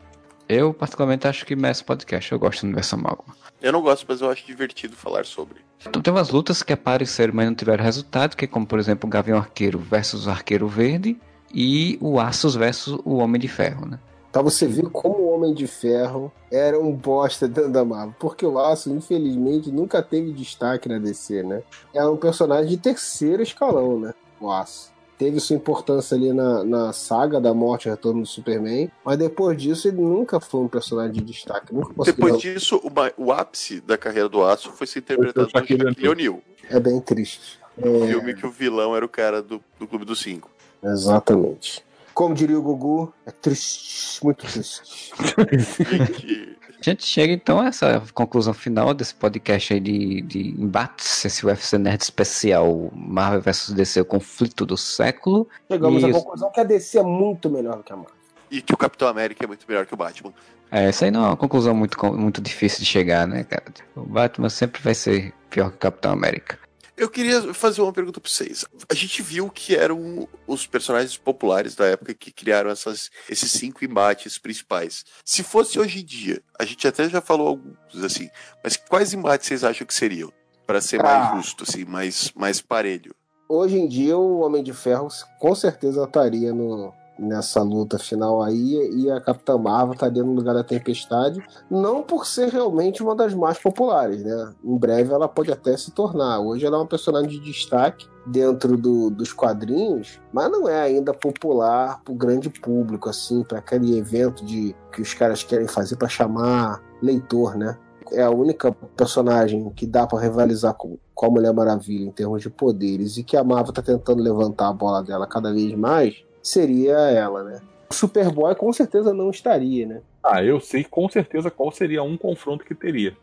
[0.49, 2.33] Eu, particularmente, acho que merece podcast.
[2.33, 3.37] Eu gosto do universo Amálgama.
[3.61, 5.59] Eu não gosto, mas eu acho divertido falar sobre.
[5.87, 9.07] Então tem umas lutas que apareceram, mas não tiveram resultado, que é como, por exemplo,
[9.07, 11.19] o Gavião Arqueiro versus o Arqueiro Verde
[11.53, 13.99] e o Aços versus o Homem de Ferro, né?
[14.33, 18.15] Pra você ver como o Homem de Ferro era um bosta dentro da Marvel.
[18.19, 21.63] Porque o Aço, infelizmente, nunca teve destaque na DC, né?
[21.95, 24.15] É um personagem de terceiro escalão, né?
[24.41, 28.91] O Aço teve sua importância ali na, na saga da morte e retorno do Superman,
[29.05, 31.75] mas depois disso ele nunca foi um personagem de destaque.
[32.05, 36.41] depois disso, o, o, ápice da carreira do Aço foi ser interpretado por Shaquille O'Neal.
[36.71, 37.59] É bem triste.
[37.77, 38.09] Um é...
[38.09, 40.51] filme que o vilão era o cara do, do Clube dos Cinco.
[40.83, 41.85] Exatamente.
[42.15, 45.13] Como diria o Gugu, é triste, muito triste.
[46.81, 51.45] A gente chega então a essa conclusão final desse podcast aí de, de embates, esse
[51.45, 55.49] UFC Nerd especial Marvel vs DC, o conflito do século.
[55.71, 56.07] Chegamos e...
[56.07, 58.15] à conclusão que a DC é muito melhor do que a Marvel.
[58.51, 60.33] E que o Capitão América é muito melhor que o Batman.
[60.71, 63.65] É, essa aí não é uma conclusão muito, muito difícil de chegar, né, cara?
[63.97, 66.59] O Batman sempre vai ser pior que o Capitão América.
[66.99, 68.65] Eu queria fazer uma pergunta para vocês.
[68.89, 73.85] A gente viu que eram os personagens populares da época que criaram essas, esses cinco
[73.85, 75.05] embates principais.
[75.25, 78.29] Se fosse hoje em dia, a gente até já falou alguns assim,
[78.65, 80.33] mas quais embates vocês acham que seriam?
[80.67, 81.37] Para ser mais ah.
[81.37, 83.15] justo, assim, mais, mais parelho.
[83.49, 85.07] Hoje em dia, o Homem de Ferro
[85.39, 90.55] com certeza estaria no, nessa luta final aí e a Capitã Marvel estaria no lugar
[90.55, 94.53] da Tempestade, não por ser realmente uma das mais populares, né?
[94.65, 96.41] Em breve ela pode até se tornar.
[96.41, 101.13] Hoje ela é uma personagem de destaque dentro do, dos quadrinhos, mas não é ainda
[101.13, 105.97] popular para o grande público, assim, para aquele evento de que os caras querem fazer
[105.97, 107.77] para chamar leitor, né?
[108.13, 112.41] É a única personagem que dá para rivalizar com, com a Mulher Maravilha em termos
[112.41, 116.25] de poderes e que a Marvel tá tentando levantar a bola dela cada vez mais
[116.43, 117.61] seria ela, né?
[117.91, 120.01] O Superboy com certeza não estaria, né?
[120.23, 123.17] Ah, eu sei com certeza qual seria um confronto que teria.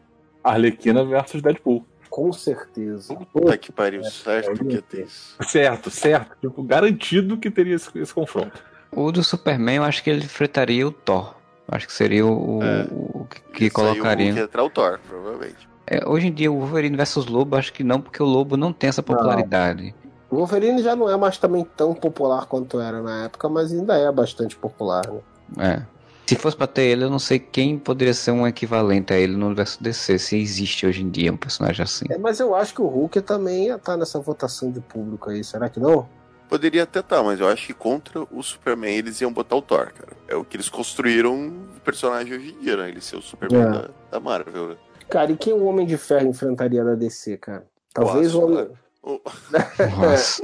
[0.43, 1.85] Arlequina versus Deadpool.
[2.09, 3.13] Com certeza.
[3.33, 5.35] Puta que pariu, é, certo é, que ter isso.
[5.43, 6.37] Certo, certo.
[6.39, 8.63] Tipo, garantido que teria esse, esse, confronto.
[8.91, 11.35] O do Superman, eu acho que ele enfrentaria o Thor.
[11.67, 12.87] Acho que seria o, é.
[12.91, 14.33] o que colocaria.
[14.33, 15.67] Aí o entrar o Thor, provavelmente.
[15.87, 18.71] É, hoje em dia, o Wolverine versus Lobo, acho que não, porque o Lobo não
[18.71, 19.93] tem essa popularidade.
[20.03, 20.04] Não.
[20.29, 23.95] O Wolverine já não é mais também tão popular quanto era na época, mas ainda
[23.97, 25.21] é bastante popular, né?
[25.57, 25.95] É.
[26.27, 29.35] Se fosse pra ter ele, eu não sei quem poderia ser um equivalente a ele
[29.35, 32.05] no universo DC, se existe hoje em dia um personagem assim.
[32.09, 35.29] É, mas eu acho que o Hulk também ia estar tá nessa votação de público
[35.29, 36.07] aí, será que não?
[36.49, 39.61] Poderia até estar, tá, mas eu acho que contra o Superman eles iam botar o
[39.61, 40.13] Thor, cara.
[40.27, 42.89] É o que eles construíram o personagem hoje em dia, né?
[42.89, 43.71] Ele ser o Superman é.
[43.71, 44.75] da, da, Marvel, né?
[45.07, 47.67] Cara, e quem o Homem de Ferro enfrentaria da DC, cara?
[47.93, 48.67] Talvez o Homem...
[49.05, 50.43] Nossa.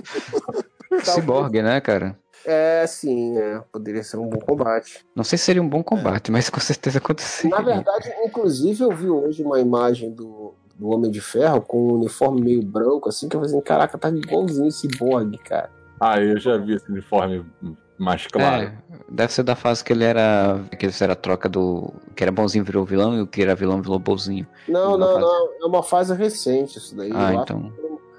[1.04, 2.18] Cyborg, né, cara?
[2.46, 3.62] É, sim, é.
[3.72, 5.06] poderia ser um bom combate.
[5.16, 6.32] Não sei se seria um bom combate, é.
[6.32, 7.56] mas com certeza aconteceria.
[7.56, 11.94] Na verdade, inclusive, eu vi hoje uma imagem do, do Homem de Ferro com um
[11.94, 15.70] uniforme meio branco, assim, que eu falei assim, caraca, tá igualzinho esse Cyborg, cara.
[16.00, 17.46] Ah, eu já vi esse uniforme
[18.02, 18.64] mais claro.
[18.64, 18.74] É,
[19.08, 20.60] deve ser da fase que ele era.
[20.78, 21.94] que ele era a troca do.
[22.16, 24.48] que era bonzinho virou vilão e o que era vilão virou bonzinho.
[24.68, 25.50] Não, não, não.
[25.62, 27.12] É uma fase recente isso daí.
[27.14, 27.72] Ah, então.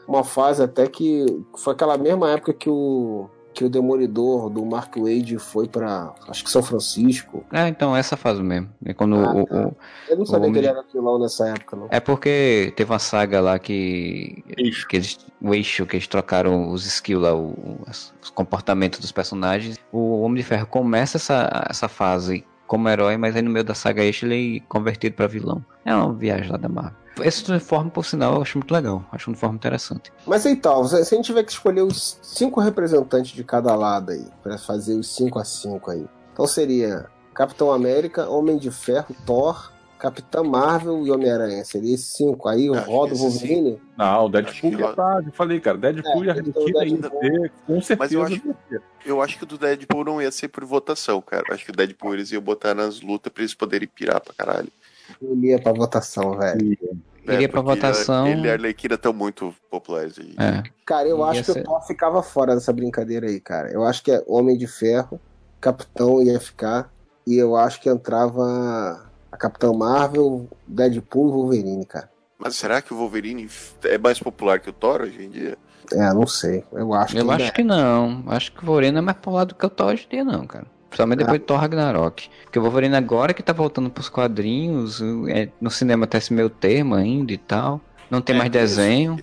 [0.06, 1.26] Uma fase até que
[1.56, 6.42] foi aquela mesma época que o que o Demolidor do Mark Wade foi para acho
[6.44, 7.44] que São Francisco.
[7.52, 8.70] É, então essa fase mesmo.
[8.84, 9.76] É quando ah, o, o,
[10.08, 11.86] Eu não sabia que ele era vilão nessa época, não.
[11.90, 14.42] É porque teve uma saga lá que.
[14.56, 14.88] Eixo.
[14.88, 19.78] que eles, o eixo, que eles trocaram os skills lá, o, os comportamentos dos personagens.
[19.92, 23.74] O Homem de Ferro começa essa, essa fase como herói, mas aí no meio da
[23.74, 25.62] saga eixo ele é convertido para vilão.
[25.85, 26.97] É uma viagem lá da Marvel.
[27.20, 29.05] Esse uniforme, por sinal, eu acho muito legal.
[29.12, 30.11] Acho um uniforme interessante.
[30.27, 34.24] Mas então, se a gente tiver que escolher os cinco representantes de cada lado aí,
[34.43, 36.07] para fazer os 5 a 5 aí.
[36.32, 39.70] Então seria Capitão América, Homem de Ferro, Thor,
[40.02, 41.64] Capitã Marvel e Homem-Aranha.
[41.64, 42.48] Seria esses cinco.
[42.48, 43.74] Aí o roda o Wolverine?
[43.74, 43.80] Sim.
[43.96, 45.22] Não, o Deadpool já tá.
[45.24, 45.78] Eu falei, cara.
[45.78, 47.96] Deadpool é, e a Arlequina ainda ter, com certeza.
[47.96, 48.42] Mas eu acho,
[49.06, 51.44] eu acho que o do Deadpool não ia ser por votação, cara.
[51.48, 54.34] Eu acho que o Deadpool eles iam botar nas lutas pra eles poderem pirar pra
[54.34, 54.72] caralho.
[55.22, 56.76] Eu ia pra votação, velho.
[57.24, 58.26] É, Iria pra votação.
[58.26, 60.34] Ele e a Arlequina estão muito populares aí.
[60.36, 60.64] É.
[60.84, 61.60] Cara, eu acho que ser...
[61.60, 63.70] o Thor ficava fora dessa brincadeira aí, cara.
[63.70, 65.20] Eu acho que é Homem de Ferro,
[65.60, 66.92] Capitão ia ficar.
[67.24, 72.10] E eu acho que entrava a Capitã Marvel, Deadpool e Wolverine, cara.
[72.38, 73.48] Mas será que o Wolverine
[73.84, 75.56] é mais popular que o Thor hoje em dia?
[75.92, 76.64] É, não sei.
[76.72, 77.50] Eu acho eu que acho é.
[77.50, 78.24] que não.
[78.26, 80.46] Acho que o Wolverine é mais popular do que o Thor hoje em dia, não,
[80.46, 80.66] cara.
[80.88, 82.28] Principalmente depois de Thor Ragnarok.
[82.44, 86.50] Porque o Wolverine agora que tá voltando pros quadrinhos, é, no cinema tá esse meio
[86.50, 87.80] termo ainda e tal.
[88.10, 89.16] Não tem é, mais desenho.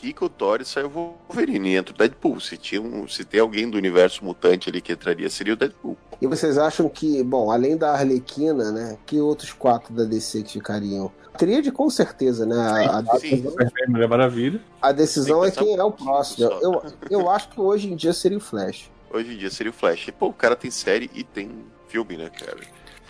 [0.00, 1.74] Fica o Thor e sai o Wolverine.
[1.76, 2.40] Entra o Deadpool.
[2.40, 5.96] Se, tinha um, se tem alguém do universo mutante ali que entraria, seria o Deadpool.
[6.20, 10.54] E vocês acham que, bom, além da Arlequina, né, que outros quatro da DC que
[10.54, 11.10] ficariam?
[11.36, 12.56] Tríade com certeza, né?
[12.56, 13.54] A, a decisão,
[13.88, 14.60] Mulher Maravilha.
[14.82, 16.50] A decisão é quem é o próximo.
[16.60, 19.74] Eu, eu acho que hoje em dia seria o Flash hoje em dia seria o
[19.74, 20.08] Flash.
[20.08, 21.50] E, pô, o cara tem série e tem
[21.88, 22.58] filme, né, cara?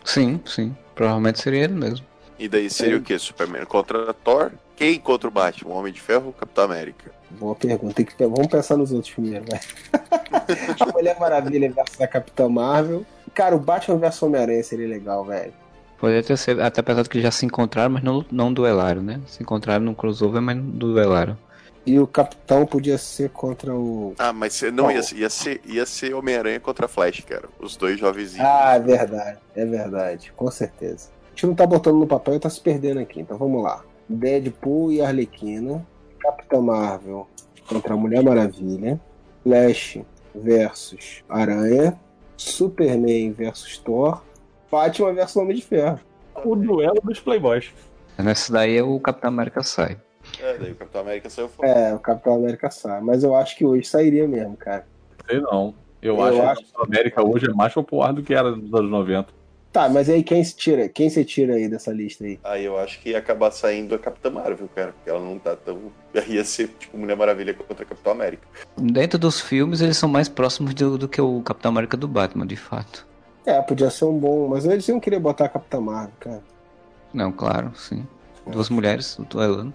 [0.05, 0.77] Sim, sim.
[0.94, 2.06] Provavelmente seria ele mesmo.
[2.39, 3.01] E daí seria sim.
[3.01, 3.19] o quê?
[3.19, 4.52] Superman contra Thor?
[4.78, 5.74] Quem contra o Batman?
[5.74, 7.10] O Homem de Ferro ou Capitão América?
[7.30, 8.05] Boa pergunta.
[8.05, 8.14] Que...
[8.24, 9.59] Vamos pensar nos outros primeiro, né?
[10.78, 13.05] a Mulher Maravilha versus a Capitã Marvel.
[13.34, 15.52] Cara, o Batman versus Homem-Aranha seria legal, velho.
[15.98, 19.20] Poderia ter sido, até apesar de que já se encontraram, mas não, não duelaram, né?
[19.26, 21.36] Se encontraram num crossover, mas não duelaram.
[21.84, 24.14] E o capitão podia ser contra o.
[24.16, 27.48] Ah, mas não, ia, ia ser, ia ser Homem-Aranha contra Flash, cara.
[27.59, 28.38] Os dois jovens.
[28.38, 29.38] Ah, é verdade.
[29.56, 30.32] É verdade.
[30.36, 31.09] Com certeza.
[31.26, 33.20] A gente não tá botando no papel e tá se perdendo aqui.
[33.20, 33.82] Então vamos lá.
[34.09, 35.86] Deadpool e Arlequina.
[36.20, 37.28] Capitão Marvel
[37.68, 39.01] contra a Mulher Maravilha.
[39.43, 39.98] Flash
[40.35, 41.98] versus Aranha.
[42.36, 44.22] Superman versus Thor.
[44.70, 46.01] Batman versus Homem de Ferro.
[46.44, 47.72] O duelo dos Playboys.
[48.16, 49.97] Nessa daí o Capitão América sai.
[50.40, 51.68] É, daí o Capitão América saiu fora.
[51.68, 53.01] É, o Capitão América sai.
[53.01, 54.86] Mas eu acho que hoje sairia mesmo, cara.
[55.28, 55.74] Sei não.
[56.01, 58.55] Eu, eu acho, acho que o Capitão América hoje é mais popular do que era
[58.55, 59.38] nos anos 90.
[59.72, 60.88] Tá, mas aí quem se tira?
[60.88, 62.40] Quem você tira aí dessa lista aí?
[62.42, 65.54] Aí eu acho que ia acabar saindo a Capitã Marvel, cara, porque ela não tá
[65.54, 65.92] tão.
[66.26, 68.48] Ia ser tipo Mulher Maravilha contra a Capitão América.
[68.76, 72.46] Dentro dos filmes, eles são mais próximos do, do que o Capitão América do Batman,
[72.46, 73.06] de fato.
[73.44, 74.48] É, podia ser um bom.
[74.48, 76.42] Mas eles iam querer botar a Capitã Marvel, cara.
[77.12, 78.06] Não, claro, sim.
[78.46, 79.74] Duas mulheres duelando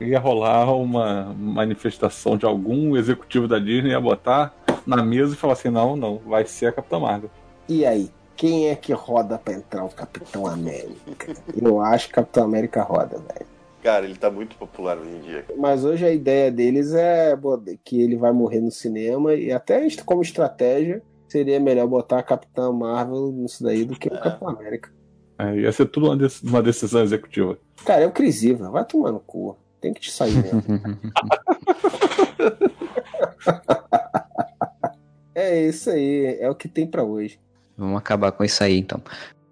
[0.00, 4.54] ia rolar uma manifestação de algum executivo da Disney, ia botar
[4.86, 7.30] na mesa e falar assim: não, não, vai ser a Capitã Marvel.
[7.68, 8.10] E aí?
[8.38, 11.34] Quem é que roda pra entrar o Capitão América?
[11.60, 13.46] Eu acho que o Capitão América roda, velho.
[13.82, 15.44] Cara, ele tá muito popular hoje em dia.
[15.56, 17.36] Mas hoje a ideia deles é
[17.84, 22.70] que ele vai morrer no cinema e até como estratégia seria melhor botar a Capitã
[22.70, 24.14] Marvel nisso daí do que é.
[24.14, 24.88] o Capitão América.
[25.36, 27.58] É, ia ser tudo uma decisão executiva.
[27.84, 29.56] Cara, é o Chris Evans, vai tomar no cu.
[29.80, 30.62] Tem que te sair mesmo.
[35.34, 37.40] é isso aí, é o que tem para hoje.
[37.78, 39.00] Vamos acabar com isso aí então.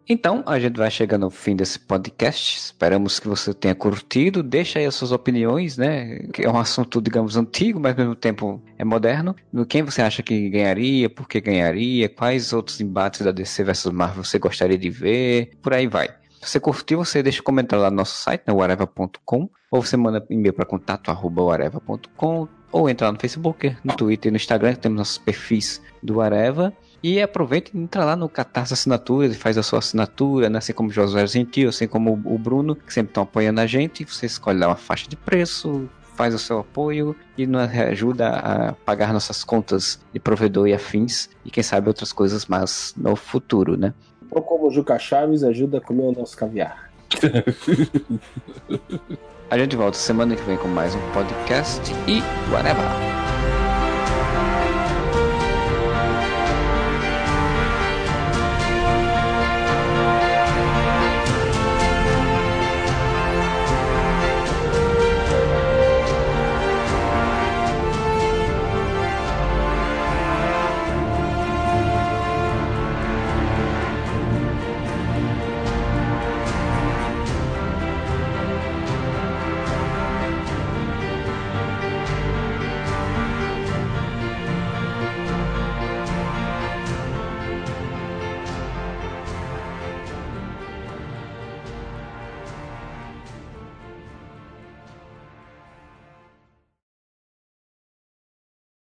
[0.09, 2.57] Então, a gente vai chegando ao fim desse podcast.
[2.59, 4.41] Esperamos que você tenha curtido.
[4.41, 6.21] Deixa aí as suas opiniões, né?
[6.33, 9.35] Que é um assunto, digamos, antigo, mas ao mesmo tempo é moderno.
[9.53, 13.93] No quem você acha que ganharia, por que ganharia, quais outros embates da DC versus
[13.93, 16.09] Marvel você gostaria de ver, por aí vai.
[16.41, 19.97] Se você curtiu, você deixa um comentário lá no nosso site, né, whatever.com, ou você
[19.97, 24.99] manda e-mail para contato@whatever.com, ou entrar no Facebook, no Twitter e no Instagram, que temos
[24.99, 26.73] nossos perfis do Areva.
[27.09, 30.59] E aproveita e entra lá no Catarse Assinaturas e faz a sua assinatura, né?
[30.59, 34.05] assim como o José Gentil, assim como o Bruno, que sempre estão apoiando a gente.
[34.05, 38.73] Você escolhe lá uma faixa de preço, faz o seu apoio e nos ajuda a
[38.73, 43.77] pagar nossas contas de provedor e afins, e quem sabe outras coisas mais no futuro,
[43.77, 43.95] né?
[44.29, 46.91] Ou como o Juca Chaves ajuda a comer o nosso caviar.
[49.49, 52.21] a gente volta semana que vem com mais um podcast e
[52.53, 53.36] whatever.